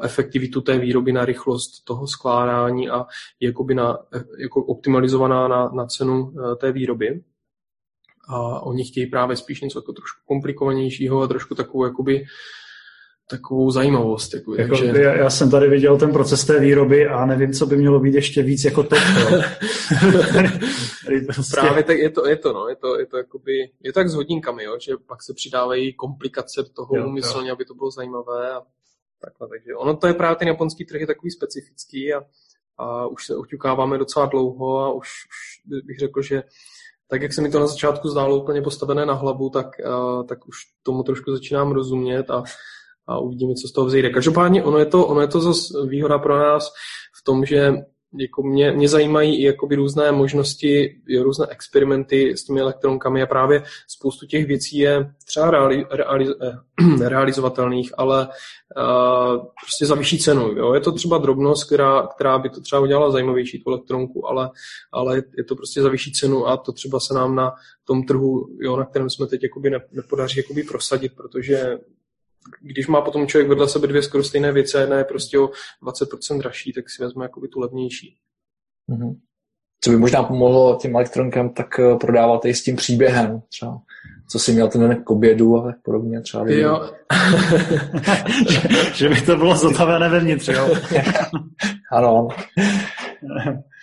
efektivitu 0.01 0.61
té 0.61 0.77
výroby, 0.77 1.11
na 1.13 1.25
rychlost 1.25 1.83
toho 1.83 2.07
skládání 2.07 2.89
a 2.89 3.05
jakoby 3.39 3.75
na, 3.75 3.97
jako 4.39 4.65
optimalizovaná 4.65 5.47
na, 5.47 5.69
na 5.69 5.85
cenu 5.85 6.33
té 6.57 6.71
výroby. 6.71 7.21
A 8.27 8.59
oni 8.59 8.83
chtějí 8.83 9.05
právě 9.07 9.35
spíš 9.35 9.61
něco 9.61 9.79
jako 9.79 9.93
trošku 9.93 10.21
komplikovanějšího 10.25 11.21
a 11.21 11.27
trošku 11.27 11.55
takovou 11.55 11.85
jakoby 11.85 12.25
takovou 13.29 13.71
zajímavost. 13.71 14.33
Jako, 14.33 14.55
jako, 14.55 14.77
takže... 14.77 15.01
já, 15.01 15.15
já 15.15 15.29
jsem 15.29 15.51
tady 15.51 15.69
viděl 15.69 15.97
ten 15.97 16.11
proces 16.11 16.45
té 16.45 16.59
výroby 16.59 17.07
a 17.07 17.25
nevím, 17.25 17.53
co 17.53 17.65
by 17.65 17.77
mělo 17.77 17.99
být 17.99 18.13
ještě 18.13 18.43
víc 18.43 18.63
jako 18.63 18.83
to. 18.83 18.95
prostě... 21.25 21.51
Právě 21.51 21.83
tak 21.83 21.97
je 21.97 22.09
to, 22.09 22.27
je 22.27 22.35
to, 22.35 22.53
no, 22.53 22.67
je 22.67 22.75
to, 22.75 22.99
je 22.99 23.05
to, 23.05 23.17
jakoby, 23.17 23.71
je 23.83 23.93
to 23.93 23.99
tak 23.99 24.09
s 24.09 24.13
hodinkami, 24.13 24.63
jo, 24.63 24.77
že 24.79 24.93
pak 25.07 25.23
se 25.23 25.33
přidávají 25.33 25.93
komplikace 25.93 26.61
do 26.61 26.69
toho 26.69 26.97
jo, 26.97 27.07
umyslně, 27.07 27.51
aby 27.51 27.65
to 27.65 27.73
bylo 27.73 27.91
zajímavé 27.91 28.51
a 28.51 28.61
takhle. 29.21 29.47
Takže 29.49 29.75
ono 29.75 29.97
to 29.97 30.07
je 30.07 30.13
právě 30.13 30.35
ten 30.35 30.47
japonský 30.47 30.85
trh 30.85 31.01
je 31.01 31.07
takový 31.07 31.31
specifický 31.31 32.13
a, 32.13 32.21
a 32.77 33.07
už 33.07 33.25
se 33.25 33.35
oťukáváme 33.35 33.97
docela 33.97 34.25
dlouho 34.25 34.79
a 34.79 34.93
už, 34.93 35.07
už 35.07 35.83
bych 35.85 35.99
řekl, 35.99 36.21
že 36.21 36.43
tak 37.07 37.21
jak 37.21 37.33
se 37.33 37.41
mi 37.41 37.49
to 37.49 37.59
na 37.59 37.67
začátku 37.67 38.09
zdálo 38.09 38.41
úplně 38.41 38.61
postavené 38.61 39.05
na 39.05 39.13
hlavu, 39.13 39.49
tak, 39.49 39.67
uh, 39.85 40.25
tak 40.25 40.47
už 40.47 40.57
tomu 40.83 41.03
trošku 41.03 41.31
začínám 41.31 41.71
rozumět 41.71 42.29
a 42.29 42.43
a 43.07 43.19
uvidíme, 43.19 43.53
co 43.53 43.67
z 43.67 43.71
toho 43.71 43.87
vzejde. 43.87 44.09
Každopádně 44.09 44.63
ono 44.63 44.77
je 44.77 44.85
to, 44.85 45.07
ono 45.07 45.21
je 45.21 45.27
to 45.27 45.39
zase 45.39 45.73
výhoda 45.87 46.19
pro 46.19 46.39
nás 46.39 46.71
v 47.21 47.23
tom, 47.23 47.45
že 47.45 47.73
jako 48.19 48.43
mě, 48.43 48.71
mě 48.71 48.87
zajímají 48.87 49.41
i 49.41 49.43
jakoby 49.43 49.75
různé 49.75 50.11
možnosti, 50.11 51.01
různé 51.21 51.47
experimenty 51.49 52.37
s 52.37 52.43
těmi 52.43 52.59
elektronkami 52.59 53.21
a 53.21 53.25
právě 53.25 53.63
spoustu 53.87 54.25
těch 54.25 54.45
věcí 54.45 54.77
je 54.77 55.13
třeba 55.25 55.51
reali, 55.51 55.85
reali, 55.91 56.27
eh, 56.41 56.57
realizovatelných, 57.09 57.93
ale 57.97 58.27
uh, 58.27 59.45
prostě 59.63 59.85
za 59.85 59.95
vyšší 59.95 60.19
cenu. 60.19 60.51
Jo? 60.57 60.73
Je 60.73 60.79
to 60.79 60.91
třeba 60.91 61.17
drobnost, 61.17 61.63
která, 61.63 62.07
která 62.15 62.39
by 62.39 62.49
to 62.49 62.61
třeba 62.61 62.81
udělala 62.81 63.11
zajímavější 63.11 63.63
tu 63.63 63.69
elektronku, 63.69 64.27
ale, 64.27 64.49
ale 64.91 65.23
je 65.37 65.43
to 65.43 65.55
prostě 65.55 65.81
za 65.81 65.89
vyšší 65.89 66.11
cenu 66.11 66.47
a 66.47 66.57
to 66.57 66.71
třeba 66.71 66.99
se 66.99 67.13
nám 67.13 67.35
na 67.35 67.53
tom 67.87 68.03
trhu, 68.03 68.47
jo, 68.61 68.77
na 68.77 68.85
kterém 68.85 69.09
jsme 69.09 69.27
teď 69.27 69.43
jakoby 69.43 69.71
nepodaří 69.91 70.37
jakoby 70.39 70.63
prosadit, 70.63 71.11
protože 71.15 71.77
když 72.61 72.87
má 72.87 73.01
potom 73.01 73.27
člověk 73.27 73.49
vedle 73.49 73.69
sebe 73.69 73.87
dvě 73.87 74.01
skoro 74.01 74.23
stejné 74.23 74.51
věci 74.51 74.77
a 74.77 74.81
jedna 74.81 74.97
je 74.97 75.03
prostě 75.03 75.39
o 75.39 75.49
20% 75.83 76.37
dražší, 76.37 76.73
tak 76.73 76.89
si 76.89 77.03
vezme 77.03 77.25
jakoby 77.25 77.47
tu 77.47 77.59
levnější. 77.59 78.17
Mm-hmm. 78.89 79.15
Co 79.81 79.91
by 79.91 79.97
možná 79.97 80.23
pomohlo 80.23 80.77
těm 80.81 80.95
elektronkám, 80.95 81.49
tak 81.49 81.79
eh, 81.79 81.95
prodávat 81.95 82.45
i 82.45 82.53
s 82.53 82.63
tím 82.63 82.75
příběhem 82.75 83.41
třeba. 83.49 83.81
Co 84.31 84.39
si 84.39 84.53
měl 84.53 84.67
ten 84.67 85.03
k 85.03 85.09
obědu 85.09 85.57
a 85.57 85.65
tak 85.65 85.75
podobně 85.83 86.21
třeba. 86.21 86.49
Jo. 86.49 86.89
že, 88.49 88.61
že, 88.93 89.09
by 89.09 89.21
to 89.21 89.37
bylo 89.37 89.55
zotavené 89.55 90.09
vevnitř, 90.09 90.47
jo? 90.47 90.69
ano. 91.91 92.27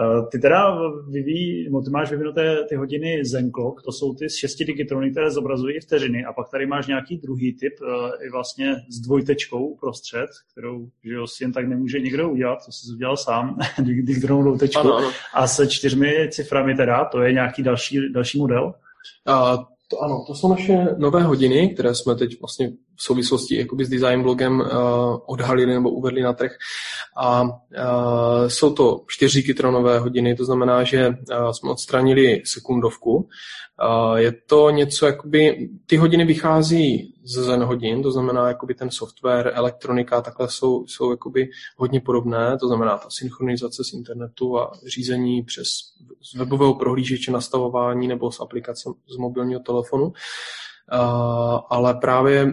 Eh, 0.00 0.26
ty 0.32 0.38
teda 0.38 0.78
vyvíjí, 1.08 1.68
ty 1.84 1.90
máš 1.90 2.10
vyvinuté 2.10 2.64
ty 2.68 2.76
hodiny 2.76 3.24
Zenclock, 3.24 3.82
to 3.82 3.92
jsou 3.92 4.14
ty 4.14 4.30
z 4.30 4.36
šesti 4.36 4.64
digitrony, 4.64 5.10
které 5.10 5.30
zobrazují 5.30 5.80
vteřiny 5.80 6.24
a 6.24 6.32
pak 6.32 6.50
tady 6.50 6.66
máš 6.66 6.86
nějaký 6.86 7.18
druhý 7.18 7.56
typ 7.56 7.72
eh, 7.82 8.26
i 8.26 8.30
vlastně 8.30 8.74
s 8.88 9.00
dvojtečkou 9.00 9.76
prostřed, 9.76 10.26
kterou 10.52 10.88
že 11.04 11.14
jo, 11.14 11.26
si 11.26 11.44
jen 11.44 11.52
tak 11.52 11.68
nemůže 11.68 12.00
někdo 12.00 12.30
udělat, 12.30 12.58
to 12.66 12.72
jsi 12.72 12.94
udělal 12.94 13.16
sám, 13.16 13.58
digitronovou 13.78 14.42
dvojtečku 14.44 14.80
ano, 14.80 14.96
ano. 14.96 15.10
a 15.34 15.46
se 15.46 15.66
čtyřmi 15.66 16.28
ciframi 16.30 16.74
teda, 16.74 17.04
to 17.04 17.22
je 17.22 17.32
nějaký 17.32 17.62
další, 17.62 18.12
další 18.12 18.38
model? 18.38 18.74
A 19.26 19.58
to 19.94 20.02
ano, 20.02 20.24
to 20.26 20.34
jsou 20.34 20.48
naše 20.48 20.86
nové 20.98 21.22
hodiny, 21.22 21.68
které 21.68 21.94
jsme 21.94 22.14
teď 22.14 22.40
vlastně 22.40 22.70
v 22.96 23.02
souvislosti 23.02 23.58
jakoby 23.58 23.84
s 23.84 23.88
design 23.88 24.22
blogem 24.22 24.60
uh, 24.60 24.66
odhalili 25.26 25.74
nebo 25.74 25.90
uvedli 25.90 26.22
na 26.22 26.32
trh. 26.32 26.52
A 27.16 27.42
uh, 27.42 27.48
jsou 28.48 28.72
to 28.74 29.00
čtyři 29.08 29.42
kytronové 29.42 29.98
hodiny, 29.98 30.36
to 30.36 30.44
znamená, 30.44 30.84
že 30.84 31.08
uh, 31.08 31.50
jsme 31.50 31.70
odstranili 31.70 32.42
sekundovku. 32.44 33.14
Uh, 33.14 34.14
je 34.16 34.32
to 34.32 34.70
něco, 34.70 35.06
jakoby, 35.06 35.70
ty 35.86 35.96
hodiny 35.96 36.24
vychází 36.24 37.14
z 37.24 37.38
Zen 37.38 37.62
hodin, 37.62 38.02
to 38.02 38.12
znamená, 38.12 38.48
jakoby 38.48 38.74
ten 38.74 38.90
software, 38.90 39.52
elektronika, 39.54 40.22
takhle 40.22 40.48
jsou, 40.50 40.86
jsou 40.86 41.10
jakoby 41.10 41.48
hodně 41.76 42.00
podobné, 42.00 42.58
to 42.60 42.66
znamená 42.66 42.98
ta 42.98 43.08
synchronizace 43.10 43.84
z 43.84 43.92
internetu 43.92 44.58
a 44.58 44.72
řízení 44.86 45.42
přes 45.42 45.66
z 46.32 46.34
webového 46.34 46.74
prohlížeče, 46.74 47.32
nastavování 47.32 48.08
nebo 48.08 48.32
z 48.32 48.40
aplikace 48.40 48.90
z 49.14 49.16
mobilního 49.16 49.60
telefonu. 49.60 49.83
Uh, 49.92 51.60
ale 51.70 51.94
právě 51.94 52.52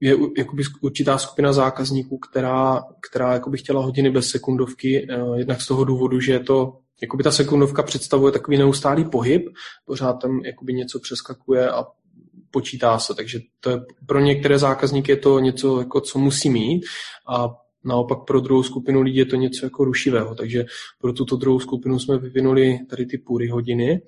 je 0.00 0.16
jakoby 0.38 0.62
určitá 0.80 1.18
skupina 1.18 1.52
zákazníků, 1.52 2.18
která, 2.18 2.82
která 3.08 3.32
jakoby 3.32 3.58
chtěla 3.58 3.82
hodiny 3.82 4.10
bez 4.10 4.28
sekundovky, 4.28 5.08
uh, 5.22 5.38
jednak 5.38 5.60
z 5.60 5.66
toho 5.66 5.84
důvodu, 5.84 6.20
že 6.20 6.32
je 6.32 6.40
to 6.40 6.78
jakoby 7.02 7.22
ta 7.22 7.30
sekundovka 7.30 7.82
představuje 7.82 8.32
takový 8.32 8.58
neustálý 8.58 9.04
pohyb, 9.04 9.48
pořád 9.84 10.12
tam 10.12 10.40
jakoby 10.44 10.74
něco 10.74 11.00
přeskakuje 11.00 11.70
a 11.70 11.84
počítá 12.50 12.98
se, 12.98 13.14
takže 13.14 13.40
to 13.60 13.70
je, 13.70 13.80
pro 14.06 14.20
některé 14.20 14.58
zákazníky 14.58 15.12
je 15.12 15.16
to 15.16 15.38
něco, 15.38 15.78
jako, 15.78 16.00
co 16.00 16.18
musí 16.18 16.50
mít 16.50 16.84
a 17.28 17.48
naopak 17.84 18.18
pro 18.26 18.40
druhou 18.40 18.62
skupinu 18.62 19.02
lidí 19.02 19.18
je 19.18 19.24
to 19.24 19.36
něco 19.36 19.66
jako 19.66 19.84
rušivého, 19.84 20.34
takže 20.34 20.64
pro 21.00 21.12
tuto 21.12 21.36
druhou 21.36 21.60
skupinu 21.60 21.98
jsme 21.98 22.18
vyvinuli 22.18 22.78
tady 22.90 23.06
ty 23.06 23.18
půry 23.18 23.48
hodiny 23.48 24.02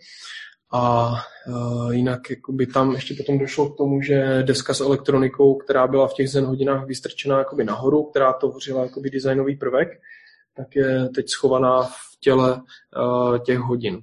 a 0.74 1.14
uh, 1.48 1.92
jinak 1.94 2.30
jakoby 2.30 2.66
tam 2.66 2.92
ještě 2.92 3.14
potom 3.14 3.38
došlo 3.38 3.70
k 3.70 3.76
tomu, 3.76 4.02
že 4.02 4.42
deska 4.42 4.74
s 4.74 4.80
elektronikou, 4.80 5.54
která 5.54 5.86
byla 5.86 6.08
v 6.08 6.14
těch 6.14 6.30
zen 6.30 6.44
hodinách 6.44 6.86
vystrčená 6.86 7.38
jakoby 7.38 7.64
nahoru, 7.64 8.04
která 8.04 8.32
to 8.32 8.48
tvořila 8.48 8.82
jakoby 8.82 9.10
designový 9.10 9.56
prvek, 9.56 9.88
tak 10.56 10.76
je 10.76 11.08
teď 11.14 11.28
schovaná 11.28 11.82
v 11.82 12.20
těle 12.20 12.54
uh, 12.54 13.38
těch 13.38 13.58
hodin. 13.58 14.02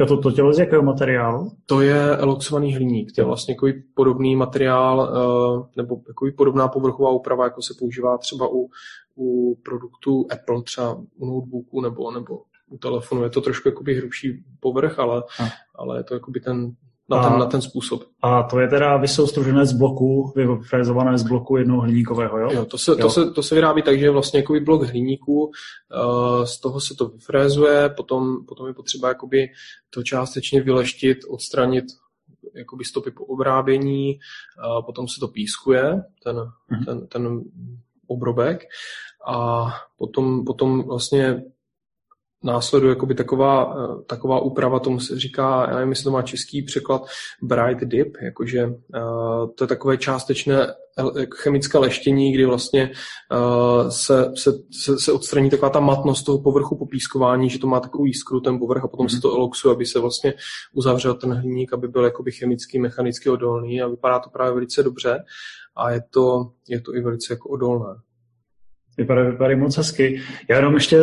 Jo, 0.00 0.06
to, 0.06 0.20
to 0.20 0.30
tělo 0.30 0.52
z 0.52 0.58
jakého 0.58 0.82
materiálu? 0.82 1.50
To 1.66 1.80
je 1.80 2.16
eloxovaný 2.16 2.74
hliník. 2.74 3.12
To 3.14 3.20
je 3.20 3.24
vlastně 3.24 3.54
jako 3.54 3.66
podobný 3.94 4.36
materiál 4.36 4.98
uh, 4.98 5.66
nebo 5.76 6.00
jako 6.08 6.26
podobná 6.36 6.68
povrchová 6.68 7.10
úprava, 7.10 7.44
jako 7.44 7.62
se 7.62 7.74
používá 7.78 8.18
třeba 8.18 8.48
u, 8.52 8.68
u 9.16 9.56
produktů 9.64 10.26
Apple, 10.32 10.62
třeba 10.62 10.94
u 10.94 11.26
notebooku 11.26 11.80
nebo, 11.80 12.10
nebo 12.10 12.38
telefonu. 12.78 13.24
Je 13.24 13.30
to 13.30 13.40
trošku 13.40 13.68
jakoby 13.68 13.94
hrubší 13.94 14.44
povrch, 14.60 14.98
ale, 14.98 15.22
ale 15.74 15.98
je 15.98 16.04
to 16.04 16.14
jakoby 16.14 16.40
ten, 16.40 16.74
na, 17.10 17.22
ten, 17.22 17.32
a, 17.32 17.38
na 17.38 17.46
ten 17.46 17.62
způsob. 17.62 18.02
A 18.22 18.42
to 18.42 18.60
je 18.60 18.68
teda 18.68 18.96
vysoustružené 18.96 19.66
z 19.66 19.72
bloku, 19.72 20.32
vyfrézované 20.36 21.18
z 21.18 21.22
bloku 21.22 21.56
jednoho 21.56 21.82
hliníkového, 21.82 22.38
jo? 22.38 22.48
Jo, 22.52 22.64
to 22.64 22.78
se, 22.78 22.90
jo. 22.90 22.96
To 22.96 23.10
se, 23.10 23.30
to 23.30 23.42
se 23.42 23.54
vyrábí 23.54 23.82
tak, 23.82 23.98
že 23.98 24.04
je 24.04 24.10
vlastně 24.10 24.40
jakoby 24.40 24.60
blok 24.60 24.82
hliníku, 24.82 25.44
uh, 25.44 26.44
z 26.44 26.60
toho 26.60 26.80
se 26.80 26.94
to 26.94 27.08
vyfrézuje, 27.08 27.88
potom, 27.88 28.46
potom 28.46 28.66
je 28.66 28.74
potřeba 28.74 29.08
jakoby 29.08 29.48
to 29.90 30.02
částečně 30.02 30.62
vyleštit, 30.62 31.18
odstranit 31.28 31.84
jakoby 32.54 32.84
stopy 32.84 33.10
po 33.10 33.24
obrábění, 33.24 34.18
uh, 34.64 34.84
potom 34.86 35.08
se 35.08 35.20
to 35.20 35.28
pískuje, 35.28 36.02
ten, 36.24 36.36
mm-hmm. 36.36 36.84
ten, 36.84 37.06
ten 37.06 37.40
obrobek 38.06 38.64
a 39.26 39.66
potom, 39.98 40.44
potom 40.44 40.82
vlastně 40.82 41.42
následuje 42.44 42.90
jakoby 42.90 43.14
taková, 43.14 43.74
eh, 43.74 44.02
taková 44.06 44.40
úprava, 44.40 44.78
tomu 44.78 45.00
se 45.00 45.18
říká, 45.18 45.66
já 45.68 45.74
nevím, 45.74 45.90
jestli 45.90 46.04
to 46.04 46.10
má 46.10 46.22
český 46.22 46.62
překlad, 46.62 47.06
bright 47.42 47.84
dip, 47.84 48.16
jakože 48.22 48.66
uh, 48.66 49.50
to 49.54 49.64
je 49.64 49.68
takové 49.68 49.96
částečné 49.96 50.74
chemické 51.34 51.78
leštění, 51.78 52.32
kdy 52.32 52.44
vlastně 52.44 52.90
uh, 53.32 53.88
se, 53.88 54.32
se, 54.36 54.52
se, 54.70 54.98
se 54.98 55.12
odstraní 55.12 55.50
taková 55.50 55.70
ta 55.70 55.80
matnost 55.80 56.26
toho 56.26 56.42
povrchu 56.42 56.76
po 56.76 56.86
pískování, 56.86 57.50
že 57.50 57.58
to 57.58 57.66
má 57.66 57.80
takový 57.80 58.10
jiskru 58.10 58.40
ten 58.40 58.58
povrch 58.58 58.84
a 58.84 58.88
potom 58.88 59.06
mm-hmm. 59.06 59.14
se 59.14 59.20
to 59.20 59.34
eloxuje, 59.34 59.74
aby 59.74 59.86
se 59.86 59.98
vlastně 59.98 60.34
uzavřel 60.72 61.14
ten 61.14 61.32
hliník, 61.32 61.72
aby 61.72 61.88
byl 61.88 62.04
jakoby 62.04 62.32
chemicky, 62.32 62.78
mechanicky 62.78 63.30
odolný 63.30 63.82
a 63.82 63.88
vypadá 63.88 64.18
to 64.18 64.30
právě 64.30 64.54
velice 64.54 64.82
dobře 64.82 65.24
a 65.76 65.90
je 65.90 66.02
to, 66.10 66.50
je 66.68 66.80
to 66.80 66.94
i 66.94 67.00
velice 67.00 67.32
jako 67.32 67.48
odolné. 67.48 67.94
Vypadají, 68.96 69.30
vypadají 69.30 69.58
moc 69.58 69.76
hezky. 69.76 70.20
Já 70.48 70.56
jenom 70.56 70.74
ještě, 70.74 70.96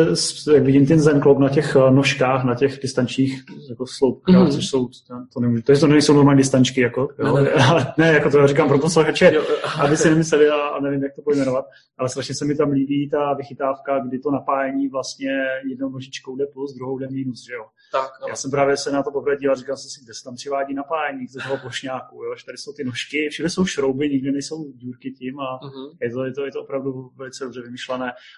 jak 0.54 0.62
vidím 0.62 0.86
ten 0.86 1.00
Zen 1.00 1.22
Club 1.22 1.38
na 1.38 1.48
těch 1.48 1.76
eh, 1.76 1.90
nožkách, 1.90 2.44
na 2.44 2.54
těch 2.54 2.78
distančních 2.82 3.44
jako 3.68 3.86
sloupkách, 3.86 4.44
mm. 4.46 4.50
což 4.50 4.66
jsou, 4.66 4.88
to, 5.32 5.40
nemůžu, 5.40 5.62
to, 5.62 5.78
to 5.80 5.86
nejsou 5.86 6.14
normální 6.14 6.38
distančky, 6.38 6.80
jako, 6.80 7.08
jo? 7.18 7.36
Ne, 7.36 7.42
ne, 7.42 7.50
ne. 7.50 7.92
ne, 7.98 8.12
jako 8.12 8.30
to 8.30 8.46
říkám 8.46 8.68
pro 8.68 8.78
posluchače, 8.78 9.32
aby 9.80 9.96
si 9.96 10.10
nemysleli 10.10 10.48
a, 10.48 10.54
a, 10.54 10.80
nevím, 10.80 11.02
jak 11.02 11.14
to 11.14 11.22
pojmenovat, 11.22 11.64
ale 11.98 12.08
strašně 12.08 12.34
se 12.34 12.44
mi 12.44 12.54
tam 12.54 12.70
líbí 12.70 13.10
ta 13.10 13.34
vychytávka, 13.34 13.98
kdy 13.98 14.18
to 14.18 14.30
napájení 14.30 14.88
vlastně 14.88 15.30
jednou 15.68 15.88
nožičkou 15.88 16.36
jde 16.36 16.46
plus, 16.46 16.74
druhou 16.74 16.98
jde 16.98 17.08
minus, 17.10 17.46
že 17.46 17.52
jo. 17.52 17.64
Tak, 17.92 18.10
no. 18.22 18.28
Já 18.28 18.36
jsem 18.36 18.50
právě 18.50 18.76
se 18.76 18.92
na 18.92 19.02
to 19.02 19.10
poprvé 19.10 19.36
díval, 19.36 19.56
říkal 19.56 19.76
jsem 19.76 19.90
si, 19.90 20.04
kde 20.04 20.14
se 20.14 20.24
tam 20.24 20.34
přivádí 20.34 20.74
napájení 20.74 21.26
z 21.28 21.42
toho 21.42 21.56
plošňáku, 21.56 22.24
jo? 22.24 22.34
že 22.38 22.44
tady 22.44 22.58
jsou 22.58 22.72
ty 22.72 22.84
nožky, 22.84 23.28
všude 23.30 23.50
jsou 23.50 23.64
šrouby, 23.64 24.08
nikdy 24.08 24.32
nejsou 24.32 24.72
dílky 24.72 25.10
tím 25.10 25.40
a 25.40 25.60
uh-huh. 25.62 25.96
je, 26.02 26.10
to, 26.10 26.24
je, 26.24 26.32
to, 26.32 26.44
je 26.44 26.52
to 26.52 26.62
opravdu 26.62 27.10
velice 27.16 27.44
dobře 27.44 27.62
vymyšlené. 27.62 27.87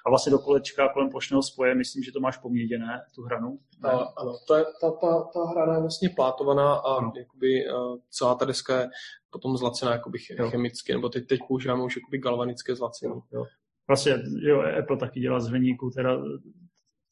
A 0.06 0.10
vlastně 0.10 0.30
do 0.30 0.38
kolečka 0.38 0.88
kolem 0.88 1.10
plošného 1.10 1.42
spoje, 1.42 1.74
myslím, 1.74 2.02
že 2.02 2.12
to 2.12 2.20
máš 2.20 2.36
poměděné, 2.36 3.02
tu 3.14 3.22
hranu. 3.22 3.58
A, 3.82 3.88
ano, 3.90 4.38
to 4.46 4.54
je, 4.54 4.64
ta, 4.80 4.90
ta, 4.90 5.22
ta 5.34 5.44
hrana 5.44 5.74
je 5.74 5.80
vlastně 5.80 6.08
plátovaná 6.08 6.74
a 6.74 7.00
no. 7.00 7.12
jakoby, 7.16 7.70
uh, 7.70 7.96
celá 8.10 8.34
ta 8.34 8.44
deska 8.44 8.80
je 8.80 8.88
potom 9.30 9.56
zlacená 9.56 9.92
jakoby 9.92 10.18
chemicky, 10.18 10.92
nebo 10.92 11.08
teď, 11.08 11.26
teď 11.26 11.40
používáme 11.48 11.82
už 11.82 11.96
jakoby 11.96 12.18
galvanické 12.18 12.74
zlacení. 12.74 13.12
Jo, 13.12 13.22
jo. 13.32 13.44
Vlastně, 13.88 14.14
jo, 14.40 14.62
Apple 14.78 14.96
taky 14.96 15.20
dělá 15.20 15.40
z 15.40 15.48
hliníku, 15.48 15.90
teda 15.90 16.18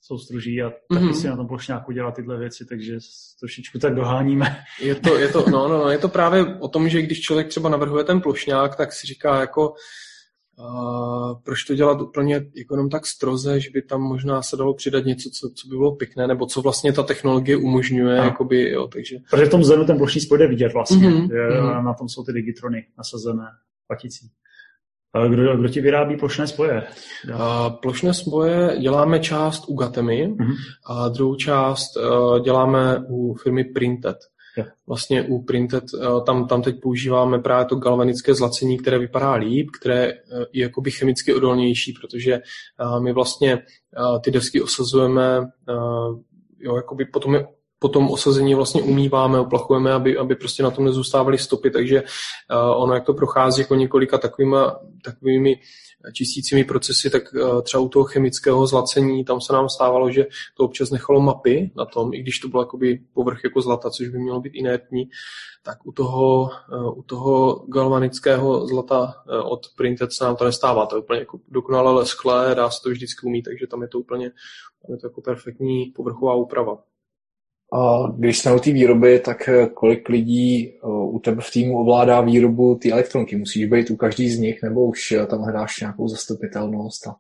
soustruží 0.00 0.62
a 0.62 0.70
taky 0.70 1.04
mm-hmm. 1.04 1.20
si 1.20 1.28
na 1.28 1.36
tom 1.36 1.48
plošňáku 1.48 1.92
dělá 1.92 2.10
tyhle 2.10 2.38
věci, 2.38 2.66
takže 2.66 2.98
trošičku 3.40 3.78
tak 3.78 3.94
doháníme. 3.94 4.56
Je 4.80 4.94
to, 4.94 5.18
je 5.18 5.28
to, 5.28 5.50
no, 5.50 5.68
no, 5.68 5.78
no, 5.78 5.90
je 5.90 5.98
to 5.98 6.08
právě 6.08 6.58
o 6.58 6.68
tom, 6.68 6.88
že 6.88 7.02
když 7.02 7.20
člověk 7.20 7.48
třeba 7.48 7.68
navrhuje 7.68 8.04
ten 8.04 8.20
plošňák, 8.20 8.76
tak 8.76 8.92
si 8.92 9.06
říká 9.06 9.40
jako 9.40 9.74
Uh, 10.60 11.38
proč 11.44 11.64
to 11.64 11.74
dělat 11.74 12.00
úplně 12.00 12.34
jako 12.34 12.74
jenom 12.74 12.90
tak 12.90 13.06
stroze, 13.06 13.60
že 13.60 13.70
by 13.74 13.82
tam 13.82 14.00
možná 14.00 14.42
se 14.42 14.56
dalo 14.56 14.74
přidat 14.74 15.04
něco, 15.04 15.30
co, 15.30 15.50
co 15.54 15.68
by 15.68 15.76
bylo 15.76 15.96
pěkné, 15.96 16.26
nebo 16.26 16.46
co 16.46 16.62
vlastně 16.62 16.92
ta 16.92 17.02
technologie 17.02 17.56
umožňuje, 17.56 18.16
jakoby, 18.16 18.70
jo, 18.70 18.88
takže... 18.88 19.16
Protože 19.30 19.46
v 19.46 19.50
tom 19.50 19.64
zenu 19.64 19.84
ten 19.84 19.96
plošný 19.96 20.20
spoj 20.20 20.38
jde 20.38 20.46
vidět 20.46 20.72
vlastně, 20.72 21.10
mm-hmm. 21.10 21.34
je, 21.34 21.50
mm-hmm. 21.50 21.84
na 21.84 21.94
tom 21.94 22.08
jsou 22.08 22.24
ty 22.24 22.32
digitrony 22.32 22.86
nasazené 22.98 23.46
paticí. 23.88 24.30
Kdo, 25.28 25.56
kdo 25.56 25.68
ti 25.68 25.80
vyrábí 25.80 26.16
plošné 26.16 26.46
spoje? 26.46 26.82
Uh, 27.34 27.40
plošné 27.82 28.14
spoje 28.14 28.76
děláme 28.80 29.20
část 29.20 29.64
u 29.68 29.74
Gatemy 29.74 30.28
mm-hmm. 30.28 30.54
a 30.86 31.08
druhou 31.08 31.34
část 31.34 31.96
uh, 31.96 32.40
děláme 32.40 33.04
u 33.08 33.34
firmy 33.34 33.64
Printed. 33.64 34.16
Vlastně 34.86 35.22
u 35.22 35.42
Printed, 35.42 35.84
tam, 36.26 36.46
tam 36.46 36.62
teď 36.62 36.80
používáme 36.82 37.38
právě 37.38 37.66
to 37.66 37.76
galvanické 37.76 38.34
zlacení, 38.34 38.78
které 38.78 38.98
vypadá 38.98 39.32
líp, 39.32 39.70
které 39.80 40.12
je 40.52 40.62
jakoby 40.62 40.90
chemicky 40.90 41.34
odolnější, 41.34 41.92
protože 42.00 42.40
my 43.02 43.12
vlastně 43.12 43.62
ty 44.24 44.30
desky 44.30 44.62
osazujeme 44.62 45.50
jo, 46.58 46.76
jakoby 46.76 47.04
potom 47.04 47.34
je 47.34 47.46
po 47.78 47.88
tom 47.88 48.10
osazení 48.10 48.54
vlastně 48.54 48.82
umýváme, 48.82 49.40
oplachujeme, 49.40 49.92
aby, 49.92 50.18
aby 50.18 50.34
prostě 50.34 50.62
na 50.62 50.70
tom 50.70 50.84
nezůstávaly 50.84 51.38
stopy, 51.38 51.70
takže 51.70 52.02
uh, 52.02 52.82
ono, 52.82 52.94
jak 52.94 53.04
to 53.04 53.14
prochází 53.14 53.60
jako 53.60 53.74
několika 53.74 54.18
takovýma, 54.18 54.80
takovými 55.04 55.60
čistícími 56.12 56.64
procesy, 56.64 57.10
tak 57.10 57.22
uh, 57.34 57.62
třeba 57.62 57.82
u 57.82 57.88
toho 57.88 58.04
chemického 58.04 58.66
zlacení, 58.66 59.24
tam 59.24 59.40
se 59.40 59.52
nám 59.52 59.68
stávalo, 59.68 60.10
že 60.10 60.26
to 60.56 60.64
občas 60.64 60.90
nechalo 60.90 61.20
mapy 61.20 61.70
na 61.76 61.84
tom, 61.84 62.14
i 62.14 62.22
když 62.22 62.38
to 62.38 62.48
bylo 62.48 62.62
jakoby 62.62 63.00
povrch 63.12 63.44
jako 63.44 63.60
zlata, 63.60 63.90
což 63.90 64.08
by 64.08 64.18
mělo 64.18 64.40
být 64.40 64.54
inertní, 64.54 65.08
tak 65.62 65.86
u 65.86 65.92
toho, 65.92 66.50
uh, 66.72 66.98
u 66.98 67.02
toho 67.02 67.64
galvanického 67.68 68.66
zlata 68.66 69.14
uh, 69.28 69.52
od 69.52 69.66
Printed 69.76 70.12
se 70.12 70.24
nám 70.24 70.36
to 70.36 70.44
nestává. 70.44 70.86
To 70.86 70.96
je 70.96 71.02
úplně 71.02 71.20
jako 71.20 71.40
dokonale 71.48 71.92
lesklé, 71.92 72.54
dá 72.54 72.70
se 72.70 72.82
to 72.82 72.90
vždycky 72.90 73.26
umít, 73.26 73.44
takže 73.44 73.66
tam 73.66 73.82
je 73.82 73.88
to 73.88 73.98
úplně 73.98 74.30
tam 74.86 74.94
je 74.94 75.00
to 75.00 75.06
jako 75.06 75.20
perfektní 75.20 75.86
povrchová 75.96 76.34
úprava. 76.34 76.78
A 77.72 78.06
když 78.16 78.38
jsme 78.38 78.54
u 78.54 78.58
té 78.58 78.72
výroby, 78.72 79.20
tak 79.20 79.48
eh, 79.48 79.66
kolik 79.66 80.08
lidí 80.08 80.68
eh, 80.68 80.78
u 80.86 81.20
tebe 81.24 81.42
v 81.42 81.50
týmu 81.50 81.80
ovládá 81.80 82.20
výrobu 82.20 82.74
té 82.82 82.90
elektronky? 82.90 83.36
Musíš 83.36 83.66
být 83.66 83.90
u 83.90 83.96
každý 83.96 84.30
z 84.30 84.38
nich, 84.38 84.62
nebo 84.62 84.86
už 84.86 85.12
eh, 85.12 85.26
tam 85.26 85.42
hledáš 85.42 85.80
nějakou 85.80 86.08
zastupitelnost? 86.08 87.06
A... 87.06 87.16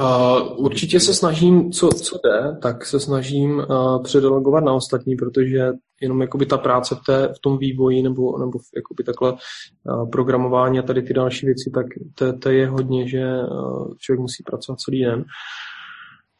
Uh, 0.00 0.64
určitě 0.64 1.00
se 1.00 1.14
snažím, 1.14 1.72
co, 1.72 1.88
co 1.88 2.18
jde, 2.24 2.56
tak 2.62 2.86
se 2.86 3.00
snažím 3.00 3.50
uh, 3.50 4.02
předelegovat 4.02 4.64
na 4.64 4.72
ostatní, 4.72 5.16
protože 5.16 5.72
jenom 6.00 6.20
jakoby 6.20 6.46
ta 6.46 6.58
práce 6.58 6.94
v, 6.94 7.00
té, 7.06 7.28
v 7.28 7.38
tom 7.42 7.58
vývoji 7.58 8.02
nebo, 8.02 8.38
nebo 8.38 8.58
jakoby 8.76 9.04
takhle 9.04 9.32
uh, 9.32 10.10
programování 10.10 10.78
a 10.78 10.82
tady 10.82 11.02
ty 11.02 11.14
další 11.14 11.46
věci, 11.46 11.70
tak 11.74 11.86
to, 12.14 12.38
to 12.38 12.50
je 12.50 12.68
hodně, 12.68 13.08
že 13.08 13.24
uh, 13.24 13.94
člověk 13.98 14.20
musí 14.20 14.42
pracovat 14.42 14.80
celý 14.80 15.04
den. 15.04 15.18
Uh, 15.18 15.24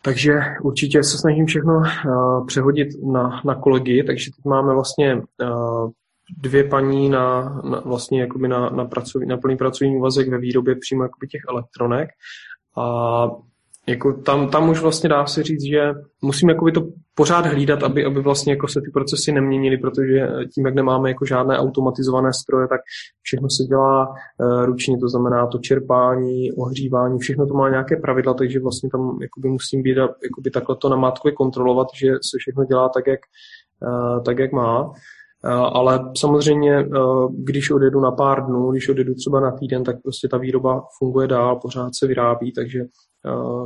takže 0.05 0.41
určitě 0.63 1.03
se 1.03 1.19
snažím 1.19 1.47
všechno 1.47 1.77
uh, 1.77 2.47
přehodit 2.47 2.89
na, 3.13 3.43
na 3.45 3.55
kolegy, 3.55 4.05
takže 4.05 4.31
teď 4.31 4.45
máme 4.45 4.75
vlastně 4.75 5.15
uh, 5.15 5.91
dvě 6.39 6.65
paní 6.65 7.09
na, 7.09 7.43
na 7.71 7.81
vlastně 7.81 8.21
jakoby 8.21 8.49
na, 8.49 8.71
na, 8.71 8.85
pracovní, 8.85 9.29
na 9.29 9.37
plný 9.37 9.57
pracovní 9.57 9.97
úvazek 9.97 10.29
ve 10.29 10.39
výrobě 10.39 10.75
přímo 10.75 11.03
jakoby 11.03 11.27
těch 11.29 11.43
elektronek. 11.49 12.09
A 12.77 13.27
jako 13.87 14.13
tam, 14.13 14.49
tam 14.49 14.69
už 14.69 14.81
vlastně 14.81 15.09
dá 15.09 15.27
se 15.27 15.43
říct, 15.43 15.63
že 15.63 15.95
musíme 16.23 16.53
jakoby 16.53 16.73
to 16.73 16.87
pořád 17.15 17.47
hlídat, 17.47 17.83
aby, 17.83 18.05
aby 18.05 18.21
vlastně 18.21 18.53
jako 18.53 18.69
se 18.69 18.81
ty 18.81 18.91
procesy 18.91 19.33
neměnily, 19.33 19.77
protože 19.77 20.29
tím, 20.55 20.67
jak 20.67 20.75
nemáme 20.75 21.11
jako 21.11 21.25
žádné 21.25 21.59
automatizované 21.59 22.33
stroje, 22.33 22.69
tak 22.69 22.81
všechno 23.23 23.49
se 23.51 23.65
dělá 23.65 24.09
uh, 24.09 24.65
ručně, 24.65 24.99
to 24.99 25.09
znamená 25.09 25.47
to 25.47 25.59
čerpání, 25.59 26.53
ohřívání, 26.53 27.19
všechno 27.19 27.47
to 27.47 27.55
má 27.55 27.69
nějaké 27.71 27.97
pravidla, 27.97 28.35
takže 28.35 28.61
vlastně 28.61 28.89
tam 28.91 29.19
jakoby 29.23 29.49
musím 29.49 29.83
být 29.83 29.97
jakoby 29.97 30.51
takhle 30.53 30.77
to 30.77 30.89
namátkově 30.89 31.35
kontrolovat, 31.35 31.89
že 31.95 32.13
se 32.13 32.37
všechno 32.39 32.65
dělá 32.65 32.89
tak, 32.89 33.07
jak, 33.07 33.21
uh, 33.83 34.23
tak, 34.23 34.39
jak 34.39 34.53
má. 34.53 34.93
Ale 35.73 36.01
samozřejmě, 36.19 36.89
když 37.31 37.71
odjedu 37.71 38.01
na 38.01 38.11
pár 38.11 38.47
dnů, 38.47 38.71
když 38.71 38.89
odjedu 38.89 39.15
třeba 39.15 39.41
na 39.41 39.51
týden, 39.51 39.85
tak 39.85 39.97
prostě 40.03 40.29
ta 40.29 40.39
výroba 40.39 40.85
funguje 40.99 41.29
dál, 41.29 41.61
pořád 41.63 41.91
se 41.95 42.07
vyrábí, 42.07 42.53
takže 42.53 42.85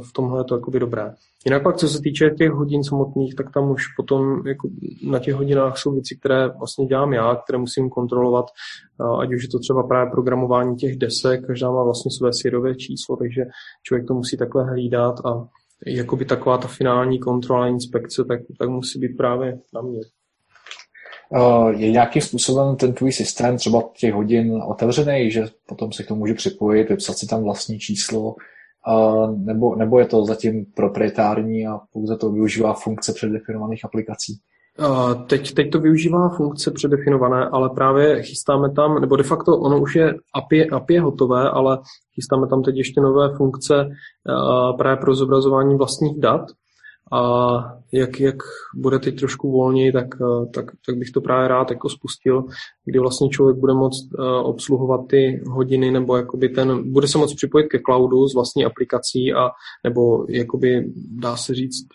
v 0.00 0.12
tomhle 0.12 0.40
je 0.40 0.44
to 0.44 0.54
jakoby 0.54 0.80
dobré. 0.80 1.14
Jinak 1.44 1.62
pak, 1.62 1.76
co 1.76 1.88
se 1.88 2.00
týče 2.00 2.30
těch 2.30 2.50
hodin 2.50 2.84
samotných, 2.84 3.34
tak 3.34 3.52
tam 3.54 3.70
už 3.70 3.82
potom 3.96 4.46
jako 4.46 4.68
na 5.10 5.18
těch 5.18 5.34
hodinách 5.34 5.78
jsou 5.78 5.92
věci, 5.92 6.16
které 6.16 6.48
vlastně 6.48 6.86
dělám 6.86 7.12
já, 7.12 7.36
které 7.36 7.58
musím 7.58 7.90
kontrolovat, 7.90 8.46
ať 9.20 9.34
už 9.34 9.42
je 9.42 9.48
to 9.48 9.58
třeba 9.58 9.82
právě 9.82 10.10
programování 10.10 10.76
těch 10.76 10.96
desek, 10.96 11.46
každá 11.46 11.70
má 11.70 11.84
vlastně 11.84 12.10
své 12.18 12.32
svědové 12.32 12.74
číslo, 12.74 13.16
takže 13.16 13.44
člověk 13.82 14.06
to 14.06 14.14
musí 14.14 14.36
takhle 14.36 14.64
hlídat 14.64 15.14
a 15.24 15.48
jakoby 15.86 16.24
taková 16.24 16.58
ta 16.58 16.68
finální 16.68 17.18
kontrola 17.18 17.68
inspekce, 17.68 18.24
tak, 18.24 18.40
tak 18.58 18.68
musí 18.68 18.98
být 18.98 19.16
právě 19.16 19.58
na 19.74 19.80
mě. 19.82 20.00
Je 21.68 21.90
nějakým 21.90 22.22
způsobem 22.22 22.76
ten 22.76 22.92
tvůj 22.92 23.12
systém 23.12 23.56
třeba 23.56 23.82
těch 23.96 24.14
hodin 24.14 24.62
otevřený, 24.68 25.30
že 25.30 25.46
potom 25.66 25.92
se 25.92 26.02
k 26.02 26.08
tomu 26.08 26.18
může 26.18 26.34
připojit, 26.34 26.88
vypsat 26.88 27.18
si 27.18 27.26
tam 27.26 27.44
vlastní 27.44 27.78
číslo, 27.78 28.34
nebo, 29.36 29.76
nebo 29.76 29.98
je 29.98 30.06
to 30.06 30.24
zatím 30.24 30.66
proprietární 30.76 31.66
a 31.66 31.78
pouze 31.92 32.16
to 32.16 32.30
využívá 32.30 32.72
funkce 32.72 33.12
předdefinovaných 33.12 33.84
aplikací? 33.84 34.38
Teď, 35.26 35.54
teď 35.54 35.70
to 35.70 35.80
využívá 35.80 36.28
funkce 36.28 36.70
předefinované, 36.70 37.48
ale 37.48 37.70
právě 37.70 38.22
chystáme 38.22 38.70
tam, 38.72 39.00
nebo 39.00 39.16
de 39.16 39.22
facto 39.22 39.58
ono 39.58 39.80
už 39.80 39.94
je 39.94 40.14
API, 40.34 40.70
API 40.70 40.98
hotové, 40.98 41.50
ale 41.50 41.78
chystáme 42.14 42.46
tam 42.46 42.62
teď 42.62 42.76
ještě 42.76 43.00
nové 43.00 43.36
funkce 43.36 43.88
právě 44.78 44.96
pro 44.96 45.14
zobrazování 45.14 45.76
vlastních 45.76 46.20
dat, 46.20 46.40
a 47.12 47.58
jak, 47.92 48.20
jak 48.20 48.36
bude 48.76 48.98
teď 48.98 49.18
trošku 49.18 49.52
volněji, 49.52 49.92
tak, 49.92 50.06
eh, 50.14 50.46
tak, 50.54 50.64
tak 50.86 50.96
bych 50.96 51.10
to 51.10 51.20
právě 51.20 51.48
rád 51.48 51.70
jako 51.70 51.88
spustil, 51.88 52.44
kdy 52.84 52.98
vlastně 52.98 53.28
člověk 53.28 53.56
bude 53.56 53.74
moct 53.74 54.08
uh, 54.18 54.24
obsluhovat 54.26 55.00
ty 55.08 55.42
hodiny 55.50 55.90
nebo 55.90 56.16
jakoby 56.16 56.48
ten, 56.48 56.92
bude 56.92 57.08
se 57.08 57.18
moct 57.18 57.34
připojit 57.34 57.66
ke 57.66 57.78
cloudu 57.86 58.28
s 58.28 58.34
vlastní 58.34 58.64
aplikací 58.64 59.32
a 59.32 59.50
nebo 59.84 60.26
jakoby 60.28 60.84
dá 61.22 61.36
se 61.36 61.54
říct, 61.54 61.86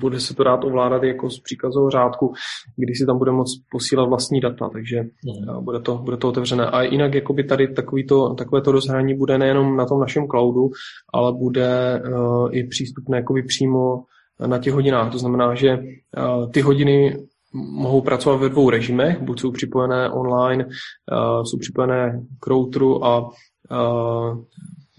bude 0.00 0.20
se 0.20 0.34
to 0.34 0.44
dát 0.44 0.64
ovládat 0.64 1.02
jako 1.02 1.30
z 1.30 1.40
příkazového 1.40 1.90
řádku, 1.90 2.32
kdy 2.76 2.94
si 2.94 3.06
tam 3.06 3.18
bude 3.18 3.30
moct 3.30 3.62
posílat 3.70 4.08
vlastní 4.08 4.40
data, 4.40 4.68
takže 4.72 5.02
mm. 5.02 5.64
bude, 5.64 5.80
to, 5.80 5.98
bude 5.98 6.16
to 6.16 6.28
otevřené. 6.28 6.66
A 6.66 6.82
jinak 6.82 7.14
jakoby 7.14 7.44
tady 7.44 7.74
takovýto, 7.74 8.34
takové 8.34 8.62
to 8.62 8.72
rozhraní 8.72 9.14
bude 9.14 9.38
nejenom 9.38 9.76
na 9.76 9.86
tom 9.86 10.00
našem 10.00 10.26
cloudu, 10.26 10.70
ale 11.14 11.32
bude 11.32 12.02
uh, 12.08 12.48
i 12.56 12.64
přístupné 12.64 13.16
jakoby 13.16 13.42
přímo 13.42 14.02
na 14.46 14.58
těch 14.58 14.74
hodinách. 14.74 15.12
To 15.12 15.18
znamená, 15.18 15.54
že 15.54 15.68
eh, 15.68 16.46
ty 16.52 16.60
hodiny 16.60 17.18
mohou 17.54 18.00
pracovat 18.00 18.36
ve 18.36 18.48
dvou 18.48 18.70
režimech, 18.70 19.20
buď 19.20 19.40
jsou 19.40 19.50
připojené 19.50 20.10
online, 20.10 20.66
eh, 20.68 21.44
jsou 21.44 21.58
připojené 21.58 22.22
k 22.40 22.46
routeru 22.46 23.04
a 23.04 23.30
eh, 23.70 24.36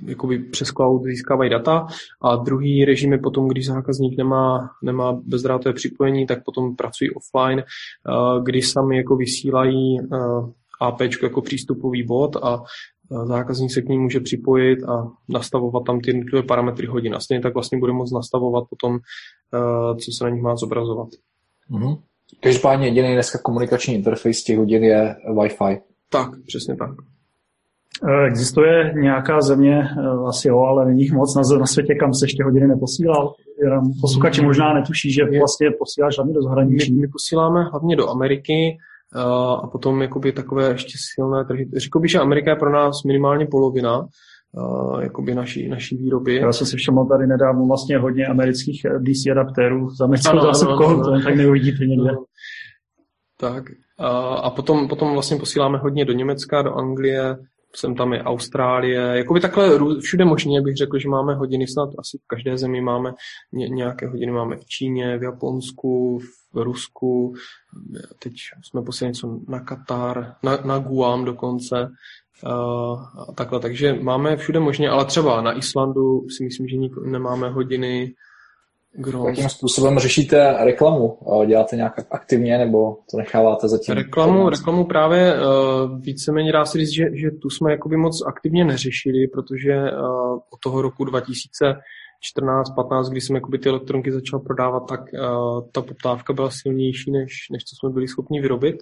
jakoby 0.06 0.40
přes 0.40 0.68
cloud 0.68 1.04
získávají 1.04 1.50
data 1.50 1.88
a 2.22 2.36
druhý 2.36 2.86
režim 2.86 3.12
je 3.12 3.18
potom, 3.18 3.48
když 3.48 3.68
zákazník 3.68 4.18
nemá, 4.18 4.70
nemá 4.84 5.18
bezdrátové 5.26 5.74
připojení, 5.74 6.28
tak 6.28 6.44
potom 6.44 6.76
pracují 6.76 7.10
offline, 7.12 7.64
kdy 8.44 8.62
sami 8.62 8.98
jako 8.98 9.16
vysílají 9.16 10.00
AP 10.82 11.02
jako 11.24 11.42
přístupový 11.42 12.04
bod 12.04 12.36
a 12.36 12.64
zákazník 13.12 13.72
se 13.72 13.82
k 13.82 13.90
ní 13.90 13.98
může 13.98 14.20
připojit 14.20 14.84
a 14.84 15.08
nastavovat 15.30 15.84
tam 15.86 16.00
ty 16.00 16.10
jednotlivé 16.10 16.44
parametry 16.44 16.88
hodin. 16.88 17.16
A 17.16 17.20
stejně 17.20 17.42
tak 17.42 17.54
vlastně 17.54 17.80
bude 17.80 17.94
moct 17.94 18.12
nastavovat 18.12 18.64
potom, 18.70 19.00
eh, 19.54 19.96
co 19.96 20.12
se 20.12 20.24
na 20.24 20.30
nich 20.30 20.42
má 20.42 20.56
zobrazovat. 20.56 21.08
Mm-hmm. 21.72 22.00
Každopádně 22.40 22.88
jediný 22.88 23.14
dneska 23.14 23.40
komunikační 23.44 23.94
interface 23.94 24.42
těch 24.46 24.58
hodin 24.58 24.84
je 24.84 25.16
Wi-Fi. 25.34 25.82
Tak, 26.10 26.30
přesně 26.48 26.76
tak. 26.76 26.90
Eh, 28.10 28.28
existuje 28.28 28.94
nějaká 29.02 29.42
země, 29.42 29.82
eh, 29.82 30.28
asi 30.28 30.48
jo, 30.48 30.60
ale 30.60 30.86
není 30.86 31.02
jich 31.02 31.14
moc 31.14 31.36
na, 31.36 31.58
na 31.60 31.66
světě, 31.66 31.96
kam 31.96 32.14
se 32.14 32.26
ještě 32.26 32.44
hodiny 32.44 32.68
neposílal? 32.68 33.34
Posluchači 34.02 34.42
mm-hmm. 34.42 34.46
možná 34.46 34.74
netuší, 34.74 35.12
že 35.12 35.40
vlastně 35.40 35.72
posíláš 35.80 36.18
hlavně 36.18 36.34
do 36.34 36.42
zahraničí. 36.42 36.94
My, 36.94 37.02
my 37.02 37.08
posíláme 37.08 37.64
hlavně 37.64 37.96
do 37.96 38.10
Ameriky, 38.10 38.78
a 39.64 39.68
potom 39.68 40.02
jakoby 40.02 40.32
takové 40.32 40.70
ještě 40.70 40.98
silné 41.16 41.46
trhy. 41.46 41.70
Řekl 41.78 42.00
bych, 42.00 42.12
že 42.12 42.20
Amerika 42.20 42.52
je 42.52 42.56
pro 42.56 42.72
nás 42.72 43.04
minimálně 43.04 43.48
polovina 43.52 44.08
jakoby 45.02 45.36
naší, 45.36 45.70
naší 45.70 45.98
výroby. 45.98 46.36
Já 46.36 46.52
jsem 46.52 46.68
si 46.68 46.78
všiml 46.78 47.06
tady 47.06 47.28
nedávno 47.28 47.66
vlastně 47.66 47.98
hodně 47.98 48.26
amerických 48.26 48.86
eh, 48.86 49.00
DC 49.00 49.32
adaptérů 49.32 49.90
za 49.90 50.06
americkou 50.06 50.40
zásuvkou, 50.42 51.04
to 51.04 51.22
tak 51.24 51.36
neuvidíte 51.36 51.86
někde. 51.86 52.12
No. 52.12 52.24
Tak 53.40 53.64
a, 54.00 54.10
a 54.18 54.50
potom, 54.50 54.88
potom 54.88 55.14
vlastně 55.14 55.38
posíláme 55.38 55.78
hodně 55.78 56.06
do 56.06 56.14
Německa, 56.14 56.62
do 56.62 56.74
Anglie, 56.74 57.36
jsem 57.76 57.96
tam 57.96 58.14
je 58.14 58.24
Austrálie, 58.24 59.02
jakoby 59.02 59.40
takhle 59.40 59.80
všude 60.00 60.26
možně 60.26 60.62
bych 60.62 60.76
řekl, 60.76 61.00
že 61.00 61.10
máme 61.10 61.36
hodiny, 61.36 61.68
snad 61.68 61.90
asi 62.00 62.18
v 62.18 62.28
každé 62.28 62.58
zemi 62.58 62.82
máme 62.82 63.14
nějaké 63.52 64.08
hodiny, 64.08 64.32
máme 64.32 64.58
v 64.58 64.66
Číně, 64.66 65.18
v 65.18 65.24
Japonsku, 65.24 66.20
v 66.54 66.58
Rusku, 66.58 67.34
teď 68.20 68.34
jsme 68.64 68.82
posílali 68.82 69.10
něco 69.10 69.40
na 69.48 69.60
Katar, 69.60 70.36
na, 70.44 70.58
na 70.58 70.78
Guam 70.78 71.26
dokonce, 71.26 71.90
uh, 72.46 72.52
a 73.30 73.34
takhle, 73.36 73.60
takže 73.60 73.94
máme 73.94 74.38
všude 74.38 74.60
možně, 74.60 74.90
ale 74.90 75.06
třeba 75.06 75.42
na 75.42 75.58
Islandu 75.58 76.26
si 76.38 76.44
myslím, 76.44 76.68
že 76.68 76.78
nemáme 77.06 77.50
hodiny, 77.50 78.14
Gros. 78.96 79.28
Jakým 79.28 79.50
způsobem 79.50 80.00
řešíte 80.00 80.56
reklamu? 80.60 81.18
Děláte 81.48 81.76
nějak 81.76 81.94
aktivně 82.12 82.58
nebo 82.58 82.98
to 83.12 83.18
necháváte 83.18 83.68
zatím? 83.68 83.96
Reklamu, 83.96 84.50
reklamu 84.50 84.86
právě 84.86 85.34
uh, 85.34 86.00
víceméně 86.00 86.52
dá 86.52 86.66
se 86.66 86.78
říct, 86.78 86.94
že, 86.94 87.06
že 87.14 87.32
tu 87.32 87.50
jsme 87.50 87.72
jakoby 87.72 87.98
moc 87.98 88.28
aktivně 88.28 88.66
neřešili, 88.66 89.28
protože 89.28 89.74
uh, 89.74 90.34
od 90.34 90.60
toho 90.64 90.82
roku 90.82 91.06
2000 91.06 91.76
14-15, 92.38 93.12
kdy 93.12 93.22
jsem 93.22 93.36
jakoby 93.36 93.60
ty 93.60 93.70
elektronky 93.70 94.12
začal 94.12 94.40
prodávat, 94.40 94.84
tak 94.90 95.02
uh, 95.14 95.62
ta 95.72 95.82
poptávka 95.82 96.34
byla 96.34 96.50
silnější, 96.50 97.12
než, 97.12 97.34
než 97.52 97.64
co 97.64 97.76
jsme 97.76 97.94
byli 97.94 98.08
schopni 98.08 98.42
vyrobit. 98.42 98.76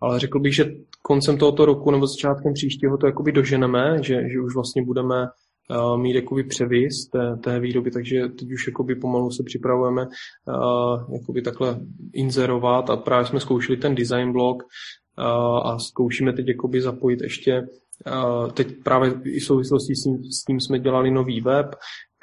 Ale 0.00 0.18
řekl 0.18 0.40
bych, 0.40 0.54
že 0.54 0.64
koncem 1.02 1.38
tohoto 1.38 1.64
roku 1.64 1.90
nebo 1.90 2.06
začátkem 2.06 2.52
příštího 2.54 2.96
to 2.98 3.06
jakoby 3.06 3.32
doženeme, 3.32 3.96
že, 4.02 4.14
že 4.14 4.40
už 4.40 4.54
vlastně 4.54 4.82
budeme 4.82 5.26
uh, 5.70 6.00
mít 6.00 6.14
jakoby 6.14 6.44
převis 6.44 7.08
té, 7.12 7.36
té 7.44 7.60
výroby, 7.60 7.90
takže 7.90 8.28
teď 8.28 8.52
už 8.52 8.66
jakoby 8.66 8.94
pomalu 8.94 9.30
se 9.30 9.42
připravujeme 9.42 10.06
uh, 10.06 11.14
jakoby 11.14 11.42
takhle 11.42 11.80
inzerovat 12.12 12.90
a 12.90 12.96
právě 12.96 13.26
jsme 13.26 13.40
zkoušeli 13.40 13.78
ten 13.78 13.94
design 13.94 14.32
blog 14.32 14.62
uh, 14.62 15.66
a 15.66 15.78
zkoušíme 15.78 16.32
teď 16.32 16.48
jakoby 16.48 16.80
zapojit 16.80 17.20
ještě 17.22 17.62
uh, 18.06 18.50
teď 18.50 18.68
právě 18.84 19.14
i 19.24 19.40
v 19.40 19.44
souvislosti 19.44 19.94
s 19.94 20.02
tím, 20.02 20.24
s 20.24 20.44
tím 20.44 20.60
jsme 20.60 20.78
dělali 20.78 21.10
nový 21.10 21.40
web, 21.40 21.66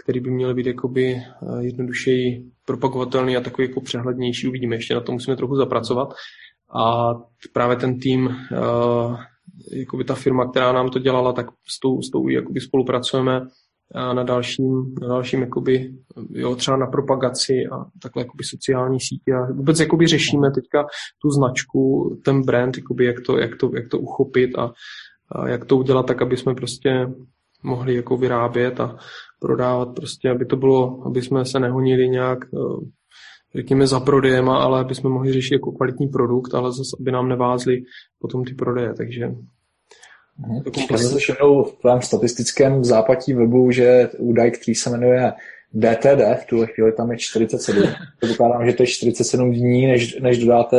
který 0.04 0.20
by 0.20 0.32
měl 0.32 0.54
být 0.54 0.66
jakoby 0.66 1.16
jednodušeji 1.60 2.46
propagovatelný 2.66 3.38
a 3.38 3.42
takový 3.42 3.68
jako 3.68 3.82
přehlednější. 3.82 4.48
Uvidíme, 4.48 4.76
ještě 4.76 4.94
na 4.94 5.02
to 5.02 5.12
musíme 5.12 5.38
trochu 5.38 5.56
zapracovat. 5.56 6.14
A 6.76 7.14
právě 7.54 7.76
ten 7.76 8.00
tým 8.00 8.36
jakoby 9.72 10.04
ta 10.04 10.16
firma, 10.16 10.50
která 10.52 10.72
nám 10.72 10.90
to 10.90 11.00
dělala, 11.00 11.34
tak 11.34 11.46
s 11.68 11.80
tou, 11.80 12.02
s 12.02 12.10
tou 12.10 12.28
jakoby 12.28 12.62
spolupracujeme 12.62 13.42
na 13.96 14.24
dalším, 14.24 14.96
na 15.02 15.08
dalším 15.08 15.42
jakoby, 15.42 15.94
jo, 16.30 16.56
třeba 16.56 16.78
na 16.78 16.88
propagaci 16.88 17.54
a 17.72 17.86
takhle 18.02 18.24
jakoby 18.24 18.44
sociální 18.44 19.00
sítě. 19.00 19.34
A 19.34 19.54
vůbec 19.54 19.80
jakoby 19.80 20.08
řešíme 20.08 20.52
teďka 20.52 20.88
tu 21.22 21.30
značku, 21.30 22.10
ten 22.26 22.42
brand, 22.42 22.78
jakoby 22.78 23.06
jak, 23.06 23.16
to, 23.26 23.38
jak, 23.38 23.58
to, 23.58 23.72
jak 23.76 23.88
to 23.88 24.00
uchopit 24.00 24.58
a, 24.58 24.74
a 25.32 25.48
jak 25.48 25.66
to 25.66 25.78
udělat 25.78 26.06
tak, 26.06 26.22
aby 26.22 26.38
jsme 26.38 26.56
prostě 26.56 27.08
mohli 27.64 27.96
jako 27.96 28.18
vyrábět 28.18 28.80
a 28.80 28.98
prodávat 29.40 29.96
prostě, 29.96 30.30
aby 30.30 30.46
to 30.46 30.56
bylo, 30.56 31.04
aby 31.06 31.22
jsme 31.22 31.46
se 31.46 31.60
nehonili 31.60 32.10
nějak 32.10 32.40
eh, 32.46 32.58
řekněme 33.56 33.88
za 33.88 34.00
prodejem, 34.00 34.50
ale 34.50 34.80
aby 34.80 34.96
jsme 34.96 35.10
mohli 35.10 35.34
řešit 35.34 35.54
jako 35.54 35.72
kvalitní 35.72 36.08
produkt, 36.08 36.54
ale 36.54 36.72
zase, 36.72 36.98
aby 37.00 37.12
nám 37.12 37.30
nevázly 37.30 37.84
potom 38.20 38.44
ty 38.46 38.54
prodeje, 38.54 38.94
takže 38.94 39.32
Mhm. 40.48 40.62
Já 40.92 40.98
jsem 40.98 41.18
všimnul 41.18 41.64
v 41.64 41.82
tvém 41.82 42.02
statistickém 42.02 42.84
zápatí 42.84 43.34
webu, 43.34 43.72
že 43.72 44.10
údaj, 44.18 44.52
který 44.52 44.76
se 44.76 44.90
jmenuje 44.90 45.34
DTD, 45.74 46.42
v 46.42 46.46
tuhle 46.50 46.68
chvíli 46.68 46.92
tam 46.92 47.12
je 47.12 47.18
47. 47.18 47.84
Předpokládám, 48.20 48.66
že 48.66 48.74
to 48.74 48.84
je 48.84 48.88
47 48.88 49.52
dní, 49.52 49.88
než, 49.88 50.20
než 50.20 50.38
dodáte 50.38 50.78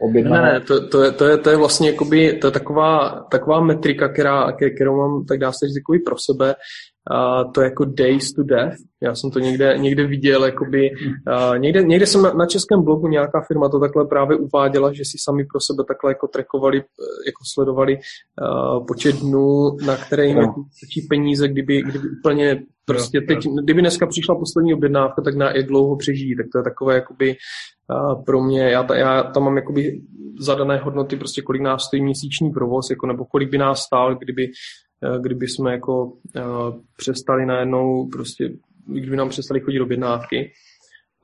objednané. 0.00 0.42
Ne, 0.42 0.52
ne, 0.52 0.60
to, 0.60 0.88
to, 0.88 1.02
je, 1.02 1.12
to, 1.12 1.24
je, 1.24 1.38
to 1.38 1.50
je 1.50 1.56
vlastně 1.56 1.90
jakoby, 1.90 2.32
to 2.32 2.46
je 2.46 2.50
taková, 2.50 3.20
taková 3.30 3.60
metrika, 3.60 4.08
která, 4.08 4.52
kterou 4.52 4.96
mám, 4.96 5.24
tak 5.24 5.38
dá 5.38 5.52
se 5.52 5.66
říct, 5.66 6.04
pro 6.04 6.16
sebe, 6.18 6.54
uh, 7.10 7.52
to 7.52 7.60
je 7.60 7.64
jako 7.64 7.84
days 7.84 8.32
to 8.32 8.42
death. 8.42 8.76
Já 9.02 9.14
jsem 9.14 9.30
to 9.30 9.38
někde, 9.38 9.78
někde 9.78 10.06
viděl, 10.06 10.44
jakoby, 10.44 10.90
uh, 10.90 11.58
někde, 11.58 11.82
někde 11.82 12.06
jsem 12.06 12.22
na, 12.22 12.32
na 12.32 12.46
českém 12.46 12.82
blogu 12.82 13.08
nějaká 13.08 13.40
firma 13.48 13.68
to 13.68 13.80
takhle 13.80 14.06
právě 14.06 14.36
uváděla, 14.36 14.92
že 14.92 15.04
si 15.04 15.18
sami 15.24 15.44
pro 15.44 15.60
sebe 15.60 15.84
takhle 15.88 16.10
jako 16.10 16.28
trekovali, 16.28 16.76
jako 17.26 17.42
sledovali 17.54 17.96
uh, 17.96 18.86
počet 18.86 19.16
dnů, 19.16 19.76
na 19.86 19.96
které 19.96 20.26
jim 20.26 20.36
no. 20.36 20.54
stačí 20.76 21.06
peníze, 21.08 21.48
kdyby, 21.48 21.82
kdyby 21.82 22.08
úplně 22.18 22.62
prostě 22.84 23.20
teď, 23.20 23.38
kdyby 23.64 23.80
dneska 23.80 24.06
přišla 24.06 24.34
poslední 24.34 24.74
objednávka, 24.74 25.22
tak 25.22 25.34
na 25.34 25.50
jak 25.50 25.66
dlouho 25.66 25.96
přežijí, 25.96 26.36
tak 26.36 26.46
to 26.52 26.58
je 26.58 26.64
takové 26.64 26.94
jakoby 26.94 27.36
uh, 27.90 28.24
pro 28.24 28.42
mě, 28.42 28.70
já, 28.70 28.94
já 28.94 29.22
tam 29.22 29.42
mám 29.42 29.56
jakoby 29.56 30.00
zadané 30.38 30.76
hodnoty, 30.76 31.16
prostě 31.16 31.42
kolik 31.42 31.62
nás 31.62 31.84
stojí 31.84 32.02
měsíční 32.02 32.50
provoz, 32.50 32.90
jako, 32.90 33.06
nebo 33.06 33.24
kolik 33.24 33.50
by 33.50 33.58
nás 33.58 33.80
stál, 33.80 34.14
kdyby 34.16 34.50
kdyby 35.22 35.48
jsme 35.48 35.72
jako 35.72 36.12
eh, 36.36 36.42
přestali 36.96 37.46
najednou 37.46 38.08
prostě, 38.08 38.52
kdyby 38.86 39.16
nám 39.16 39.28
přestali 39.28 39.60
chodit 39.60 39.80
objednávky. 39.80 40.52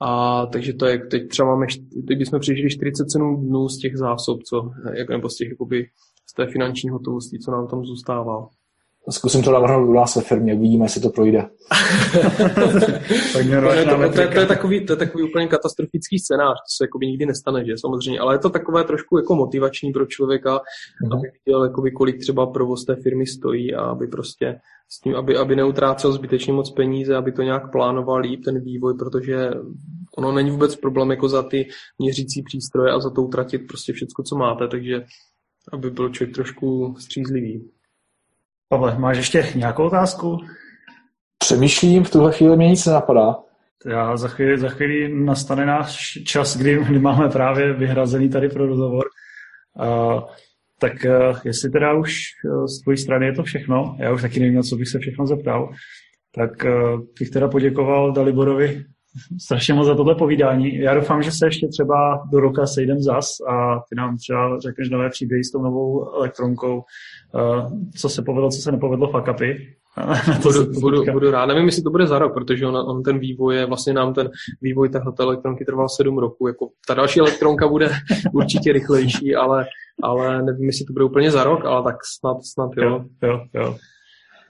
A 0.00 0.46
takže 0.46 0.72
to 0.72 0.86
je, 0.86 0.98
teď 0.98 1.28
třeba 1.28 1.48
máme, 1.48 1.66
teď 2.08 2.18
bychom 2.18 2.40
přežili 2.40 2.70
47 2.70 3.46
dnů 3.46 3.68
z 3.68 3.78
těch 3.78 3.96
zásob, 3.96 4.42
co, 4.42 4.70
jak, 4.92 5.08
nebo 5.08 5.28
z 5.28 5.36
těch 5.36 5.48
jakoby, 5.48 5.86
z 6.30 6.34
té 6.34 6.46
finanční 6.46 6.90
hotovosti, 6.90 7.38
co 7.38 7.50
nám 7.50 7.68
tam 7.68 7.84
zůstává. 7.84 8.48
Zkusím 9.10 9.42
to 9.42 9.52
navrhnout 9.52 9.88
u 9.88 9.92
nás 9.92 10.16
ve 10.16 10.22
firmě, 10.22 10.54
uvidíme, 10.54 10.84
jestli 10.84 11.00
to 11.00 11.10
projde. 11.10 11.42
to, 12.54 12.80
to, 12.80 12.86
to, 14.12 14.32
to, 14.32 14.40
je 14.40 14.46
takový, 14.46 14.86
to 14.86 14.92
je 14.92 14.96
takový 14.96 15.30
úplně 15.30 15.48
katastrofický 15.48 16.18
scénář, 16.18 16.56
to 16.56 16.70
se 16.76 16.84
jakoby 16.84 17.06
nikdy 17.06 17.26
nestane, 17.26 17.64
že 17.64 17.72
samozřejmě, 17.78 18.20
ale 18.20 18.34
je 18.34 18.38
to 18.38 18.50
takové 18.50 18.84
trošku 18.84 19.18
jako 19.18 19.34
motivační 19.34 19.92
pro 19.92 20.06
člověka, 20.06 20.50
mm-hmm. 20.56 21.18
aby 21.18 21.28
viděl, 21.46 21.64
jakoby, 21.64 21.90
kolik 21.90 22.20
třeba 22.20 22.46
provoz 22.46 22.84
té 22.84 22.96
firmy 22.96 23.26
stojí 23.26 23.74
a 23.74 23.80
aby 23.80 24.06
prostě 24.06 24.60
s 24.90 25.00
tím, 25.00 25.16
aby, 25.16 25.36
aby 25.36 25.56
neutrácel 25.56 26.12
zbytečně 26.12 26.52
moc 26.52 26.70
peníze, 26.70 27.16
aby 27.16 27.32
to 27.32 27.42
nějak 27.42 27.72
plánoval 27.72 28.18
líp 28.18 28.44
ten 28.44 28.60
vývoj, 28.60 28.94
protože 28.98 29.50
ono 30.18 30.32
není 30.32 30.50
vůbec 30.50 30.76
problém 30.76 31.10
jako 31.10 31.28
za 31.28 31.42
ty 31.42 31.68
měřící 31.98 32.42
přístroje 32.42 32.92
a 32.92 33.00
za 33.00 33.10
to 33.10 33.22
utratit 33.22 33.58
prostě 33.58 33.92
všechno, 33.92 34.24
co 34.24 34.36
máte, 34.36 34.68
takže 34.68 35.04
aby 35.72 35.90
byl 35.90 36.08
člověk 36.08 36.34
trošku 36.34 36.94
střízlivý. 36.98 37.70
Pavle, 38.70 38.98
máš 38.98 39.16
ještě 39.16 39.46
nějakou 39.54 39.86
otázku? 39.86 40.38
Přemýšlím, 41.38 42.04
v 42.04 42.10
tuhle 42.10 42.32
chvíli 42.32 42.56
mě 42.56 42.68
nic 42.68 42.86
nenapadá. 42.86 43.36
Já 43.86 44.16
za 44.16 44.28
chvíli, 44.28 44.58
za 44.58 44.68
chvíli 44.68 45.14
nastane 45.24 45.66
náš 45.66 46.18
čas, 46.26 46.56
kdy, 46.56 46.84
kdy 46.84 46.98
máme 46.98 47.28
právě 47.28 47.72
vyhrazený 47.72 48.28
tady 48.28 48.48
pro 48.48 48.66
rozhovor. 48.66 49.04
Uh, 49.74 50.22
tak 50.80 50.92
uh, 50.92 51.38
jestli 51.44 51.70
teda 51.70 51.94
už 51.94 52.20
uh, 52.44 52.66
z 52.66 52.82
tvojí 52.82 52.98
strany 52.98 53.26
je 53.26 53.32
to 53.32 53.42
všechno, 53.42 53.96
já 53.98 54.12
už 54.12 54.22
taky 54.22 54.40
nevím, 54.40 54.54
na 54.54 54.62
co 54.62 54.76
bych 54.76 54.88
se 54.88 54.98
všechno 54.98 55.26
zeptal, 55.26 55.70
tak 56.34 56.50
uh, 56.64 57.00
bych 57.18 57.30
teda 57.30 57.48
poděkoval 57.48 58.12
Daliborovi 58.12 58.84
strašně 59.40 59.74
moc 59.74 59.86
za 59.86 59.94
tohle 59.94 60.14
povídání. 60.14 60.78
Já 60.78 60.94
doufám, 60.94 61.22
že 61.22 61.32
se 61.32 61.46
ještě 61.46 61.68
třeba 61.68 62.22
do 62.32 62.40
roka 62.40 62.66
sejdem 62.66 63.02
zas 63.02 63.28
a 63.48 63.80
ty 63.88 63.94
nám 63.96 64.16
třeba 64.16 64.58
řekneš 64.58 64.90
nové 64.90 65.10
příběhy 65.10 65.44
s 65.44 65.50
tou 65.50 65.62
novou 65.62 66.14
elektronkou, 66.14 66.82
co 67.96 68.08
se 68.08 68.22
povedlo, 68.22 68.50
co 68.50 68.60
se 68.60 68.72
nepovedlo, 68.72 69.08
fakapy. 69.08 69.74
budu, 70.42 70.80
budu, 70.80 71.12
budu, 71.12 71.30
rád. 71.30 71.46
Nevím, 71.46 71.66
jestli 71.66 71.82
to 71.82 71.90
bude 71.90 72.06
za 72.06 72.18
rok, 72.18 72.34
protože 72.34 72.66
on, 72.66 72.76
on 72.76 73.02
ten 73.02 73.18
vývoj 73.18 73.56
je, 73.56 73.66
vlastně 73.66 73.92
nám 73.92 74.14
ten 74.14 74.30
vývoj 74.62 74.88
téhle 74.88 75.12
elektronky 75.18 75.64
trval 75.64 75.88
sedm 75.88 76.18
roků. 76.18 76.46
Jako, 76.46 76.68
ta 76.88 76.94
další 76.94 77.20
elektronka 77.20 77.68
bude 77.68 77.90
určitě 78.32 78.72
rychlejší, 78.72 79.34
ale, 79.34 79.66
ale 80.02 80.42
nevím, 80.42 80.66
jestli 80.66 80.84
to 80.84 80.92
bude 80.92 81.04
úplně 81.04 81.30
za 81.30 81.44
rok, 81.44 81.64
ale 81.64 81.82
tak 81.82 81.96
snad, 82.18 82.36
snad 82.52 82.70
jo. 82.76 82.84
Jo, 82.84 83.04
jo, 83.22 83.40
jo. 83.54 83.76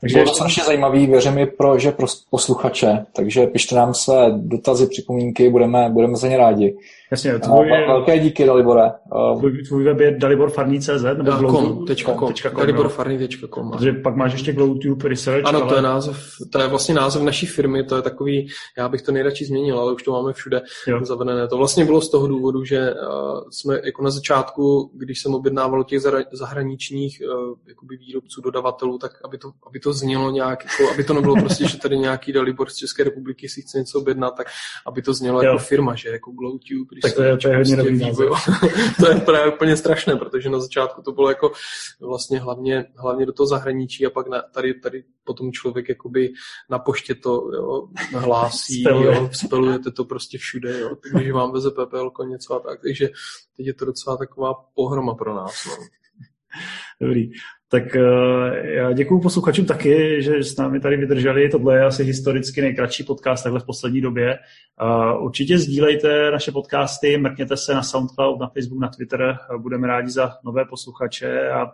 Takže 0.01 0.15
Bylo 0.15 0.27
to 0.27 0.35
strašně 0.35 0.65
zajímavý, 0.65 1.07
věřím 1.07 1.39
i 1.39 1.47
pro, 1.47 1.79
že 1.79 1.93
pro 1.93 2.07
posluchače, 2.31 3.07
takže 3.13 3.47
pište 3.47 3.75
nám 3.75 3.95
své 3.95 4.31
dotazy, 4.31 4.87
připomínky, 4.87 5.51
budeme, 5.51 5.91
budeme 5.91 6.17
za 6.17 6.29
ně 6.29 6.37
rádi. 6.37 6.77
Jasně, 7.11 7.39
tvůj, 7.39 7.69
velké 7.69 8.19
díky, 8.19 8.47
Dalibore. 8.47 8.91
Tvůj, 9.39 9.63
tvůj 9.63 9.85
web 9.85 10.01
je 10.01 10.17
daliborfarní.cz 10.19 11.03
nebo 11.17 11.51
com, 11.51 11.87
daliborfarní.com. 12.57 13.71
Protože 13.71 13.93
pak 13.93 14.17
máš 14.17 14.33
ještě 14.33 14.53
GlowTube 14.53 15.09
Research. 15.09 15.47
Ano, 15.47 15.63
ale... 15.63 15.69
to 15.69 15.77
je 15.77 15.83
název, 15.83 16.27
to 16.53 16.61
je 16.61 16.69
vlastně 16.69 16.95
název 16.95 17.23
naší 17.23 17.47
firmy, 17.47 17.85
to 17.85 17.97
je 17.97 18.03
takový, 18.03 18.49
já 18.79 18.89
bych 18.89 19.03
to 19.03 19.13
nejradši 19.13 19.45
změnil, 19.45 19.81
ale 19.81 19.93
už 19.93 20.03
to 20.03 20.13
máme 20.13 20.33
všude 20.33 20.63
jo. 20.87 21.05
zavedené. 21.05 21.49
To 21.49 21.57
vlastně 21.57 21.85
bylo 21.85 22.01
z 22.01 22.11
toho 22.11 22.27
důvodu, 22.27 22.65
že 22.65 22.95
uh, 22.95 23.41
jsme 23.51 23.81
jako 23.85 24.03
na 24.03 24.11
začátku, 24.11 24.91
když 24.95 25.23
jsem 25.23 25.35
objednával 25.35 25.85
těch 25.85 26.01
zahraničních 26.33 27.23
uh, 27.25 27.55
jakoby 27.69 27.97
výrobců, 27.97 28.41
dodavatelů, 28.41 28.99
tak 28.99 29.13
aby 29.25 29.39
to, 29.39 29.51
aby 29.67 29.81
to 29.81 29.93
znělo 29.93 30.31
nějak, 30.31 30.65
jako, 30.65 30.93
aby 30.93 31.05
to 31.05 31.15
nebylo 31.15 31.35
prostě, 31.35 31.69
že 31.69 31.79
tady 31.79 31.99
nějaký 31.99 32.33
Dalibor 32.33 32.71
z 32.71 32.77
České 32.77 33.05
republiky 33.05 33.49
si 33.49 33.63
chce 33.63 33.79
něco 33.79 33.99
objednat, 33.99 34.31
tak 34.37 34.47
aby 34.87 35.03
to 35.03 35.15
znělo 35.15 35.43
jo. 35.43 35.47
jako 35.47 35.59
firma, 35.59 35.95
že 35.95 36.09
jako 36.09 36.31
GlowTube 36.31 36.98
když 36.99 37.13
tak 37.13 37.15
to 37.15 37.23
je, 37.23 37.37
to 37.37 37.49
je 37.49 37.57
hodně 37.57 37.77
prostě 37.77 37.91
vývoj, 37.91 38.31
To 39.01 39.09
je 39.09 39.15
právě 39.21 39.55
úplně 39.55 39.77
strašné, 39.77 40.17
protože 40.17 40.51
na 40.51 40.61
začátku 40.61 41.03
to 41.03 41.13
bylo 41.13 41.29
jako 41.29 41.53
vlastně 42.01 42.41
hlavně, 42.41 42.85
hlavně 42.97 43.27
do 43.27 43.33
toho 43.33 43.47
zahraničí 43.47 44.07
a 44.07 44.11
pak 44.11 44.29
na, 44.29 44.43
tady, 44.43 44.75
tady 44.75 45.05
potom 45.25 45.53
člověk 45.53 45.89
jakoby 45.89 46.33
na 46.71 46.79
poště 46.79 47.15
to 47.15 47.51
jo, 47.55 47.89
hlásí, 48.15 48.83
Speluje. 48.83 49.17
jo, 49.17 49.31
spelujete 49.33 49.91
to 49.91 50.05
prostě 50.05 50.39
všude, 50.39 50.81
jo, 50.81 50.97
takže 51.13 51.33
vám 51.33 51.53
veze 51.53 51.71
PPL 51.71 52.11
něco 52.29 52.55
a 52.55 52.61
tak, 52.61 52.81
takže 52.83 53.09
teď 53.57 53.67
je 53.67 53.75
to 53.75 53.85
docela 53.85 54.17
taková 54.17 54.55
pohroma 54.75 55.15
pro 55.15 55.35
nás. 55.35 55.67
No. 55.67 55.87
Dobrý. 57.01 57.31
Tak 57.71 57.97
eh, 57.97 58.01
já 58.75 58.93
děkuji 58.93 59.21
posluchačům 59.21 59.65
taky, 59.67 60.23
že 60.23 60.43
s 60.43 60.57
námi 60.57 60.81
tady 60.81 60.97
vydrželi. 60.97 61.49
Tohle 61.49 61.77
je 61.77 61.85
asi 61.85 62.05
historicky 62.05 62.61
nejkratší 62.61 63.05
podcast 63.05 63.45
takhle 63.45 63.61
v 63.61 63.65
poslední 63.67 64.01
době. 64.01 64.39
Určitě 65.21 65.59
sdílejte 65.59 66.31
naše 66.31 66.53
podcasty, 66.53 67.19
mrkněte 67.19 67.57
se 67.57 67.75
na 67.75 67.83
SoundCloud, 67.83 68.41
na 68.41 68.49
Facebook, 68.49 68.81
na 68.81 68.89
Twitter. 68.89 69.37
Budeme 69.59 69.87
rádi 69.87 70.11
za 70.11 70.33
nové 70.45 70.65
posluchače 70.65 71.51
a 71.51 71.67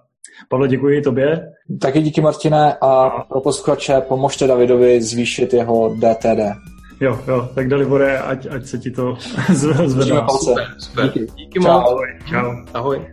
Pavle, 0.48 0.68
děkuji 0.68 1.02
tobě. 1.02 1.52
Taky 1.80 2.02
díky 2.02 2.20
Martine 2.20 2.76
a 2.80 3.10
pro 3.10 3.40
posluchače 3.40 4.00
pomožte 4.00 4.46
Davidovi 4.46 5.02
zvýšit 5.02 5.54
jeho 5.54 5.96
DTD. 5.96 6.56
Jo, 7.00 7.20
jo, 7.28 7.48
tak 7.54 7.68
Dalibore, 7.68 8.18
ať, 8.18 8.46
ať 8.50 8.66
se 8.66 8.78
ti 8.78 8.90
to 8.90 9.16
zvedá. 9.52 10.28
Super, 10.28 10.66
super. 10.78 11.04
Díky, 11.04 11.26
díky 11.36 11.58
moc. 11.58 11.84
Čau. 12.30 12.52
Ahoj. 12.74 13.06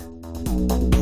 Ahoj. 0.57 1.00